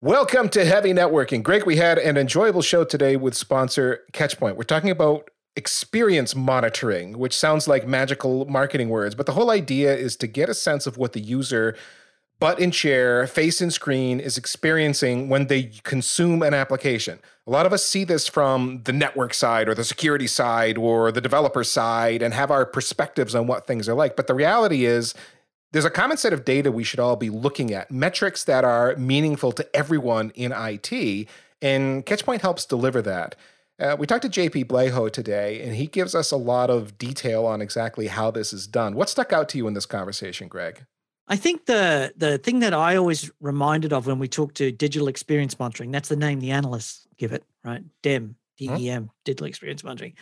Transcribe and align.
Welcome 0.00 0.48
to 0.50 0.64
Heavy 0.64 0.92
Networking. 0.92 1.42
Greg, 1.42 1.66
we 1.66 1.74
had 1.74 1.98
an 1.98 2.16
enjoyable 2.16 2.62
show 2.62 2.84
today 2.84 3.16
with 3.16 3.34
sponsor 3.34 4.04
Catchpoint. 4.12 4.54
We're 4.54 4.62
talking 4.62 4.90
about 4.90 5.28
experience 5.56 6.36
monitoring, 6.36 7.18
which 7.18 7.36
sounds 7.36 7.66
like 7.66 7.84
magical 7.84 8.44
marketing 8.44 8.90
words, 8.90 9.16
but 9.16 9.26
the 9.26 9.32
whole 9.32 9.50
idea 9.50 9.92
is 9.96 10.14
to 10.18 10.28
get 10.28 10.48
a 10.48 10.54
sense 10.54 10.86
of 10.86 10.98
what 10.98 11.14
the 11.14 11.20
user 11.20 11.74
butt 12.38 12.60
in 12.60 12.70
chair, 12.70 13.26
face 13.26 13.60
in 13.60 13.72
screen 13.72 14.20
is 14.20 14.38
experiencing 14.38 15.28
when 15.28 15.48
they 15.48 15.64
consume 15.82 16.44
an 16.44 16.54
application. 16.54 17.18
A 17.48 17.50
lot 17.50 17.66
of 17.66 17.72
us 17.72 17.84
see 17.84 18.04
this 18.04 18.28
from 18.28 18.82
the 18.84 18.92
network 18.92 19.34
side 19.34 19.68
or 19.68 19.74
the 19.74 19.82
security 19.82 20.28
side 20.28 20.78
or 20.78 21.10
the 21.10 21.20
developer 21.20 21.64
side 21.64 22.22
and 22.22 22.32
have 22.34 22.52
our 22.52 22.64
perspectives 22.64 23.34
on 23.34 23.48
what 23.48 23.66
things 23.66 23.88
are 23.88 23.94
like. 23.94 24.14
But 24.14 24.28
the 24.28 24.34
reality 24.34 24.84
is, 24.84 25.12
there's 25.72 25.84
a 25.84 25.90
common 25.90 26.16
set 26.16 26.32
of 26.32 26.44
data 26.44 26.72
we 26.72 26.84
should 26.84 27.00
all 27.00 27.16
be 27.16 27.30
looking 27.30 27.72
at, 27.72 27.90
metrics 27.90 28.44
that 28.44 28.64
are 28.64 28.96
meaningful 28.96 29.52
to 29.52 29.76
everyone 29.76 30.30
in 30.34 30.52
IT, 30.52 31.28
and 31.60 32.06
Catchpoint 32.06 32.40
helps 32.40 32.64
deliver 32.64 33.02
that. 33.02 33.34
Uh, 33.80 33.94
we 33.98 34.06
talked 34.06 34.22
to 34.22 34.28
JP 34.28 34.64
Blaho 34.64 35.10
today, 35.10 35.62
and 35.62 35.76
he 35.76 35.86
gives 35.86 36.14
us 36.14 36.32
a 36.32 36.36
lot 36.36 36.68
of 36.70 36.98
detail 36.98 37.46
on 37.46 37.60
exactly 37.60 38.08
how 38.08 38.30
this 38.30 38.52
is 38.52 38.66
done. 38.66 38.94
What 38.94 39.08
stuck 39.08 39.32
out 39.32 39.48
to 39.50 39.58
you 39.58 39.68
in 39.68 39.74
this 39.74 39.86
conversation, 39.86 40.48
Greg? 40.48 40.84
I 41.28 41.36
think 41.36 41.66
the 41.66 42.12
the 42.16 42.38
thing 42.38 42.60
that 42.60 42.72
I 42.72 42.96
always 42.96 43.30
reminded 43.40 43.92
of 43.92 44.06
when 44.06 44.18
we 44.18 44.28
talk 44.28 44.54
to 44.54 44.72
digital 44.72 45.08
experience 45.08 45.58
monitoring, 45.58 45.90
that's 45.90 46.08
the 46.08 46.16
name 46.16 46.40
the 46.40 46.50
analysts 46.50 47.06
give 47.18 47.32
it, 47.32 47.44
right? 47.62 47.82
DEM, 48.02 48.36
D-E-M, 48.56 49.04
huh? 49.04 49.12
digital 49.24 49.46
experience 49.46 49.84
monitoring 49.84 50.14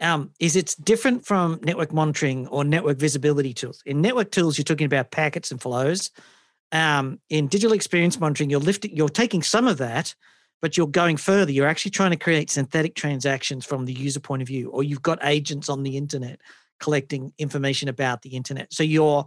um, 0.00 0.30
is 0.40 0.56
it's 0.56 0.74
different 0.74 1.24
from 1.24 1.60
network 1.62 1.92
monitoring 1.92 2.46
or 2.48 2.64
network 2.64 2.98
visibility 2.98 3.54
tools. 3.54 3.82
In 3.86 4.00
network 4.00 4.30
tools, 4.30 4.58
you're 4.58 4.64
talking 4.64 4.86
about 4.86 5.10
packets 5.10 5.50
and 5.50 5.60
flows. 5.60 6.10
Um, 6.72 7.20
in 7.28 7.48
digital 7.48 7.74
experience 7.74 8.18
monitoring, 8.18 8.50
you're 8.50 8.60
lifting, 8.60 8.96
you're 8.96 9.08
taking 9.08 9.42
some 9.42 9.68
of 9.68 9.78
that, 9.78 10.14
but 10.60 10.76
you're 10.76 10.86
going 10.86 11.18
further. 11.18 11.52
You're 11.52 11.68
actually 11.68 11.90
trying 11.90 12.12
to 12.12 12.16
create 12.16 12.50
synthetic 12.50 12.94
transactions 12.94 13.66
from 13.66 13.84
the 13.84 13.92
user 13.92 14.20
point 14.20 14.42
of 14.42 14.48
view, 14.48 14.70
or 14.70 14.82
you've 14.82 15.02
got 15.02 15.18
agents 15.22 15.68
on 15.68 15.82
the 15.82 15.96
internet 15.96 16.40
collecting 16.80 17.32
information 17.38 17.88
about 17.88 18.22
the 18.22 18.30
internet. 18.30 18.72
So 18.72 18.82
you're 18.82 19.26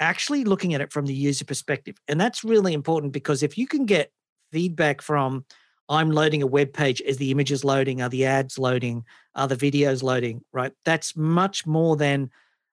actually 0.00 0.44
looking 0.44 0.72
at 0.72 0.80
it 0.80 0.92
from 0.92 1.06
the 1.06 1.14
user 1.14 1.44
perspective, 1.44 1.96
and 2.08 2.20
that's 2.20 2.44
really 2.44 2.72
important 2.72 3.12
because 3.12 3.42
if 3.42 3.58
you 3.58 3.66
can 3.66 3.86
get 3.86 4.12
feedback 4.52 5.02
from 5.02 5.44
I'm 5.88 6.10
loading 6.10 6.42
a 6.42 6.46
web 6.46 6.72
page 6.72 7.02
as 7.02 7.18
the 7.18 7.30
image 7.30 7.52
is 7.52 7.64
loading, 7.64 8.00
are 8.00 8.08
the 8.08 8.24
ads 8.24 8.58
loading, 8.58 9.04
are 9.34 9.48
the 9.48 9.56
videos 9.56 10.02
loading, 10.02 10.42
right? 10.52 10.72
That's 10.84 11.16
much 11.16 11.66
more 11.66 11.96
than 11.96 12.30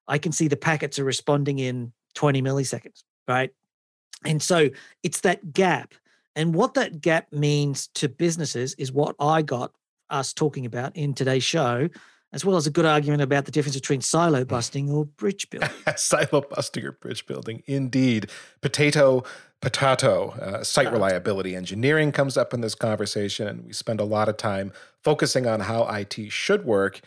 I 0.08 0.18
can 0.18 0.32
see 0.32 0.48
the 0.48 0.58
packets 0.58 1.00
are 1.00 1.04
responding 1.04 1.60
in 1.60 1.94
20 2.16 2.42
milliseconds, 2.42 3.04
right? 3.28 3.52
And 4.26 4.42
so 4.42 4.70
it's 5.04 5.22
that 5.22 5.54
gap. 5.54 5.94
And 6.36 6.56
what 6.56 6.76
that 6.76 7.02
gap 7.02 7.32
means 7.32 7.88
to 7.96 8.08
businesses 8.08 8.74
is 8.76 8.92
what 8.92 9.16
I 9.20 9.42
got 9.42 9.74
us 10.10 10.34
talking 10.34 10.66
about 10.66 10.96
in 10.96 11.14
today's 11.14 11.44
show, 11.44 11.90
as 12.34 12.46
well 12.46 12.56
as 12.56 12.66
a 12.66 12.72
good 12.72 12.86
argument 12.86 13.22
about 13.22 13.46
the 13.46 13.52
difference 13.52 13.76
between 13.76 14.02
silo 14.02 14.46
busting 14.46 14.90
or 14.90 15.06
bridge 15.06 15.50
building. 15.52 15.70
silo 15.96 16.42
busting 16.42 16.86
or 16.86 16.92
bridge 16.94 17.26
building, 17.26 17.64
indeed. 17.68 18.30
Potato 18.62 19.24
Potato, 19.62 20.32
uh, 20.42 20.64
site 20.64 20.92
reliability 20.92 21.56
engineering 21.56 22.12
comes 22.12 22.36
up 22.36 22.52
in 22.52 22.62
this 22.62 22.74
conversation, 22.74 23.48
and 23.48 23.64
we 23.64 23.74
spend 23.74 24.00
a 24.00 24.04
lot 24.04 24.28
of 24.28 24.36
time 24.36 24.74
focusing 25.04 25.46
on 25.46 25.62
how 25.62 25.86
IT 25.88 26.32
should 26.32 26.66
work 26.66 27.00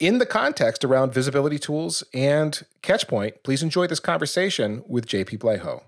in 0.00 0.18
the 0.18 0.26
context 0.26 0.84
around 0.84 1.14
visibility 1.14 1.56
tools 1.56 2.02
and 2.12 2.64
Catchpoint. 2.82 3.44
Please 3.44 3.62
enjoy 3.62 3.86
this 3.86 4.00
conversation 4.00 4.82
with 4.88 5.06
JP 5.06 5.38
Blaho. 5.38 5.82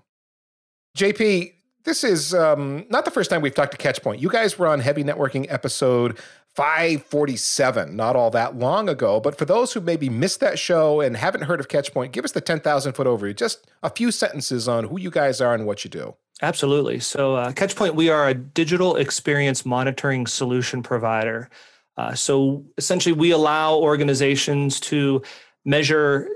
JP, 0.97 1.53
this 1.83 2.05
is 2.05 2.33
um, 2.33 2.85
not 2.89 3.03
the 3.03 3.11
first 3.11 3.29
time 3.29 3.41
we've 3.41 3.53
talked 3.53 3.77
to 3.77 3.77
Catchpoint. 3.77 4.21
You 4.21 4.29
guys 4.29 4.57
were 4.57 4.67
on 4.67 4.79
Heavy 4.79 5.03
Networking 5.03 5.45
episode 5.49 6.17
547 6.55 7.95
not 7.95 8.15
all 8.15 8.29
that 8.31 8.57
long 8.57 8.89
ago. 8.89 9.19
But 9.19 9.37
for 9.37 9.45
those 9.45 9.73
who 9.73 9.81
maybe 9.81 10.09
missed 10.09 10.41
that 10.41 10.59
show 10.59 10.99
and 10.99 11.15
haven't 11.15 11.43
heard 11.43 11.59
of 11.59 11.69
Catchpoint, 11.69 12.11
give 12.11 12.25
us 12.25 12.33
the 12.33 12.41
10,000 12.41 12.93
foot 12.93 13.07
overview. 13.07 13.35
Just 13.35 13.67
a 13.83 13.89
few 13.89 14.11
sentences 14.11 14.67
on 14.67 14.85
who 14.85 14.99
you 14.99 15.09
guys 15.11 15.39
are 15.39 15.53
and 15.53 15.65
what 15.65 15.83
you 15.83 15.89
do. 15.89 16.15
Absolutely. 16.41 16.99
So, 16.99 17.35
uh, 17.35 17.51
Catchpoint, 17.51 17.95
we 17.95 18.09
are 18.09 18.27
a 18.27 18.33
digital 18.33 18.95
experience 18.95 19.65
monitoring 19.65 20.25
solution 20.25 20.81
provider. 20.81 21.49
Uh, 21.97 22.15
so, 22.15 22.65
essentially, 22.77 23.13
we 23.13 23.31
allow 23.31 23.75
organizations 23.75 24.79
to 24.79 25.21
measure 25.65 26.27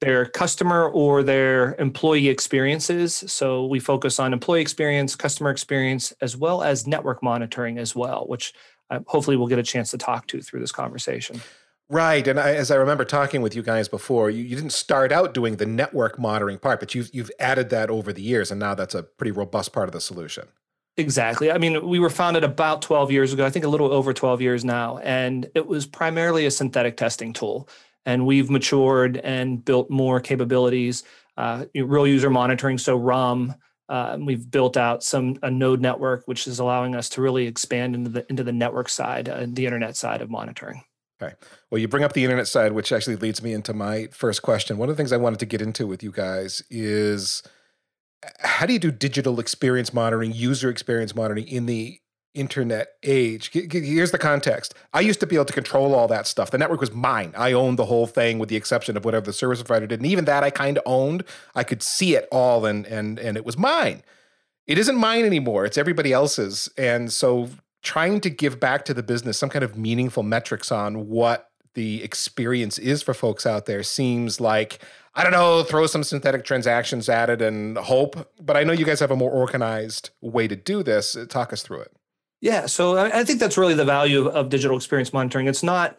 their 0.00 0.26
customer 0.26 0.88
or 0.88 1.22
their 1.22 1.76
employee 1.76 2.28
experiences. 2.28 3.14
So, 3.28 3.66
we 3.66 3.78
focus 3.78 4.18
on 4.18 4.32
employee 4.32 4.60
experience, 4.60 5.14
customer 5.14 5.50
experience, 5.50 6.12
as 6.20 6.36
well 6.36 6.62
as 6.62 6.88
network 6.88 7.22
monitoring 7.22 7.78
as 7.78 7.94
well, 7.94 8.26
which 8.26 8.52
uh, 8.90 9.00
hopefully 9.06 9.36
we'll 9.36 9.48
get 9.48 9.58
a 9.58 9.62
chance 9.62 9.90
to 9.90 9.98
talk 9.98 10.26
to 10.28 10.40
through 10.40 10.60
this 10.60 10.72
conversation. 10.72 11.40
Right, 11.90 12.26
and 12.26 12.40
I, 12.40 12.54
as 12.54 12.70
I 12.70 12.76
remember 12.76 13.04
talking 13.04 13.42
with 13.42 13.54
you 13.54 13.62
guys 13.62 13.88
before, 13.88 14.30
you, 14.30 14.42
you 14.42 14.56
didn't 14.56 14.72
start 14.72 15.12
out 15.12 15.34
doing 15.34 15.56
the 15.56 15.66
network 15.66 16.18
monitoring 16.18 16.58
part, 16.58 16.80
but 16.80 16.94
you've 16.94 17.10
you've 17.12 17.30
added 17.38 17.68
that 17.70 17.90
over 17.90 18.12
the 18.12 18.22
years, 18.22 18.50
and 18.50 18.58
now 18.58 18.74
that's 18.74 18.94
a 18.94 19.02
pretty 19.02 19.32
robust 19.32 19.72
part 19.72 19.88
of 19.88 19.92
the 19.92 20.00
solution. 20.00 20.48
Exactly. 20.96 21.50
I 21.50 21.58
mean, 21.58 21.86
we 21.86 21.98
were 21.98 22.10
founded 22.10 22.44
about 22.44 22.80
12 22.80 23.10
years 23.10 23.32
ago, 23.32 23.44
I 23.44 23.50
think 23.50 23.64
a 23.64 23.68
little 23.68 23.92
over 23.92 24.12
12 24.12 24.40
years 24.40 24.64
now, 24.64 24.98
and 24.98 25.50
it 25.54 25.66
was 25.66 25.86
primarily 25.86 26.46
a 26.46 26.50
synthetic 26.50 26.96
testing 26.96 27.32
tool. 27.32 27.68
And 28.06 28.26
we've 28.26 28.48
matured 28.48 29.16
and 29.18 29.64
built 29.64 29.90
more 29.90 30.20
capabilities, 30.20 31.02
uh, 31.36 31.64
real 31.74 32.06
user 32.06 32.30
monitoring, 32.30 32.78
so 32.78 32.96
RUM, 32.96 33.54
uh, 33.88 34.16
we've 34.20 34.50
built 34.50 34.76
out 34.76 35.02
some 35.02 35.36
a 35.42 35.50
node 35.50 35.80
network, 35.80 36.26
which 36.26 36.46
is 36.46 36.58
allowing 36.58 36.94
us 36.94 37.08
to 37.10 37.22
really 37.22 37.46
expand 37.46 37.94
into 37.94 38.10
the 38.10 38.26
into 38.30 38.44
the 38.44 38.52
network 38.52 38.88
side, 38.88 39.28
uh, 39.28 39.46
the 39.48 39.66
internet 39.66 39.96
side 39.96 40.22
of 40.22 40.30
monitoring. 40.30 40.82
Okay. 41.22 41.34
Well, 41.70 41.80
you 41.80 41.88
bring 41.88 42.02
up 42.02 42.12
the 42.12 42.24
internet 42.24 42.48
side, 42.48 42.72
which 42.72 42.92
actually 42.92 43.16
leads 43.16 43.42
me 43.42 43.52
into 43.52 43.72
my 43.72 44.08
first 44.08 44.42
question. 44.42 44.78
One 44.78 44.88
of 44.88 44.96
the 44.96 45.00
things 45.00 45.12
I 45.12 45.16
wanted 45.16 45.38
to 45.40 45.46
get 45.46 45.62
into 45.62 45.86
with 45.86 46.02
you 46.02 46.10
guys 46.10 46.62
is 46.70 47.42
how 48.40 48.66
do 48.66 48.72
you 48.72 48.78
do 48.78 48.90
digital 48.90 49.38
experience 49.38 49.92
monitoring, 49.92 50.32
user 50.32 50.70
experience 50.70 51.14
monitoring 51.14 51.46
in 51.46 51.66
the 51.66 52.00
internet 52.34 52.94
age. 53.02 53.50
Here's 53.52 54.10
the 54.10 54.18
context. 54.18 54.74
I 54.92 55.00
used 55.00 55.20
to 55.20 55.26
be 55.26 55.36
able 55.36 55.44
to 55.46 55.52
control 55.52 55.94
all 55.94 56.08
that 56.08 56.26
stuff. 56.26 56.50
The 56.50 56.58
network 56.58 56.80
was 56.80 56.92
mine. 56.92 57.32
I 57.36 57.52
owned 57.52 57.78
the 57.78 57.86
whole 57.86 58.06
thing 58.06 58.38
with 58.38 58.48
the 58.48 58.56
exception 58.56 58.96
of 58.96 59.04
whatever 59.04 59.26
the 59.26 59.32
service 59.32 59.62
provider 59.62 59.86
did. 59.86 60.00
And 60.00 60.06
even 60.06 60.24
that 60.26 60.42
I 60.42 60.50
kind 60.50 60.78
of 60.78 60.82
owned. 60.84 61.24
I 61.54 61.64
could 61.64 61.82
see 61.82 62.16
it 62.16 62.28
all 62.30 62.66
and 62.66 62.84
and 62.86 63.18
and 63.18 63.36
it 63.36 63.46
was 63.46 63.56
mine. 63.56 64.02
It 64.66 64.78
isn't 64.78 64.96
mine 64.96 65.24
anymore. 65.24 65.64
It's 65.64 65.78
everybody 65.78 66.12
else's. 66.12 66.68
And 66.76 67.12
so 67.12 67.50
trying 67.82 68.20
to 68.22 68.30
give 68.30 68.58
back 68.58 68.84
to 68.86 68.94
the 68.94 69.02
business 69.02 69.38
some 69.38 69.50
kind 69.50 69.64
of 69.64 69.76
meaningful 69.76 70.22
metrics 70.22 70.72
on 70.72 71.08
what 71.08 71.50
the 71.74 72.02
experience 72.02 72.78
is 72.78 73.02
for 73.02 73.14
folks 73.14 73.46
out 73.46 73.66
there 73.66 73.82
seems 73.82 74.40
like 74.40 74.80
I 75.16 75.22
don't 75.22 75.32
know, 75.32 75.62
throw 75.62 75.86
some 75.86 76.02
synthetic 76.02 76.44
transactions 76.44 77.08
at 77.08 77.30
it 77.30 77.40
and 77.40 77.78
hope. 77.78 78.32
But 78.40 78.56
I 78.56 78.64
know 78.64 78.72
you 78.72 78.84
guys 78.84 78.98
have 78.98 79.12
a 79.12 79.16
more 79.16 79.30
organized 79.30 80.10
way 80.20 80.48
to 80.48 80.56
do 80.56 80.82
this. 80.82 81.16
Talk 81.28 81.52
us 81.52 81.62
through 81.62 81.82
it. 81.82 81.92
Yeah, 82.44 82.66
so 82.66 82.98
I 82.98 83.24
think 83.24 83.40
that's 83.40 83.56
really 83.56 83.72
the 83.72 83.86
value 83.86 84.26
of, 84.28 84.34
of 84.36 84.48
digital 84.50 84.76
experience 84.76 85.14
monitoring. 85.14 85.46
It's 85.46 85.62
not 85.62 85.96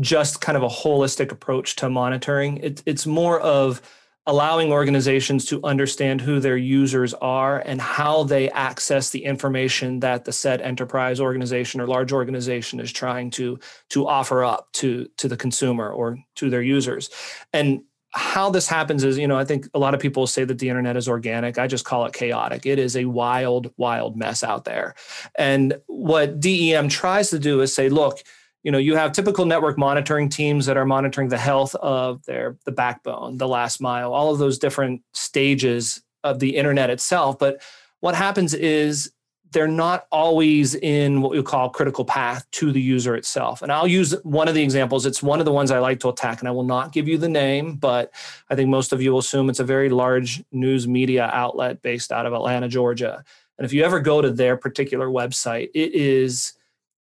just 0.00 0.40
kind 0.40 0.56
of 0.56 0.62
a 0.62 0.68
holistic 0.68 1.30
approach 1.30 1.76
to 1.76 1.90
monitoring. 1.90 2.56
It, 2.56 2.82
it's 2.86 3.06
more 3.06 3.38
of 3.40 3.82
allowing 4.26 4.72
organizations 4.72 5.44
to 5.44 5.62
understand 5.64 6.22
who 6.22 6.40
their 6.40 6.56
users 6.56 7.12
are 7.12 7.58
and 7.58 7.78
how 7.78 8.22
they 8.22 8.48
access 8.52 9.10
the 9.10 9.22
information 9.22 10.00
that 10.00 10.24
the 10.24 10.32
said 10.32 10.62
enterprise 10.62 11.20
organization 11.20 11.78
or 11.78 11.86
large 11.86 12.10
organization 12.10 12.80
is 12.80 12.90
trying 12.90 13.30
to 13.32 13.58
to 13.90 14.06
offer 14.06 14.42
up 14.42 14.72
to 14.72 15.06
to 15.18 15.28
the 15.28 15.36
consumer 15.36 15.90
or 15.90 16.16
to 16.36 16.48
their 16.48 16.62
users 16.62 17.10
and 17.52 17.82
how 18.14 18.50
this 18.50 18.68
happens 18.68 19.04
is, 19.04 19.18
you 19.18 19.26
know, 19.26 19.38
I 19.38 19.44
think 19.44 19.68
a 19.74 19.78
lot 19.78 19.94
of 19.94 20.00
people 20.00 20.26
say 20.26 20.44
that 20.44 20.58
the 20.58 20.68
internet 20.68 20.96
is 20.96 21.08
organic. 21.08 21.58
I 21.58 21.66
just 21.66 21.84
call 21.84 22.04
it 22.04 22.12
chaotic. 22.12 22.66
It 22.66 22.78
is 22.78 22.96
a 22.96 23.06
wild, 23.06 23.72
wild 23.76 24.16
mess 24.16 24.44
out 24.44 24.64
there. 24.64 24.94
And 25.34 25.74
what 25.86 26.38
DEM 26.38 26.88
tries 26.88 27.30
to 27.30 27.38
do 27.38 27.62
is 27.62 27.74
say, 27.74 27.88
look, 27.88 28.22
you 28.62 28.70
know, 28.70 28.78
you 28.78 28.96
have 28.96 29.12
typical 29.12 29.44
network 29.44 29.78
monitoring 29.78 30.28
teams 30.28 30.66
that 30.66 30.76
are 30.76 30.84
monitoring 30.84 31.28
the 31.28 31.38
health 31.38 31.74
of 31.76 32.24
their 32.26 32.56
the 32.64 32.70
backbone, 32.70 33.38
the 33.38 33.48
last 33.48 33.80
mile, 33.80 34.12
all 34.12 34.30
of 34.30 34.38
those 34.38 34.58
different 34.58 35.02
stages 35.14 36.02
of 36.22 36.38
the 36.38 36.56
internet 36.56 36.90
itself. 36.90 37.38
But 37.38 37.62
what 38.00 38.14
happens 38.14 38.54
is 38.54 39.10
they're 39.52 39.68
not 39.68 40.06
always 40.10 40.74
in 40.74 41.20
what 41.20 41.30
we 41.30 41.42
call 41.42 41.68
critical 41.68 42.04
path 42.04 42.50
to 42.52 42.72
the 42.72 42.80
user 42.80 43.14
itself. 43.14 43.62
And 43.62 43.70
I'll 43.70 43.86
use 43.86 44.14
one 44.22 44.48
of 44.48 44.54
the 44.54 44.62
examples. 44.62 45.06
It's 45.06 45.22
one 45.22 45.40
of 45.40 45.44
the 45.44 45.52
ones 45.52 45.70
I 45.70 45.78
like 45.78 46.00
to 46.00 46.08
attack, 46.08 46.40
and 46.40 46.48
I 46.48 46.52
will 46.52 46.64
not 46.64 46.92
give 46.92 47.06
you 47.06 47.18
the 47.18 47.28
name, 47.28 47.76
but 47.76 48.12
I 48.50 48.54
think 48.54 48.70
most 48.70 48.92
of 48.92 49.02
you 49.02 49.12
will 49.12 49.18
assume 49.18 49.50
it's 49.50 49.60
a 49.60 49.64
very 49.64 49.90
large 49.90 50.42
news 50.52 50.88
media 50.88 51.30
outlet 51.32 51.82
based 51.82 52.12
out 52.12 52.26
of 52.26 52.32
Atlanta, 52.32 52.68
Georgia. 52.68 53.22
And 53.58 53.64
if 53.64 53.72
you 53.72 53.84
ever 53.84 54.00
go 54.00 54.22
to 54.22 54.30
their 54.30 54.56
particular 54.56 55.08
website, 55.08 55.68
it 55.74 55.94
is 55.94 56.54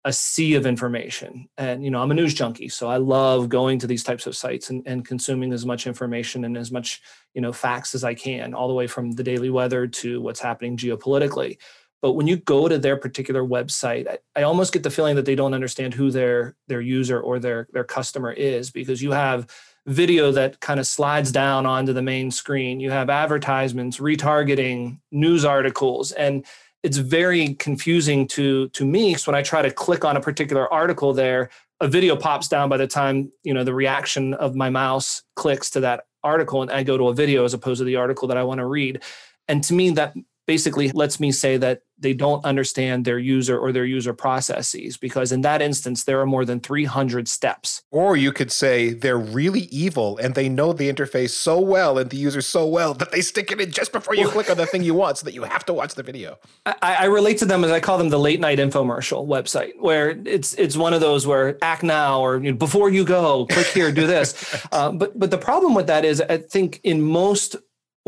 a 0.04 0.12
sea 0.12 0.54
of 0.54 0.66
information. 0.66 1.48
And 1.58 1.84
you 1.84 1.90
know, 1.90 2.02
I'm 2.02 2.10
a 2.10 2.14
news 2.14 2.34
junkie, 2.34 2.70
so 2.70 2.88
I 2.88 2.96
love 2.96 3.48
going 3.48 3.78
to 3.80 3.86
these 3.86 4.02
types 4.02 4.26
of 4.26 4.34
sites 4.34 4.70
and, 4.70 4.82
and 4.86 5.04
consuming 5.04 5.52
as 5.52 5.66
much 5.66 5.86
information 5.86 6.44
and 6.44 6.56
as 6.56 6.72
much, 6.72 7.02
you 7.34 7.42
know, 7.42 7.52
facts 7.52 7.94
as 7.94 8.02
I 8.02 8.14
can, 8.14 8.54
all 8.54 8.66
the 8.66 8.74
way 8.74 8.86
from 8.86 9.12
the 9.12 9.22
daily 9.22 9.50
weather 9.50 9.86
to 9.86 10.20
what's 10.22 10.40
happening 10.40 10.76
geopolitically 10.76 11.58
but 12.02 12.12
when 12.12 12.26
you 12.26 12.36
go 12.36 12.68
to 12.68 12.78
their 12.78 12.96
particular 12.96 13.42
website 13.42 14.08
I, 14.08 14.18
I, 14.36 14.42
almost 14.42 14.72
get 14.72 14.82
the 14.82 14.90
feeling 14.90 15.16
that 15.16 15.24
they 15.24 15.34
don't 15.34 15.54
understand 15.54 15.94
who 15.94 16.10
their 16.10 16.56
their 16.68 16.80
user 16.80 17.20
or 17.20 17.38
their 17.38 17.68
their 17.72 17.84
customer 17.84 18.32
is 18.32 18.70
because 18.70 19.02
you 19.02 19.12
have 19.12 19.46
video 19.86 20.30
that 20.32 20.60
kind 20.60 20.78
of 20.78 20.86
slides 20.86 21.32
down 21.32 21.66
onto 21.66 21.92
the 21.92 22.02
main 22.02 22.30
screen. 22.30 22.80
You 22.80 22.90
have 22.90 23.10
advertisements 23.10 23.98
retargeting 23.98 25.00
news 25.10 25.44
articles. 25.44 26.12
And 26.12 26.44
it's 26.82 26.96
very 26.98 27.54
confusing 27.54 28.26
to 28.26 28.68
to 28.70 28.86
me 28.86 29.10
because 29.10 29.26
when 29.26 29.36
i 29.36 29.42
try 29.42 29.60
to 29.60 29.70
click 29.70 30.02
on 30.02 30.16
a 30.16 30.20
particular 30.20 30.72
article 30.72 31.12
there 31.12 31.50
a 31.80 31.86
video 31.86 32.16
pops 32.16 32.48
down 32.48 32.70
by 32.70 32.78
the 32.78 32.86
time 32.86 33.30
you 33.42 33.52
know 33.52 33.64
the 33.64 33.74
reaction 33.74 34.32
of 34.32 34.54
my 34.54 34.70
mouse 34.70 35.22
clicks 35.36 35.68
to 35.68 35.80
that 35.80 36.04
article 36.24 36.62
and 36.62 36.70
i 36.70 36.82
go 36.82 36.96
to 36.96 37.08
a 37.08 37.14
video 37.14 37.44
as 37.44 37.52
opposed 37.52 37.80
to 37.80 37.84
the 37.84 37.96
article 37.96 38.26
that 38.28 38.38
i 38.38 38.42
want 38.42 38.58
to 38.58 38.64
read. 38.64 39.02
And 39.46 39.64
to 39.64 39.74
me 39.74 39.90
that 39.90 40.14
basically 40.50 40.90
lets 40.90 41.20
me 41.20 41.30
say 41.30 41.56
that 41.56 41.82
they 41.96 42.12
don't 42.12 42.44
understand 42.44 43.04
their 43.04 43.20
user 43.20 43.56
or 43.56 43.70
their 43.70 43.84
user 43.84 44.12
processes 44.12 44.96
because 44.96 45.30
in 45.30 45.42
that 45.42 45.62
instance 45.62 46.02
there 46.02 46.18
are 46.18 46.26
more 46.26 46.44
than 46.44 46.58
300 46.58 47.28
steps. 47.28 47.82
Or 47.92 48.16
you 48.16 48.32
could 48.32 48.50
say 48.50 48.92
they're 48.92 49.16
really 49.40 49.68
evil 49.70 50.18
and 50.18 50.34
they 50.34 50.48
know 50.48 50.72
the 50.72 50.92
interface 50.92 51.30
so 51.30 51.60
well 51.60 51.98
and 51.98 52.10
the 52.10 52.16
user 52.16 52.42
so 52.42 52.66
well 52.66 52.94
that 52.94 53.12
they 53.12 53.20
stick 53.20 53.52
it 53.52 53.60
in 53.60 53.70
just 53.70 53.92
before 53.92 54.16
you 54.16 54.26
click 54.26 54.50
on 54.50 54.56
the 54.56 54.66
thing 54.66 54.82
you 54.82 54.94
want 54.94 55.18
so 55.18 55.24
that 55.24 55.34
you 55.34 55.44
have 55.44 55.64
to 55.66 55.72
watch 55.72 55.94
the 55.94 56.02
video. 56.02 56.36
I, 56.66 56.74
I, 56.82 57.04
relate 57.04 57.38
to 57.38 57.44
them 57.44 57.62
as 57.62 57.70
i 57.70 57.78
call 57.78 57.98
them 57.98 58.08
the 58.08 58.18
late 58.18 58.40
night 58.40 58.58
infomercial 58.58 59.26
website 59.26 59.72
where 59.78 60.10
it's 60.36 60.54
it's 60.54 60.76
one 60.76 60.94
of 60.94 61.00
those 61.00 61.28
where 61.28 61.58
act 61.62 61.84
now 61.84 62.20
or 62.20 62.42
you 62.42 62.50
know, 62.50 62.56
before 62.56 62.90
you 62.90 63.04
go 63.04 63.46
click 63.46 63.68
here 63.68 63.92
do 63.92 64.06
this. 64.06 64.28
Uh, 64.72 64.90
but 64.92 65.18
but 65.18 65.30
the 65.30 65.38
problem 65.38 65.74
with 65.74 65.86
that 65.86 66.04
is 66.04 66.20
i 66.20 66.36
think 66.36 66.80
in 66.84 67.02
most 67.02 67.56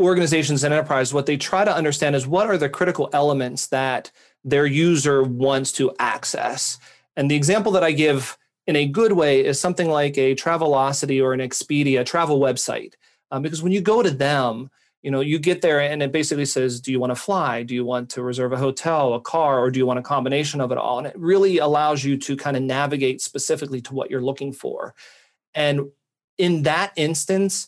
organizations 0.03 0.63
and 0.63 0.73
enterprise, 0.73 1.13
what 1.13 1.25
they 1.25 1.37
try 1.37 1.65
to 1.65 1.75
understand 1.75 2.15
is 2.15 2.27
what 2.27 2.47
are 2.47 2.57
the 2.57 2.69
critical 2.69 3.09
elements 3.13 3.67
that 3.67 4.11
their 4.43 4.65
user 4.65 5.23
wants 5.23 5.71
to 5.73 5.93
access. 5.99 6.77
And 7.15 7.29
the 7.29 7.35
example 7.35 7.71
that 7.73 7.83
I 7.83 7.91
give 7.91 8.37
in 8.67 8.75
a 8.75 8.85
good 8.85 9.13
way 9.13 9.45
is 9.45 9.59
something 9.59 9.89
like 9.89 10.17
a 10.17 10.35
Travelocity 10.35 11.21
or 11.23 11.33
an 11.33 11.39
Expedia 11.39 12.05
travel 12.05 12.39
website. 12.39 12.93
Um, 13.31 13.41
because 13.41 13.63
when 13.63 13.71
you 13.71 13.81
go 13.81 14.03
to 14.03 14.11
them, 14.11 14.69
you 15.01 15.11
know, 15.11 15.19
you 15.19 15.37
get 15.37 15.61
there 15.61 15.81
and 15.81 16.01
it 16.01 16.13
basically 16.13 16.45
says, 16.45 16.79
do 16.79 16.91
you 16.91 16.99
want 16.99 17.11
to 17.11 17.15
fly? 17.15 17.63
Do 17.63 17.75
you 17.75 17.83
want 17.83 18.09
to 18.11 18.23
reserve 18.23 18.53
a 18.53 18.57
hotel, 18.57 19.13
a 19.13 19.19
car, 19.19 19.59
or 19.59 19.69
do 19.69 19.77
you 19.77 19.85
want 19.85 19.99
a 19.99 20.03
combination 20.03 20.61
of 20.61 20.71
it 20.71 20.77
all? 20.77 20.97
And 20.97 21.07
it 21.07 21.17
really 21.17 21.57
allows 21.57 22.05
you 22.05 22.17
to 22.17 22.37
kind 22.37 22.55
of 22.55 22.63
navigate 22.63 23.21
specifically 23.21 23.81
to 23.81 23.93
what 23.93 24.09
you're 24.09 24.21
looking 24.21 24.53
for. 24.53 24.95
And 25.53 25.91
in 26.37 26.63
that 26.63 26.93
instance, 26.95 27.67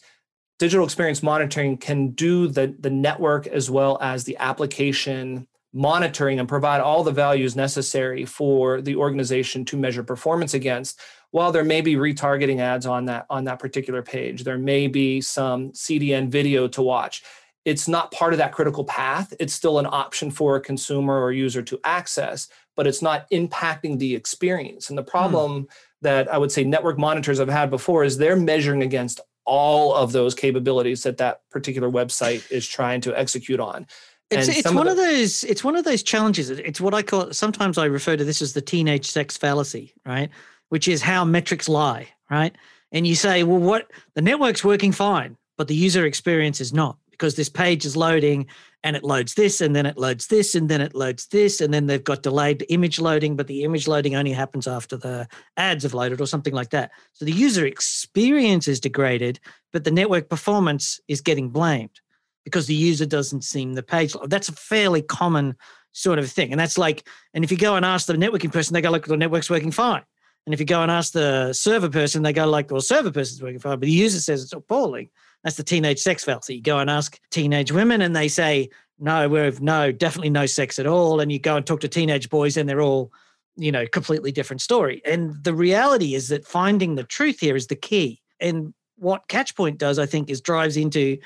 digital 0.59 0.85
experience 0.85 1.21
monitoring 1.21 1.77
can 1.77 2.09
do 2.09 2.47
the, 2.47 2.75
the 2.79 2.89
network 2.89 3.47
as 3.47 3.69
well 3.69 3.97
as 4.01 4.23
the 4.23 4.37
application 4.37 5.47
monitoring 5.73 6.39
and 6.39 6.47
provide 6.47 6.79
all 6.79 7.03
the 7.03 7.11
values 7.11 7.55
necessary 7.55 8.23
for 8.23 8.81
the 8.81 8.95
organization 8.95 9.65
to 9.65 9.75
measure 9.75 10.03
performance 10.03 10.53
against 10.53 11.01
while 11.31 11.51
there 11.51 11.65
may 11.65 11.81
be 11.81 11.95
retargeting 11.95 12.59
ads 12.59 12.85
on 12.85 13.03
that 13.03 13.25
on 13.29 13.43
that 13.43 13.59
particular 13.59 14.01
page 14.01 14.45
there 14.45 14.57
may 14.57 14.87
be 14.87 15.19
some 15.19 15.71
cdn 15.73 16.29
video 16.29 16.65
to 16.65 16.81
watch 16.81 17.23
it's 17.65 17.89
not 17.89 18.09
part 18.13 18.31
of 18.31 18.39
that 18.39 18.53
critical 18.53 18.85
path 18.85 19.33
it's 19.37 19.53
still 19.53 19.77
an 19.77 19.85
option 19.85 20.31
for 20.31 20.55
a 20.55 20.61
consumer 20.61 21.21
or 21.21 21.33
user 21.33 21.61
to 21.61 21.77
access 21.83 22.47
but 22.77 22.87
it's 22.87 23.01
not 23.01 23.29
impacting 23.31 23.99
the 23.99 24.15
experience 24.15 24.87
and 24.87 24.97
the 24.97 25.03
hmm. 25.03 25.09
problem 25.09 25.63
mm. 25.63 25.69
that 26.01 26.33
i 26.33 26.37
would 26.37 26.53
say 26.53 26.63
network 26.63 26.97
monitors 26.97 27.39
have 27.39 27.49
had 27.49 27.69
before 27.69 28.05
is 28.05 28.17
they're 28.17 28.37
measuring 28.37 28.81
against 28.81 29.19
all 29.45 29.93
of 29.93 30.11
those 30.11 30.33
capabilities 30.33 31.03
that 31.03 31.17
that 31.17 31.41
particular 31.49 31.89
website 31.89 32.51
is 32.51 32.67
trying 32.67 33.01
to 33.01 33.17
execute 33.17 33.59
on. 33.59 33.87
It's, 34.31 34.47
it's 34.47 34.71
one 34.71 34.87
of, 34.87 34.97
the, 34.97 35.03
of 35.03 35.09
those 35.09 35.43
it's 35.43 35.63
one 35.63 35.75
of 35.75 35.85
those 35.85 36.01
challenges. 36.01 36.49
It's 36.49 36.81
what 36.81 36.95
I 36.95 37.03
call 37.03 37.31
sometimes 37.31 37.77
I 37.77 37.85
refer 37.85 38.17
to 38.17 38.23
this 38.23 38.41
as 38.41 38.53
the 38.53 38.61
teenage 38.61 39.05
sex 39.05 39.37
fallacy, 39.37 39.93
right? 40.05 40.29
Which 40.69 40.87
is 40.87 41.03
how 41.03 41.25
metrics 41.25 41.69
lie, 41.69 42.07
right? 42.29 42.55
And 42.91 43.05
you 43.05 43.13
say, 43.13 43.43
well, 43.43 43.59
what 43.59 43.91
the 44.15 44.21
network's 44.21 44.63
working 44.63 44.91
fine, 44.91 45.37
but 45.57 45.67
the 45.67 45.75
user 45.75 46.05
experience 46.05 46.59
is 46.59 46.73
not 46.73 46.97
because 47.17 47.35
this 47.35 47.49
page 47.49 47.85
is 47.85 47.95
loading 47.95 48.47
and 48.83 48.95
it 48.95 49.03
loads 49.03 49.33
this 49.33 49.61
and 49.61 49.75
then 49.75 49.87
it 49.87 49.97
loads 49.97 50.27
this 50.27 50.53
and 50.53 50.69
then 50.69 50.79
it 50.79 50.93
loads 50.93 51.25
this 51.27 51.59
and 51.59 51.73
then 51.73 51.87
they've 51.87 52.03
got 52.03 52.21
delayed 52.21 52.63
image 52.69 52.99
loading 52.99 53.35
but 53.35 53.47
the 53.47 53.63
image 53.63 53.87
loading 53.87 54.15
only 54.15 54.31
happens 54.31 54.67
after 54.67 54.95
the 54.95 55.27
ads 55.57 55.83
have 55.83 55.95
loaded 55.95 56.21
or 56.21 56.27
something 56.27 56.53
like 56.53 56.69
that. 56.69 56.91
So 57.13 57.25
the 57.25 57.31
user 57.31 57.65
experience 57.65 58.67
is 58.67 58.79
degraded 58.79 59.39
but 59.73 59.85
the 59.85 59.91
network 59.91 60.29
performance 60.29 60.99
is 61.07 61.21
getting 61.21 61.49
blamed 61.49 61.99
because 62.43 62.67
the 62.67 62.75
user 62.75 63.07
doesn't 63.07 63.43
seem 63.43 63.73
the 63.73 63.83
page. 63.83 64.15
That's 64.27 64.49
a 64.49 64.53
fairly 64.53 65.01
common 65.01 65.55
sort 65.91 66.19
of 66.19 66.29
thing. 66.29 66.51
And 66.51 66.59
that's 66.59 66.77
like 66.77 67.07
and 67.33 67.43
if 67.43 67.51
you 67.51 67.57
go 67.57 67.75
and 67.75 67.85
ask 67.85 68.05
the 68.05 68.13
networking 68.13 68.53
person 68.53 68.75
they 68.75 68.81
go 68.81 68.91
look 68.91 69.07
the 69.07 69.17
network's 69.17 69.49
working 69.49 69.71
fine. 69.71 70.03
And 70.45 70.53
if 70.53 70.59
you 70.59 70.65
go 70.67 70.83
and 70.83 70.91
ask 70.91 71.11
the 71.11 71.53
server 71.53 71.89
person 71.89 72.21
they 72.21 72.33
go 72.33 72.45
like 72.47 72.69
well 72.69 72.81
server 72.81 73.11
person's 73.11 73.41
working 73.41 73.59
fine 73.59 73.79
but 73.79 73.87
the 73.87 73.91
user 73.91 74.19
says 74.19 74.43
it's 74.43 74.53
appalling 74.53 75.09
that's 75.45 75.57
the 75.57 75.63
teenage 75.63 75.99
sex 75.99 76.23
fallacy. 76.23 76.55
You 76.55 76.61
go 76.61 76.79
and 76.79 76.89
ask 76.89 77.19
teenage 77.29 77.71
women, 77.71 78.01
and 78.01 78.15
they 78.15 78.27
say, 78.27 78.67
"No, 78.97 79.29
we've 79.29 79.61
no, 79.61 79.91
definitely 79.91 80.31
no 80.31 80.47
sex 80.47 80.79
at 80.79 80.87
all." 80.87 81.19
And 81.19 81.31
you 81.31 81.39
go 81.39 81.55
and 81.55 81.65
talk 81.65 81.81
to 81.81 81.87
teenage 81.87 82.29
boys, 82.29 82.57
and 82.57 82.67
they're 82.67 82.81
all, 82.81 83.13
you 83.55 83.71
know, 83.71 83.85
completely 83.85 84.31
different 84.31 84.61
story. 84.61 85.03
And 85.05 85.41
the 85.43 85.53
reality 85.53 86.15
is 86.15 86.29
that 86.29 86.47
finding 86.47 86.95
the 86.95 87.03
truth 87.03 87.39
here 87.39 87.55
is 87.55 87.67
the 87.67 87.75
key. 87.75 88.23
And 88.39 88.73
what 88.95 89.27
Catchpoint 89.27 89.77
does, 89.77 89.99
I 89.99 90.07
think, 90.07 90.31
is 90.31 90.41
drives 90.41 90.77
into 90.77 91.19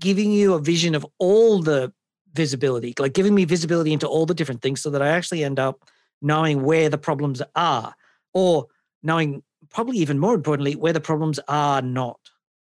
giving 0.00 0.30
you 0.30 0.54
a 0.54 0.60
vision 0.60 0.94
of 0.94 1.04
all 1.18 1.60
the 1.60 1.92
visibility, 2.32 2.94
like 3.00 3.12
giving 3.12 3.34
me 3.34 3.44
visibility 3.44 3.92
into 3.92 4.06
all 4.06 4.24
the 4.24 4.34
different 4.34 4.62
things, 4.62 4.82
so 4.82 4.90
that 4.90 5.02
I 5.02 5.08
actually 5.08 5.42
end 5.42 5.58
up 5.58 5.82
knowing 6.22 6.62
where 6.62 6.88
the 6.88 6.98
problems 6.98 7.42
are, 7.56 7.92
or 8.34 8.68
knowing 9.02 9.42
probably 9.68 9.98
even 9.98 10.20
more 10.20 10.34
importantly 10.34 10.76
where 10.76 10.92
the 10.92 11.00
problems 11.00 11.40
are 11.48 11.82
not 11.82 12.20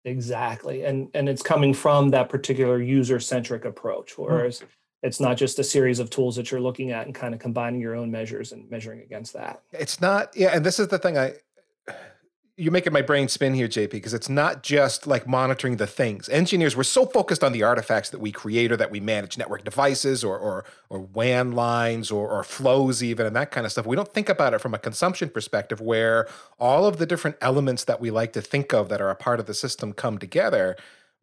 Exactly. 0.05 0.85
And 0.85 1.09
and 1.13 1.27
it's 1.27 1.41
coming 1.41 1.73
from 1.73 2.09
that 2.09 2.29
particular 2.29 2.81
user-centric 2.81 3.65
approach, 3.65 4.13
hmm. 4.13 4.23
whereas 4.23 4.61
mm. 4.61 4.67
it's 5.03 5.19
not 5.19 5.35
just 5.35 5.59
a 5.59 5.63
series 5.63 5.99
of 5.99 6.09
tools 6.09 6.35
that 6.35 6.51
you're 6.51 6.61
looking 6.61 6.91
at 6.91 7.07
and 7.07 7.13
kind 7.13 7.33
of 7.33 7.39
combining 7.39 7.81
your 7.81 7.95
own 7.95 8.11
measures 8.11 8.51
and 8.51 8.69
measuring 8.69 9.01
against 9.01 9.33
that. 9.33 9.61
It's 9.71 9.99
not, 9.99 10.35
yeah, 10.37 10.55
and 10.55 10.65
this 10.65 10.79
is 10.79 10.87
the 10.87 10.99
thing 10.99 11.17
I 11.17 11.33
you're 12.57 12.71
making 12.71 12.93
my 12.93 13.01
brain 13.01 13.27
spin 13.27 13.53
here, 13.53 13.67
JP, 13.67 13.91
because 13.91 14.13
it's 14.13 14.29
not 14.29 14.63
just 14.63 15.05
like 15.05 15.27
monitoring 15.27 15.75
the 15.75 15.87
things. 15.87 16.29
Engineers, 16.29 16.75
we're 16.75 16.83
so 16.83 17.05
focused 17.05 17.43
on 17.43 17.51
the 17.51 17.63
artifacts 17.63 18.09
that 18.11 18.19
we 18.19 18.31
create 18.31 18.71
or 18.71 18.77
that 18.77 18.89
we 18.89 19.01
manage, 19.01 19.37
network 19.37 19.65
devices 19.65 20.23
or 20.23 20.39
or, 20.39 20.63
or 20.89 20.99
WAN 20.99 21.51
lines 21.51 22.11
or, 22.11 22.29
or 22.29 22.43
flows, 22.45 23.03
even, 23.03 23.25
and 23.25 23.35
that 23.35 23.51
kind 23.51 23.65
of 23.65 23.73
stuff. 23.73 23.85
We 23.85 23.97
don't 23.97 24.13
think 24.13 24.29
about 24.29 24.53
it 24.53 24.61
from 24.61 24.73
a 24.73 24.79
consumption 24.79 25.29
perspective, 25.29 25.81
where 25.81 26.29
all 26.57 26.85
of 26.85 26.97
the 26.97 27.05
different 27.05 27.35
elements 27.41 27.83
that 27.85 27.99
we 27.99 28.09
like 28.09 28.31
to 28.33 28.41
think 28.41 28.73
of 28.73 28.87
that 28.87 29.01
are 29.01 29.09
a 29.09 29.15
part 29.15 29.41
of 29.41 29.47
the 29.47 29.53
system 29.53 29.91
come 29.91 30.17
together. 30.17 30.77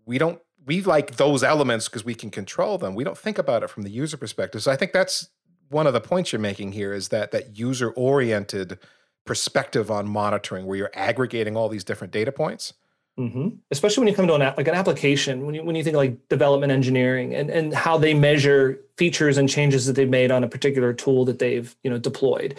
We 0.04 0.18
don't 0.18 0.40
we 0.66 0.82
like 0.82 1.16
those 1.16 1.42
elements 1.42 1.88
because 1.88 2.04
we 2.04 2.14
can 2.14 2.30
control 2.30 2.76
them. 2.76 2.94
We 2.94 3.04
don't 3.04 3.18
think 3.18 3.38
about 3.38 3.62
it 3.62 3.70
from 3.70 3.84
the 3.84 3.90
user 3.90 4.16
perspective. 4.16 4.62
So 4.62 4.70
I 4.70 4.76
think 4.76 4.92
that's 4.92 5.30
one 5.70 5.86
of 5.86 5.94
the 5.94 6.00
points 6.00 6.30
you're 6.30 6.40
making 6.40 6.72
here 6.72 6.92
is 6.92 7.08
that 7.08 7.30
that 7.32 7.58
user 7.58 7.90
oriented 7.90 8.78
perspective 9.24 9.90
on 9.90 10.08
monitoring 10.08 10.66
where 10.66 10.76
you're 10.76 10.90
aggregating 10.94 11.56
all 11.56 11.68
these 11.68 11.84
different 11.84 12.12
data 12.12 12.32
points. 12.32 12.74
Mm-hmm. 13.18 13.48
especially 13.70 14.00
when 14.00 14.08
you 14.08 14.14
come 14.14 14.26
to 14.26 14.34
an 14.34 14.40
like 14.56 14.68
an 14.68 14.74
application 14.74 15.44
when 15.44 15.54
you 15.54 15.62
when 15.62 15.76
you 15.76 15.84
think 15.84 15.94
like 15.94 16.16
development 16.30 16.72
engineering 16.72 17.34
and 17.34 17.50
and 17.50 17.74
how 17.74 17.98
they 17.98 18.14
measure 18.14 18.80
features 18.96 19.36
and 19.36 19.50
changes 19.50 19.84
that 19.84 19.92
they've 19.92 20.08
made 20.08 20.30
on 20.30 20.42
a 20.42 20.48
particular 20.48 20.94
tool 20.94 21.26
that 21.26 21.38
they've 21.38 21.76
you 21.82 21.90
know 21.90 21.98
deployed. 21.98 22.58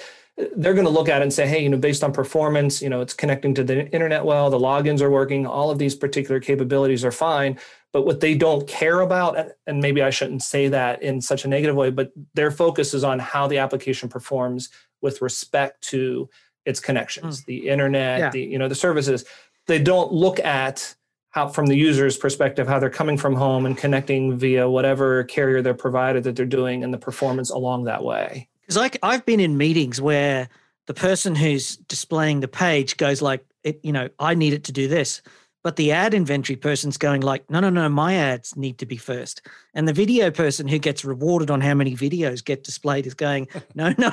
They're 0.55 0.75
going 0.75 0.85
to 0.85 0.91
look 0.91 1.09
at 1.09 1.21
it 1.21 1.23
and 1.23 1.33
say 1.33 1.47
hey 1.47 1.63
you 1.63 1.69
know 1.69 1.77
based 1.77 2.03
on 2.03 2.13
performance 2.13 2.83
you 2.83 2.89
know 2.89 3.01
it's 3.01 3.15
connecting 3.15 3.55
to 3.55 3.63
the 3.63 3.89
internet 3.89 4.25
well 4.25 4.51
the 4.51 4.59
logins 4.59 5.01
are 5.01 5.09
working 5.09 5.47
all 5.47 5.71
of 5.71 5.79
these 5.79 5.95
particular 5.95 6.39
capabilities 6.39 7.03
are 7.03 7.11
fine. 7.11 7.57
But 7.91 8.05
what 8.05 8.19
they 8.19 8.35
don't 8.35 8.67
care 8.67 8.99
about 8.99 9.53
and 9.65 9.81
maybe 9.81 10.03
i 10.03 10.11
shouldn't 10.11 10.43
say 10.43 10.67
that 10.67 11.01
in 11.01 11.19
such 11.19 11.45
a 11.45 11.47
negative 11.47 11.75
way 11.75 11.89
but 11.89 12.11
their 12.35 12.51
focus 12.51 12.93
is 12.93 13.03
on 13.03 13.17
how 13.17 13.47
the 13.47 13.57
application 13.57 14.07
performs 14.07 14.69
with 15.01 15.21
respect 15.21 15.81
to 15.89 16.29
its 16.65 16.79
connections, 16.79 17.41
mm. 17.41 17.45
the 17.45 17.69
internet, 17.69 18.19
yeah. 18.19 18.29
the 18.29 18.41
you 18.41 18.57
know 18.57 18.67
the 18.67 18.75
services. 18.75 19.25
They 19.67 19.79
don't 19.79 20.11
look 20.11 20.39
at 20.39 20.95
how 21.29 21.47
from 21.47 21.65
the 21.65 21.75
user's 21.75 22.15
perspective 22.15 22.67
how 22.67 22.79
they're 22.79 22.89
coming 22.89 23.17
from 23.17 23.33
home 23.33 23.65
and 23.65 23.77
connecting 23.77 24.37
via 24.37 24.69
whatever 24.69 25.23
carrier 25.23 25.61
they're 25.61 25.73
provided 25.73 26.23
that 26.25 26.35
they're 26.35 26.45
doing 26.45 26.83
and 26.83 26.93
the 26.93 26.97
performance 26.97 27.49
along 27.49 27.85
that 27.85 28.03
way. 28.03 28.47
Because 28.61 28.77
like 28.77 28.97
I've 29.01 29.25
been 29.25 29.39
in 29.39 29.57
meetings 29.57 29.99
where 29.99 30.47
the 30.85 30.93
person 30.93 31.33
who's 31.33 31.77
displaying 31.77 32.41
the 32.41 32.47
page 32.47 32.97
goes 32.97 33.21
like, 33.21 33.43
it, 33.63 33.79
you 33.83 33.91
know, 33.91 34.09
I 34.19 34.35
need 34.35 34.53
it 34.53 34.65
to 34.65 34.71
do 34.71 34.87
this 34.87 35.21
but 35.63 35.77
the 35.77 35.91
ad 35.91 36.13
inventory 36.13 36.55
person's 36.55 36.97
going 36.97 37.21
like 37.21 37.49
no 37.49 37.59
no 37.59 37.69
no 37.69 37.87
my 37.89 38.15
ads 38.15 38.55
need 38.55 38.77
to 38.77 38.85
be 38.85 38.97
first 38.97 39.41
and 39.73 39.87
the 39.87 39.93
video 39.93 40.29
person 40.29 40.67
who 40.67 40.77
gets 40.77 41.05
rewarded 41.05 41.49
on 41.49 41.61
how 41.61 41.73
many 41.73 41.95
videos 41.95 42.43
get 42.43 42.63
displayed 42.63 43.07
is 43.07 43.13
going 43.13 43.47
no 43.75 43.93
no 43.97 44.11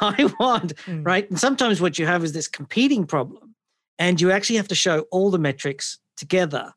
i 0.00 0.34
want 0.40 0.74
mm. 0.86 1.06
right 1.06 1.28
and 1.30 1.38
sometimes 1.38 1.80
what 1.80 1.98
you 1.98 2.06
have 2.06 2.24
is 2.24 2.32
this 2.32 2.48
competing 2.48 3.06
problem 3.06 3.54
and 3.98 4.20
you 4.20 4.30
actually 4.30 4.56
have 4.56 4.68
to 4.68 4.74
show 4.74 5.00
all 5.10 5.30
the 5.30 5.38
metrics 5.38 5.98
together 6.16 6.72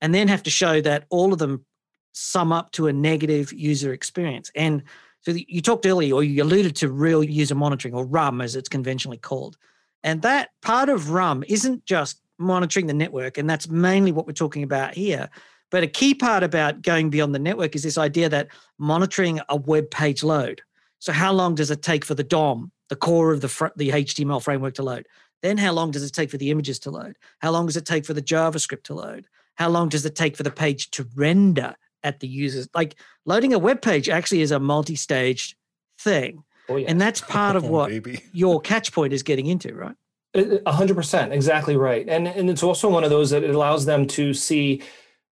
and 0.00 0.14
then 0.14 0.28
have 0.28 0.42
to 0.42 0.50
show 0.50 0.80
that 0.80 1.04
all 1.10 1.32
of 1.32 1.38
them 1.38 1.64
sum 2.12 2.52
up 2.52 2.70
to 2.72 2.86
a 2.86 2.92
negative 2.92 3.52
user 3.52 3.92
experience 3.92 4.50
and 4.54 4.82
So 5.24 5.32
you 5.32 5.62
talked 5.62 5.86
earlier, 5.86 6.14
or 6.14 6.22
you 6.22 6.42
alluded 6.42 6.76
to 6.76 6.90
real 6.90 7.24
user 7.24 7.54
monitoring, 7.54 7.94
or 7.94 8.04
RUM 8.04 8.40
as 8.40 8.56
it's 8.56 8.68
conventionally 8.68 9.16
called. 9.16 9.56
And 10.02 10.20
that 10.20 10.50
part 10.60 10.90
of 10.90 11.10
RUM 11.10 11.44
isn't 11.48 11.86
just 11.86 12.20
monitoring 12.38 12.86
the 12.86 12.94
network, 12.94 13.38
and 13.38 13.48
that's 13.48 13.68
mainly 13.68 14.12
what 14.12 14.26
we're 14.26 14.32
talking 14.32 14.62
about 14.62 14.94
here. 14.94 15.28
But 15.70 15.82
a 15.82 15.88
key 15.88 16.14
part 16.14 16.42
about 16.42 16.82
going 16.82 17.10
beyond 17.10 17.34
the 17.34 17.38
network 17.38 17.74
is 17.74 17.82
this 17.82 17.98
idea 17.98 18.28
that 18.28 18.48
monitoring 18.78 19.40
a 19.48 19.56
web 19.56 19.90
page 19.90 20.22
load. 20.22 20.62
So 20.98 21.12
how 21.12 21.32
long 21.32 21.54
does 21.54 21.70
it 21.70 21.82
take 21.82 22.04
for 22.04 22.14
the 22.14 22.24
DOM, 22.24 22.70
the 22.88 22.96
core 22.96 23.32
of 23.32 23.40
the 23.40 23.48
fr- 23.48 23.74
the 23.76 23.90
HTML 23.90 24.42
framework 24.42 24.74
to 24.74 24.82
load? 24.82 25.06
Then 25.42 25.58
how 25.58 25.72
long 25.72 25.90
does 25.90 26.02
it 26.02 26.12
take 26.12 26.30
for 26.30 26.38
the 26.38 26.50
images 26.50 26.78
to 26.80 26.90
load? 26.90 27.16
How 27.40 27.50
long 27.50 27.66
does 27.66 27.76
it 27.76 27.84
take 27.84 28.06
for 28.06 28.14
the 28.14 28.22
JavaScript 28.22 28.84
to 28.84 28.94
load? 28.94 29.26
How 29.56 29.68
long 29.68 29.88
does 29.88 30.06
it 30.06 30.14
take 30.14 30.36
for 30.36 30.42
the 30.42 30.50
page 30.50 30.90
to 30.92 31.06
render 31.14 31.74
at 32.02 32.20
the 32.20 32.28
users? 32.28 32.68
Like 32.74 32.96
loading 33.26 33.52
a 33.52 33.58
web 33.58 33.82
page 33.82 34.08
actually 34.08 34.40
is 34.40 34.52
a 34.52 34.58
multi-staged 34.58 35.54
thing. 35.98 36.44
Oh, 36.68 36.76
yeah. 36.76 36.88
And 36.88 37.00
that's 37.00 37.20
part 37.36 37.56
of 37.56 37.64
oh, 37.64 37.68
what 37.68 37.90
your 38.32 38.62
Catchpoint 38.62 39.12
is 39.12 39.22
getting 39.22 39.46
into, 39.46 39.74
right? 39.74 39.96
Uh, 40.34 40.40
uh, 40.40 40.58
a 40.66 40.72
hundred 40.72 40.96
percent, 40.96 41.32
exactly 41.32 41.76
right. 41.76 42.08
And 42.08 42.26
and 42.28 42.50
it's 42.50 42.62
also 42.62 42.88
one 42.88 43.04
of 43.04 43.10
those 43.10 43.30
that 43.30 43.44
it 43.44 43.54
allows 43.54 43.84
them 43.84 44.06
to 44.08 44.34
see 44.34 44.82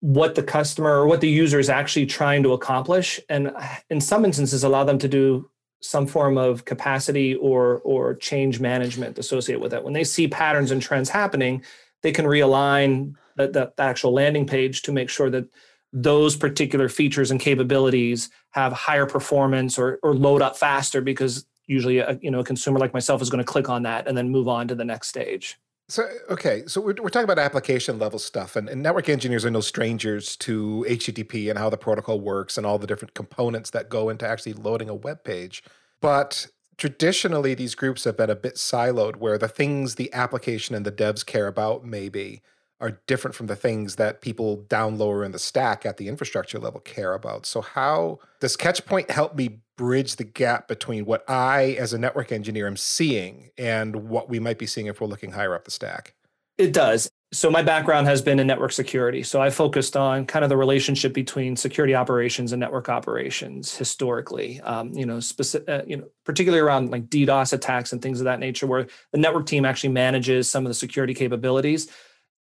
what 0.02 0.36
the 0.36 0.44
customer 0.44 0.92
or 0.92 1.08
what 1.08 1.22
the 1.22 1.30
user 1.30 1.60
is 1.60 1.70
actually 1.70 2.06
trying 2.06 2.44
to 2.44 2.54
accomplish, 2.54 3.20
and 3.30 3.50
uh, 3.50 3.68
in 3.90 4.02
some 4.02 4.26
instances, 4.26 4.64
allow 4.64 4.84
them 4.84 4.98
to 5.00 5.08
do 5.08 5.50
some 5.82 6.06
form 6.08 6.38
of 6.38 6.66
capacity 6.66 7.36
or 7.36 7.80
or 7.80 8.16
change 8.16 8.60
management 8.60 9.18
associated 9.18 9.62
with 9.62 9.74
it. 9.74 9.84
When 9.84 9.94
they 9.94 10.04
see 10.04 10.28
patterns 10.28 10.72
and 10.72 10.82
trends 10.82 11.10
happening, 11.10 11.64
they 12.02 12.12
can 12.12 12.26
realign 12.26 13.16
the, 13.36 13.48
the, 13.48 13.74
the 13.76 13.84
actual 13.84 14.14
landing 14.14 14.46
page 14.46 14.82
to 14.84 14.92
make 14.92 15.10
sure 15.10 15.30
that 15.30 15.46
those 15.92 16.36
particular 16.36 16.88
features 16.90 17.32
and 17.32 17.40
capabilities 17.40 18.30
have 18.52 18.74
higher 18.74 19.06
performance 19.06 19.80
or, 19.80 20.00
or 20.04 20.14
load 20.14 20.42
up 20.42 20.56
faster 20.56 21.02
because 21.02 21.46
usually 21.70 22.00
a, 22.00 22.18
you 22.22 22.32
know 22.32 22.40
a 22.40 22.44
consumer 22.44 22.80
like 22.80 22.94
myself 22.94 23.22
is 23.22 23.30
going 23.30 23.44
to 23.44 23.50
click 23.50 23.70
on 23.70 23.84
that 23.84 24.08
and 24.08 24.18
then 24.18 24.30
move 24.30 24.48
on 24.48 24.68
to 24.68 24.76
the 24.76 24.84
next 24.84 25.08
stage 25.08 25.58
so 25.88 26.10
okay 26.30 26.64
so 26.66 26.82
we're, 26.82 26.96
we're 27.02 27.10
talking 27.10 27.24
about 27.24 27.40
application 27.40 28.00
level 28.00 28.20
stuff 28.20 28.56
and, 28.56 28.68
and 28.68 28.82
network 28.82 29.08
engineers 29.08 29.46
are 29.46 29.52
no 29.52 29.62
strangers 29.62 30.36
to 30.36 30.86
http 30.90 31.50
and 31.50 31.60
how 31.60 31.70
the 31.70 31.78
protocol 31.78 32.20
works 32.20 32.58
and 32.58 32.66
all 32.66 32.80
the 32.80 32.88
different 32.88 33.14
components 33.14 33.70
that 33.70 33.88
go 33.88 34.10
into 34.10 34.28
actually 34.28 34.54
loading 34.54 34.90
a 34.90 34.96
web 34.96 35.24
page 35.24 35.64
but 36.02 36.48
traditionally 36.78 37.54
these 37.54 37.76
groups 37.76 38.04
have 38.04 38.18
been 38.18 38.30
a 38.30 38.36
bit 38.36 38.56
siloed 38.56 39.18
where 39.18 39.38
the 39.38 39.48
things 39.48 39.96
the 39.96 40.12
application 40.12 40.76
and 40.76 40.86
the 40.86 40.92
devs 40.92 41.26
care 41.26 41.48
about 41.48 41.86
maybe 41.86 42.42
are 42.82 43.02
different 43.08 43.36
from 43.36 43.48
the 43.48 43.56
things 43.56 43.98
that 43.98 44.22
people 44.22 44.58
down 44.70 44.98
lower 44.98 45.24
in 45.24 45.32
the 45.32 45.40
stack 45.40 45.86
at 45.86 45.98
the 45.98 46.08
infrastructure 46.08 46.60
level 46.60 46.80
care 46.80 47.14
about. 47.14 47.46
So, 47.46 47.62
how 47.62 48.20
does 48.40 48.56
Catchpoint 48.56 49.12
help 49.12 49.36
me 49.36 49.60
bridge 49.80 50.18
the 50.18 50.26
gap 50.26 50.68
between 50.68 51.06
what 51.06 51.24
I, 51.30 51.78
as 51.80 51.94
a 51.94 51.98
network 51.98 52.34
engineer, 52.34 52.68
am 52.68 52.76
seeing 52.76 53.50
and 53.58 54.10
what 54.10 54.28
we 54.28 54.38
might 54.38 54.60
be 54.60 54.66
seeing 54.66 54.88
if 54.88 55.00
we're 55.00 55.08
looking 55.08 55.32
higher 55.32 55.56
up 55.56 55.64
the 55.64 55.72
stack? 55.72 56.16
It 56.58 56.74
does. 56.74 57.10
So, 57.32 57.50
my 57.50 57.62
background 57.62 58.06
has 58.08 58.22
been 58.22 58.40
in 58.40 58.48
network 58.48 58.74
security. 58.74 59.24
So, 59.24 59.42
I 59.42 59.50
focused 59.50 59.96
on 59.96 60.26
kind 60.26 60.44
of 60.44 60.50
the 60.50 60.58
relationship 60.58 61.14
between 61.14 61.56
security 61.56 61.96
operations 61.96 62.52
and 62.52 62.60
network 62.60 62.90
operations 62.90 63.74
historically. 63.74 64.60
Um, 64.62 64.92
you 64.92 65.06
know, 65.06 65.22
specific, 65.22 65.70
uh, 65.70 65.84
you 65.88 65.96
know, 65.96 66.10
particularly 66.26 66.62
around 66.62 66.92
like 66.92 67.08
DDoS 67.08 67.54
attacks 67.54 67.94
and 67.94 68.02
things 68.02 68.20
of 68.20 68.26
that 68.26 68.42
nature, 68.42 68.68
where 68.68 68.86
the 69.14 69.18
network 69.18 69.46
team 69.46 69.64
actually 69.64 69.94
manages 69.94 70.52
some 70.52 70.66
of 70.66 70.70
the 70.70 70.74
security 70.74 71.14
capabilities 71.14 71.90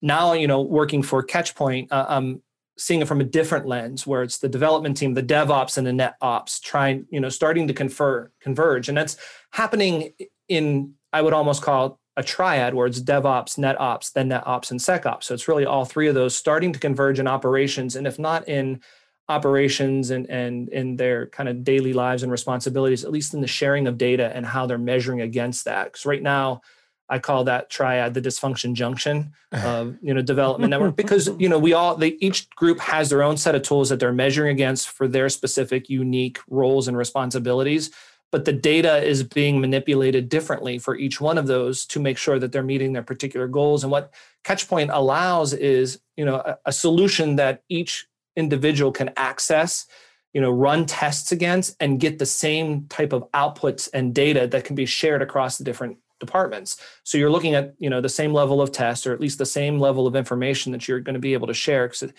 now 0.02 0.34
you 0.34 0.48
know 0.48 0.62
working 0.62 1.02
for 1.02 1.26
catchpoint 1.26 1.88
uh, 1.92 2.06
i'm 2.08 2.42
seeing 2.78 3.02
it 3.02 3.08
from 3.08 3.22
a 3.22 3.24
different 3.24 3.66
lens 3.66 4.06
where 4.06 4.24
it's 4.24 4.38
the 4.38 4.50
development 4.50 4.98
team 4.98 5.14
the 5.14 5.24
devops 5.24 5.78
and 5.78 5.88
the 5.88 5.94
net 5.94 6.16
ops 6.22 6.60
trying 6.60 7.06
you 7.10 7.20
know 7.20 7.30
starting 7.30 7.68
to 7.68 7.74
confer 7.74 8.32
converge. 8.42 8.90
And 8.90 8.98
that's 8.98 9.18
happening 9.52 10.14
in 10.48 10.94
i 11.14 11.22
would 11.22 11.34
almost 11.34 11.62
call 11.62 12.00
a 12.16 12.24
triad 12.24 12.74
where 12.74 12.88
it's 12.88 13.00
devops 13.00 13.58
net 13.58 13.80
ops 13.80 14.12
then 14.12 14.30
net 14.30 14.46
ops 14.46 14.72
and 14.72 14.80
secops. 14.80 15.26
So 15.26 15.34
it's 15.34 15.48
really 15.48 15.66
all 15.66 15.86
three 15.86 16.08
of 16.08 16.16
those 16.16 16.36
starting 16.36 16.74
to 16.74 16.80
converge 16.80 17.20
in 17.20 17.28
operations 17.28 17.96
and 17.96 18.08
if 18.08 18.18
not 18.18 18.48
in 18.48 18.82
operations 19.30 20.10
and 20.10 20.30
and 20.30 20.70
in 20.70 20.96
their 20.96 21.28
kind 21.28 21.50
of 21.50 21.64
daily 21.64 21.94
lives 21.94 22.24
and 22.24 22.32
responsibilities 22.32 23.04
at 23.04 23.12
least 23.12 23.34
in 23.34 23.42
the 23.42 23.48
sharing 23.48 23.88
of 23.88 23.98
data 23.98 24.32
and 24.36 24.46
how 24.46 24.66
they're 24.66 24.78
measuring 24.78 25.22
against 25.22 25.66
that. 25.66 25.86
Because 25.86 26.06
right 26.06 26.24
now 26.24 26.62
I 27.10 27.20
call 27.20 27.46
that 27.46 27.70
triad 27.70 28.14
the 28.14 28.22
dysfunction 28.22 28.74
junction 28.74 29.34
uh-huh. 29.52 29.68
of 29.68 29.98
you 30.02 30.14
know 30.14 30.22
development 30.22 30.70
network. 30.70 30.96
Because 31.08 31.30
you 31.40 31.48
know 31.48 31.60
we 31.60 31.74
all 31.74 31.96
they 31.96 32.18
each 32.20 32.50
group 32.52 32.80
has 32.80 33.10
their 33.10 33.24
own 33.24 33.38
set 33.38 33.56
of 33.56 33.62
tools 33.62 33.90
that 33.90 34.00
they're 34.00 34.14
measuring 34.14 34.52
against 34.52 34.90
for 34.90 35.08
their 35.08 35.30
specific 35.30 35.90
unique 35.90 36.40
roles 36.50 36.88
and 36.88 36.98
responsibilities. 36.98 37.92
But 38.30 38.44
the 38.44 38.54
data 38.54 39.02
is 39.02 39.24
being 39.24 39.62
manipulated 39.62 40.28
differently 40.28 40.80
for 40.80 40.98
each 40.98 41.22
one 41.22 41.38
of 41.38 41.48
those 41.48 41.86
to 41.88 42.00
make 42.00 42.18
sure 42.18 42.40
that 42.40 42.52
they're 42.52 42.62
meeting 42.62 42.92
their 42.92 43.04
particular 43.04 43.48
goals. 43.48 43.84
And 43.84 43.92
what 43.92 44.14
catchpoint 44.44 44.90
allows 44.92 45.54
is 45.54 46.00
you 46.18 46.26
know 46.26 46.36
a, 46.36 46.58
a 46.66 46.72
solution 46.72 47.38
that 47.38 47.64
each 47.70 48.08
individual 48.36 48.92
can 48.92 49.12
access 49.16 49.88
you 50.34 50.42
know 50.42 50.52
run 50.52 50.86
tests 50.86 51.32
against 51.32 51.76
and 51.80 52.00
get 52.00 52.20
the 52.20 52.26
same 52.26 52.86
type 52.90 53.14
of 53.14 53.32
outputs 53.32 53.90
and 53.94 54.14
data 54.14 54.46
that 54.48 54.66
can 54.66 54.76
be 54.76 54.86
shared 54.86 55.22
across 55.22 55.58
the 55.58 55.64
different 55.64 55.98
departments. 56.20 56.82
So 57.04 57.18
you're 57.18 57.30
looking 57.30 57.56
at 57.56 57.74
you 57.78 57.90
know 57.90 58.02
the 58.02 58.10
same 58.10 58.34
level 58.34 58.62
of 58.62 58.72
tests 58.72 59.06
or 59.06 59.14
at 59.14 59.22
least 59.22 59.38
the 59.38 59.46
same 59.46 59.80
level 59.80 60.08
of 60.08 60.16
information 60.16 60.72
that 60.72 60.88
you're 60.88 61.00
going 61.00 61.14
to 61.14 61.20
be 61.20 61.34
able 61.34 61.48
to 61.48 61.54
share 61.54 61.88
because 61.88 62.12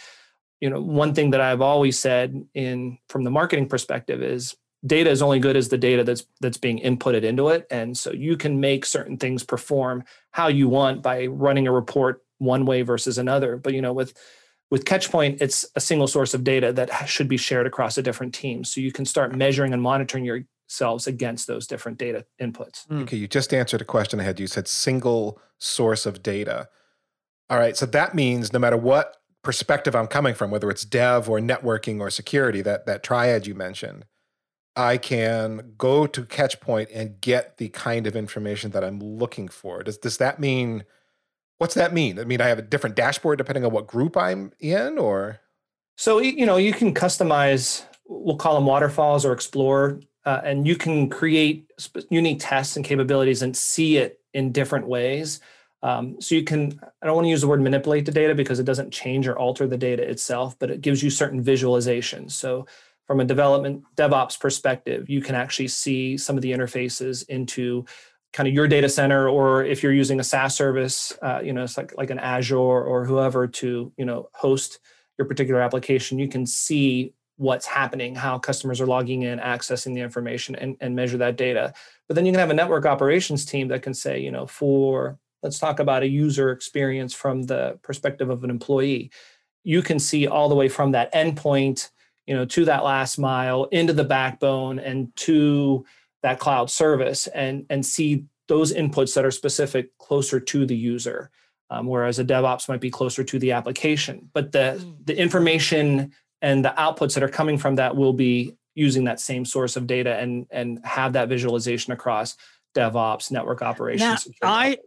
you 0.60 0.70
know 0.70 0.80
one 0.80 1.14
thing 1.14 1.30
that 1.30 1.40
i've 1.40 1.60
always 1.60 1.96
said 1.96 2.44
in 2.54 2.98
from 3.08 3.22
the 3.22 3.30
marketing 3.30 3.68
perspective 3.68 4.22
is 4.22 4.56
data 4.86 5.10
is 5.10 5.22
only 5.22 5.40
good 5.40 5.56
as 5.56 5.68
the 5.68 5.78
data 5.78 6.04
that's 6.04 6.24
that's 6.40 6.56
being 6.58 6.78
inputted 6.78 7.22
into 7.22 7.48
it. 7.48 7.66
And 7.70 7.96
so 7.96 8.12
you 8.12 8.36
can 8.36 8.60
make 8.60 8.84
certain 8.84 9.16
things 9.16 9.42
perform 9.42 10.04
how 10.30 10.48
you 10.48 10.68
want 10.68 11.02
by 11.02 11.26
running 11.26 11.66
a 11.66 11.72
report 11.72 12.24
one 12.38 12.64
way 12.64 12.82
versus 12.82 13.18
another. 13.18 13.56
But 13.56 13.74
you 13.74 13.82
know 13.82 13.92
with 13.92 14.14
with 14.70 14.84
catchpoint 14.84 15.40
it's 15.40 15.66
a 15.74 15.80
single 15.80 16.06
source 16.06 16.34
of 16.34 16.44
data 16.44 16.72
that 16.72 17.08
should 17.08 17.28
be 17.28 17.36
shared 17.36 17.66
across 17.66 17.98
a 17.98 18.02
different 18.02 18.34
team. 18.34 18.64
So 18.64 18.80
you 18.80 18.92
can 18.92 19.04
start 19.04 19.34
measuring 19.34 19.72
and 19.72 19.82
monitoring 19.82 20.24
your 20.24 20.42
selves 20.68 21.06
against 21.06 21.46
those 21.46 21.66
different 21.66 21.98
data 21.98 22.24
inputs. 22.40 22.86
Hmm. 22.86 23.02
Okay, 23.02 23.16
you 23.16 23.26
just 23.26 23.52
answered 23.52 23.80
a 23.80 23.84
question 23.84 24.20
I 24.20 24.22
had. 24.22 24.38
You 24.38 24.46
said 24.46 24.68
single 24.68 25.40
source 25.58 26.06
of 26.06 26.22
data. 26.22 26.68
All 27.50 27.58
right, 27.58 27.76
so 27.76 27.86
that 27.86 28.14
means 28.14 28.52
no 28.52 28.58
matter 28.58 28.76
what 28.76 29.16
perspective 29.42 29.96
I'm 29.96 30.06
coming 30.06 30.34
from, 30.34 30.50
whether 30.50 30.70
it's 30.70 30.84
dev 30.84 31.28
or 31.28 31.40
networking 31.40 32.00
or 32.00 32.10
security, 32.10 32.62
that 32.62 32.86
that 32.86 33.02
triad 33.02 33.46
you 33.46 33.54
mentioned, 33.54 34.04
I 34.76 34.98
can 34.98 35.72
go 35.78 36.06
to 36.06 36.22
Catchpoint 36.22 36.88
and 36.94 37.20
get 37.20 37.56
the 37.56 37.70
kind 37.70 38.06
of 38.06 38.14
information 38.14 38.70
that 38.72 38.84
I'm 38.84 39.00
looking 39.00 39.48
for. 39.48 39.82
Does 39.82 39.98
does 39.98 40.18
that 40.18 40.38
mean 40.38 40.84
what's 41.56 41.74
that 41.74 41.92
mean? 41.92 42.18
I 42.18 42.24
mean, 42.24 42.40
I 42.40 42.48
have 42.48 42.58
a 42.58 42.62
different 42.62 42.94
dashboard 42.94 43.38
depending 43.38 43.64
on 43.64 43.72
what 43.72 43.86
group 43.86 44.16
I'm 44.16 44.52
in, 44.60 44.98
or 44.98 45.40
so 45.96 46.18
you 46.18 46.44
know 46.44 46.58
you 46.58 46.74
can 46.74 46.94
customize. 46.94 47.84
We'll 48.10 48.36
call 48.36 48.54
them 48.54 48.66
waterfalls 48.66 49.24
or 49.24 49.32
explore 49.32 50.00
uh, 50.28 50.42
and 50.44 50.66
you 50.66 50.76
can 50.76 51.08
create 51.08 51.72
unique 52.10 52.36
tests 52.38 52.76
and 52.76 52.84
capabilities 52.84 53.40
and 53.40 53.56
see 53.56 53.96
it 53.96 54.20
in 54.34 54.52
different 54.52 54.86
ways. 54.86 55.40
Um, 55.82 56.20
so 56.20 56.34
you 56.34 56.44
can, 56.44 56.78
I 57.00 57.06
don't 57.06 57.14
want 57.14 57.24
to 57.24 57.30
use 57.30 57.40
the 57.40 57.48
word 57.48 57.62
manipulate 57.62 58.04
the 58.04 58.12
data 58.12 58.34
because 58.34 58.58
it 58.58 58.64
doesn't 58.64 58.90
change 58.90 59.26
or 59.26 59.38
alter 59.38 59.66
the 59.66 59.78
data 59.78 60.02
itself, 60.02 60.54
but 60.58 60.70
it 60.70 60.82
gives 60.82 61.02
you 61.02 61.08
certain 61.08 61.42
visualizations. 61.42 62.32
So 62.32 62.66
from 63.06 63.20
a 63.20 63.24
development 63.24 63.84
DevOps 63.96 64.38
perspective, 64.38 65.08
you 65.08 65.22
can 65.22 65.34
actually 65.34 65.68
see 65.68 66.18
some 66.18 66.36
of 66.36 66.42
the 66.42 66.52
interfaces 66.52 67.26
into 67.30 67.86
kind 68.34 68.46
of 68.46 68.52
your 68.52 68.68
data 68.68 68.90
center, 68.90 69.30
or 69.30 69.64
if 69.64 69.82
you're 69.82 69.94
using 69.94 70.20
a 70.20 70.24
SaaS 70.24 70.54
service, 70.54 71.10
uh, 71.22 71.40
you 71.42 71.54
know, 71.54 71.62
it's 71.62 71.78
like 71.78 71.96
like 71.96 72.10
an 72.10 72.18
Azure 72.18 72.58
or 72.58 73.06
whoever 73.06 73.46
to 73.46 73.90
you 73.96 74.04
know 74.04 74.28
host 74.34 74.78
your 75.16 75.26
particular 75.26 75.62
application. 75.62 76.18
You 76.18 76.28
can 76.28 76.44
see 76.44 77.14
what's 77.38 77.66
happening, 77.66 78.14
how 78.14 78.36
customers 78.38 78.80
are 78.80 78.86
logging 78.86 79.22
in, 79.22 79.38
accessing 79.38 79.94
the 79.94 80.00
information, 80.00 80.54
and, 80.56 80.76
and 80.80 80.94
measure 80.94 81.16
that 81.16 81.36
data. 81.36 81.72
But 82.08 82.16
then 82.16 82.26
you 82.26 82.32
can 82.32 82.40
have 82.40 82.50
a 82.50 82.54
network 82.54 82.84
operations 82.84 83.44
team 83.44 83.68
that 83.68 83.82
can 83.82 83.94
say, 83.94 84.20
you 84.20 84.30
know, 84.30 84.46
for 84.46 85.18
let's 85.42 85.58
talk 85.58 85.78
about 85.78 86.02
a 86.02 86.08
user 86.08 86.50
experience 86.50 87.14
from 87.14 87.44
the 87.44 87.78
perspective 87.82 88.28
of 88.28 88.42
an 88.42 88.50
employee. 88.50 89.10
You 89.62 89.82
can 89.82 90.00
see 90.00 90.26
all 90.26 90.48
the 90.48 90.56
way 90.56 90.68
from 90.68 90.92
that 90.92 91.14
endpoint, 91.14 91.90
you 92.26 92.34
know, 92.34 92.44
to 92.44 92.64
that 92.64 92.84
last 92.84 93.18
mile, 93.18 93.64
into 93.66 93.92
the 93.92 94.04
backbone, 94.04 94.80
and 94.80 95.14
to 95.16 95.86
that 96.22 96.40
cloud 96.40 96.70
service, 96.70 97.28
and 97.28 97.66
and 97.70 97.86
see 97.86 98.24
those 98.48 98.74
inputs 98.74 99.14
that 99.14 99.24
are 99.24 99.30
specific 99.30 99.96
closer 99.98 100.40
to 100.40 100.66
the 100.66 100.76
user. 100.76 101.30
Um, 101.70 101.86
whereas 101.86 102.18
a 102.18 102.24
DevOps 102.24 102.68
might 102.68 102.80
be 102.80 102.90
closer 102.90 103.22
to 103.22 103.38
the 103.38 103.52
application. 103.52 104.30
But 104.32 104.50
the 104.52 104.80
mm. 104.80 105.06
the 105.06 105.16
information 105.16 106.12
and 106.42 106.64
the 106.64 106.74
outputs 106.76 107.14
that 107.14 107.22
are 107.22 107.28
coming 107.28 107.58
from 107.58 107.76
that 107.76 107.96
will 107.96 108.12
be 108.12 108.54
using 108.74 109.04
that 109.04 109.20
same 109.20 109.44
source 109.44 109.76
of 109.76 109.86
data 109.86 110.16
and 110.16 110.46
and 110.50 110.80
have 110.84 111.12
that 111.14 111.28
visualization 111.28 111.92
across 111.92 112.36
DevOps, 112.74 113.30
network 113.30 113.62
operations. 113.62 114.28
Now, 114.42 114.48
I 114.48 114.78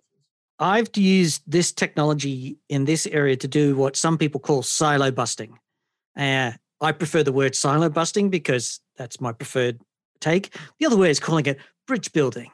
I've 0.59 0.95
used 0.95 1.41
this 1.47 1.71
technology 1.71 2.57
in 2.69 2.85
this 2.85 3.07
area 3.07 3.35
to 3.37 3.47
do 3.47 3.75
what 3.75 3.95
some 3.95 4.17
people 4.17 4.39
call 4.39 4.61
silo 4.61 5.11
busting. 5.11 5.57
Uh, 6.15 6.51
I 6.79 6.91
prefer 6.91 7.23
the 7.23 7.31
word 7.31 7.55
silo 7.55 7.89
busting 7.89 8.29
because 8.29 8.79
that's 8.95 9.19
my 9.19 9.33
preferred 9.33 9.81
take. 10.19 10.55
The 10.79 10.85
other 10.85 10.97
way 10.97 11.09
is 11.09 11.19
calling 11.19 11.45
it 11.47 11.57
bridge 11.87 12.13
building, 12.13 12.51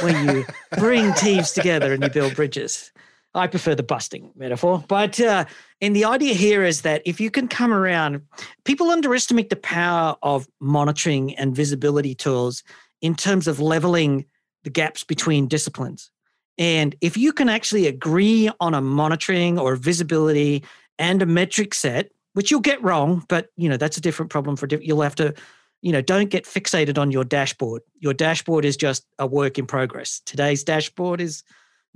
where 0.00 0.24
you 0.24 0.44
bring 0.78 1.12
teams 1.14 1.52
together 1.52 1.92
and 1.92 2.02
you 2.02 2.10
build 2.10 2.34
bridges. 2.34 2.92
I 3.36 3.46
prefer 3.46 3.74
the 3.74 3.82
busting 3.82 4.32
metaphor. 4.34 4.82
But 4.88 5.20
uh, 5.20 5.44
and 5.80 5.94
the 5.94 6.04
idea 6.04 6.34
here 6.34 6.64
is 6.64 6.82
that 6.82 7.02
if 7.04 7.20
you 7.20 7.30
can 7.30 7.48
come 7.48 7.72
around, 7.72 8.22
people 8.64 8.90
underestimate 8.90 9.50
the 9.50 9.56
power 9.56 10.16
of 10.22 10.48
monitoring 10.60 11.34
and 11.36 11.54
visibility 11.54 12.14
tools 12.14 12.64
in 13.02 13.14
terms 13.14 13.46
of 13.46 13.60
leveling 13.60 14.24
the 14.64 14.70
gaps 14.70 15.04
between 15.04 15.46
disciplines. 15.46 16.10
And 16.58 16.96
if 17.00 17.16
you 17.16 17.32
can 17.32 17.48
actually 17.48 17.86
agree 17.86 18.50
on 18.60 18.72
a 18.72 18.80
monitoring 18.80 19.58
or 19.58 19.76
visibility 19.76 20.64
and 20.98 21.20
a 21.20 21.26
metric 21.26 21.74
set, 21.74 22.10
which 22.32 22.50
you'll 22.50 22.60
get 22.60 22.82
wrong, 22.82 23.24
but 23.28 23.50
you 23.56 23.68
know 23.68 23.76
that's 23.76 23.98
a 23.98 24.00
different 24.00 24.30
problem 24.30 24.56
for 24.56 24.66
you'll 24.80 25.02
have 25.02 25.14
to, 25.16 25.34
you 25.82 25.92
know, 25.92 26.00
don't 26.00 26.30
get 26.30 26.44
fixated 26.44 26.96
on 26.96 27.10
your 27.10 27.24
dashboard. 27.24 27.82
Your 28.00 28.14
dashboard 28.14 28.64
is 28.64 28.76
just 28.76 29.06
a 29.18 29.26
work 29.26 29.58
in 29.58 29.66
progress. 29.66 30.22
Today's 30.24 30.64
dashboard 30.64 31.20
is 31.20 31.44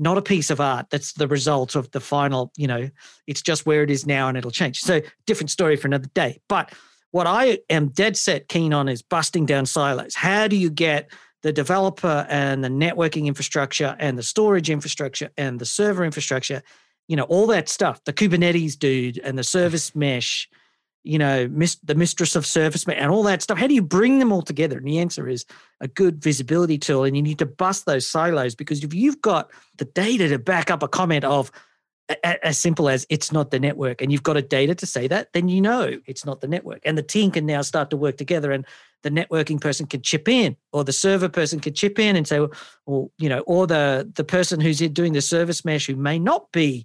not 0.01 0.19
a 0.19 0.23
piece 0.23 0.51
of 0.51 0.61
art. 0.61 0.87
That's 0.91 1.13
the 1.13 1.29
result 1.29 1.77
of 1.77 1.91
the 1.91 2.01
final, 2.01 2.51
you 2.57 2.67
know, 2.67 2.89
it's 3.27 3.43
just 3.43 3.67
where 3.67 3.83
it 3.83 3.91
is 3.91 4.07
now 4.07 4.29
and 4.29 4.37
it'll 4.37 4.51
change. 4.51 4.81
So, 4.81 5.03
different 5.27 5.51
story 5.51 5.77
for 5.77 5.87
another 5.87 6.09
day. 6.15 6.41
But 6.49 6.73
what 7.11 7.27
I 7.27 7.59
am 7.69 7.89
dead 7.89 8.17
set 8.17 8.49
keen 8.49 8.73
on 8.73 8.89
is 8.89 9.03
busting 9.03 9.47
down 9.47 9.67
silos. 9.67 10.15
How 10.15 10.49
do 10.49 10.57
you 10.57 10.71
get 10.71 11.11
the 11.43 11.53
developer 11.53 12.27
and 12.29 12.65
the 12.65 12.69
networking 12.69 13.27
infrastructure 13.27 13.97
and 13.99 14.17
the 14.17 14.23
storage 14.23 14.71
infrastructure 14.71 15.31
and 15.37 15.59
the 15.59 15.67
server 15.67 16.05
infrastructure, 16.05 16.63
you 17.09 17.17
know, 17.17 17.25
all 17.25 17.47
that 17.49 17.69
stuff, 17.69 18.03
the 18.05 18.13
Kubernetes 18.13 18.79
dude 18.79 19.19
and 19.19 19.39
the 19.39 19.45
service 19.45 19.95
mesh, 19.95 20.49
you 21.03 21.19
know, 21.19 21.49
mis- 21.49 21.77
the 21.77 21.95
mistress 21.95 22.37
of 22.37 22.45
service 22.45 22.85
and 22.87 23.11
all 23.11 23.23
that 23.23 23.43
stuff. 23.43 23.59
How 23.59 23.67
do 23.67 23.75
you 23.75 23.83
bring 23.83 24.19
them 24.19 24.33
all 24.33 24.43
together? 24.43 24.79
And 24.79 24.87
the 24.87 24.99
answer 24.99 25.29
is 25.29 25.47
a 25.81 25.89
good 25.89 26.23
visibility 26.23 26.79
tool. 26.79 27.05
And 27.05 27.17
you 27.17 27.23
need 27.23 27.39
to 27.39 27.47
bust 27.47 27.87
those 27.87 28.07
silos 28.07 28.55
because 28.55 28.85
if 28.85 28.93
you've 28.93 29.21
got 29.23 29.51
the 29.79 29.87
data 29.87 30.29
to 30.29 30.39
back 30.39 30.71
up 30.71 30.83
a 30.83 30.89
comment 30.89 31.25
of, 31.25 31.51
as 32.25 32.59
simple 32.59 32.89
as 32.89 33.07
it's 33.09 33.31
not 33.31 33.51
the 33.51 33.61
network 33.61 34.03
and 34.03 34.11
you've 34.11 34.23
got 34.23 34.37
a 34.37 34.43
data 34.43 34.75
to 34.75 34.87
say 34.87 35.07
that 35.07 35.33
then 35.33 35.49
you 35.49 35.61
know 35.61 35.99
it's 36.07 36.25
not 36.25 36.41
the 36.41 36.49
network 36.49 36.81
and 36.85 36.99
the 36.99 37.03
team 37.03 37.31
can 37.31 37.47
now 37.47 37.63
start 37.63 37.91
to 37.91 37.97
work 37.97 38.17
together 38.17 38.51
and 38.51 38.67
the 39.03 39.11
networking 39.11 39.61
person 39.61 39.87
can 39.87 40.03
chip 40.03 40.29
in 40.29 40.57
or 40.73 40.83
the 40.83 40.93
server 40.93 41.29
person 41.29 41.61
can 41.61 41.73
chip 41.73 41.99
in 41.99 42.17
and 42.17 42.27
say 42.27 42.41
well, 42.87 43.11
you 43.19 43.29
know 43.29 43.41
or 43.41 43.67
the 43.67 44.11
the 44.15 44.25
person 44.25 44.61
who's 44.61 44.79
doing 44.79 45.13
the 45.13 45.21
service 45.21 45.65
mesh 45.65 45.87
who 45.87 45.97
may 45.97 46.19
not 46.19 46.51
be 46.53 46.85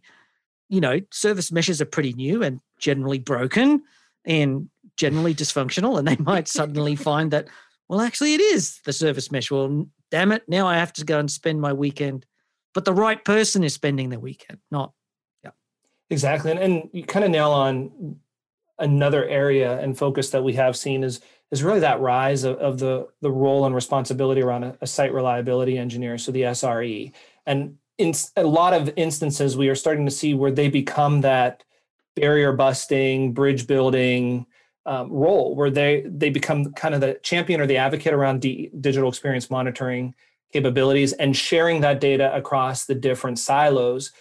you 0.70 0.80
know 0.80 1.00
service 1.12 1.52
meshes 1.52 1.82
are 1.82 1.86
pretty 1.86 2.14
new 2.14 2.44
and 2.44 2.60
generally 2.78 3.20
broken 3.20 3.82
and 4.26 4.70
generally 4.98 5.36
dysfunctional 5.44 5.98
and 5.98 6.08
they 6.08 6.18
might 6.18 6.48
suddenly 6.48 6.96
find 6.96 7.32
that 7.32 7.48
well 7.88 8.02
actually 8.02 8.34
it 8.34 8.42
is 8.42 8.80
the 8.86 8.94
service 8.94 9.32
mesh. 9.32 9.52
Well 9.52 9.88
damn 10.12 10.32
it 10.32 10.44
now 10.48 10.68
i 10.68 10.78
have 10.78 10.94
to 10.94 11.06
go 11.06 11.20
and 11.20 11.30
spend 11.30 11.62
my 11.62 11.74
weekend. 11.74 12.26
But 12.74 12.84
the 12.84 12.94
right 12.94 13.24
person 13.24 13.64
is 13.64 13.74
spending 13.74 14.10
the 14.10 14.20
weekend 14.20 14.60
not 14.72 14.92
yeah. 15.44 15.52
Exactly 16.10 16.52
and, 16.52 16.60
and 16.60 16.90
you 16.94 17.04
kind 17.04 17.26
of 17.26 17.32
nail 17.32 17.52
on 17.52 18.18
another 18.80 19.26
area 19.26 19.80
and 19.80 19.98
focus 19.98 20.32
that 20.32 20.44
we 20.44 20.54
have 20.54 20.76
seen 20.76 21.04
is 21.04 21.22
is 21.52 21.64
really 21.64 21.80
that 21.80 22.02
rise 22.02 22.44
of, 22.44 22.58
of 22.58 22.80
the 22.80 23.08
the 23.22 23.32
role 23.32 23.66
and 23.66 23.76
responsibility 23.76 24.42
around 24.42 24.64
a, 24.64 24.78
a, 24.82 24.88
site 24.88 25.14
reliability 25.14 25.78
engineer, 25.78 26.18
so 26.18 26.32
the 26.32 26.42
SRE. 26.42 27.12
And 27.46 27.78
in 27.98 28.14
a 28.36 28.44
lot 28.44 28.74
of 28.74 28.92
instances, 28.96 29.56
we 29.56 29.70
are 29.70 29.76
starting 29.76 30.06
to 30.06 30.12
see 30.12 30.34
where 30.34 30.52
they 30.52 30.70
become 30.70 31.22
that 31.22 31.64
barrier 32.16 32.54
busting, 32.54 33.34
bridge 33.34 33.68
building 33.68 34.46
um, 34.86 35.12
role, 35.12 35.56
where 35.56 35.70
they 35.70 36.04
they 36.08 36.30
become 36.30 36.74
kind 36.74 36.96
of 36.96 37.02
the 37.02 37.20
champion 37.24 37.60
or 37.60 37.68
the 37.68 37.78
advocate 37.78 38.14
around 38.14 38.42
D, 38.42 38.70
digital 38.80 39.10
experience 39.10 39.50
monitoring 39.50 40.14
capabilities 40.54 41.14
and 41.14 41.36
sharing 41.36 41.82
that 41.82 42.00
data 42.00 42.34
across 42.36 42.86
the 42.86 42.96
different 42.96 43.40
silos 43.40 44.12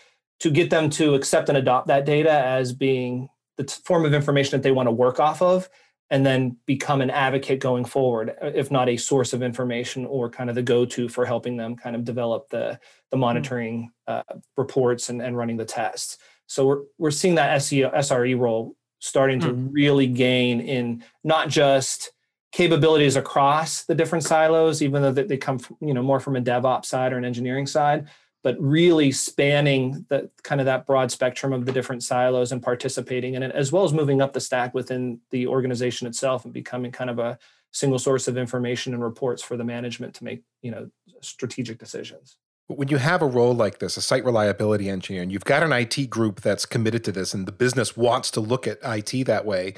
to 0.40 0.50
get 0.50 0.70
them 0.70 0.90
to 0.90 1.14
accept 1.14 1.48
and 1.48 1.56
adopt 1.56 1.86
that 1.86 2.04
data 2.04 2.32
as 2.32 2.72
being 2.72 3.28
the 3.56 3.64
form 3.84 4.04
of 4.04 4.14
information 4.14 4.50
that 4.50 4.62
they 4.62 4.72
want 4.72 4.88
to 4.88 4.92
work 4.92 5.20
off 5.20 5.40
of 5.40 5.68
and 6.10 6.26
then 6.26 6.56
become 6.66 7.00
an 7.00 7.10
advocate 7.10 7.60
going 7.60 7.84
forward 7.84 8.30
uh, 8.42 8.50
if 8.54 8.70
not 8.70 8.88
a 8.88 8.96
source 8.96 9.32
of 9.32 9.42
information 9.42 10.04
or 10.06 10.28
kind 10.28 10.50
of 10.50 10.56
the 10.56 10.62
go-to 10.62 11.08
for 11.08 11.24
helping 11.24 11.56
them 11.56 11.76
kind 11.76 11.94
of 11.94 12.04
develop 12.04 12.48
the 12.50 12.78
the 13.10 13.16
hmm. 13.16 13.20
monitoring 13.20 13.92
uh, 14.06 14.22
reports 14.56 15.08
and, 15.08 15.22
and 15.22 15.36
running 15.36 15.56
the 15.56 15.64
tests 15.64 16.18
so 16.46 16.66
we're, 16.66 16.82
we're 16.98 17.10
seeing 17.10 17.36
that 17.36 17.60
SEO, 17.60 17.94
sre 17.94 18.38
role 18.38 18.76
starting 18.98 19.40
to 19.40 19.48
mm. 19.48 19.68
really 19.70 20.06
gain 20.06 20.60
in 20.60 21.04
not 21.22 21.48
just 21.48 22.12
capabilities 22.52 23.16
across 23.16 23.84
the 23.84 23.94
different 23.94 24.24
silos 24.24 24.80
even 24.80 25.02
though 25.02 25.12
they 25.12 25.36
come 25.36 25.58
from, 25.58 25.76
you 25.80 25.92
know 25.92 26.02
more 26.02 26.20
from 26.20 26.36
a 26.36 26.40
devops 26.40 26.86
side 26.86 27.12
or 27.12 27.18
an 27.18 27.24
engineering 27.24 27.66
side 27.66 28.08
but 28.44 28.60
really 28.60 29.10
spanning 29.10 30.04
the 30.10 30.30
kind 30.42 30.60
of 30.60 30.66
that 30.66 30.86
broad 30.86 31.10
spectrum 31.10 31.52
of 31.54 31.64
the 31.64 31.72
different 31.72 32.02
silos 32.02 32.52
and 32.52 32.62
participating 32.62 33.34
in 33.34 33.42
it, 33.42 33.50
as 33.52 33.72
well 33.72 33.84
as 33.84 33.94
moving 33.94 34.20
up 34.20 34.34
the 34.34 34.40
stack 34.40 34.74
within 34.74 35.18
the 35.30 35.46
organization 35.46 36.06
itself 36.06 36.44
and 36.44 36.52
becoming 36.52 36.92
kind 36.92 37.08
of 37.08 37.18
a 37.18 37.38
single 37.72 37.98
source 37.98 38.28
of 38.28 38.36
information 38.36 38.92
and 38.92 39.02
reports 39.02 39.42
for 39.42 39.56
the 39.56 39.64
management 39.64 40.14
to 40.14 40.24
make 40.24 40.42
you 40.60 40.70
know 40.70 40.88
strategic 41.22 41.78
decisions. 41.78 42.36
When 42.66 42.88
you 42.88 42.96
have 42.96 43.20
a 43.20 43.26
role 43.26 43.54
like 43.54 43.78
this, 43.78 43.96
a 43.96 44.00
site 44.00 44.24
reliability 44.24 44.88
engineer, 44.88 45.22
and 45.22 45.30
you've 45.30 45.44
got 45.44 45.62
an 45.62 45.72
IT 45.72 46.08
group 46.08 46.40
that's 46.40 46.64
committed 46.64 47.04
to 47.04 47.12
this, 47.12 47.34
and 47.34 47.46
the 47.46 47.52
business 47.52 47.96
wants 47.96 48.30
to 48.32 48.40
look 48.40 48.66
at 48.66 48.78
IT 48.82 49.26
that 49.26 49.44
way, 49.44 49.74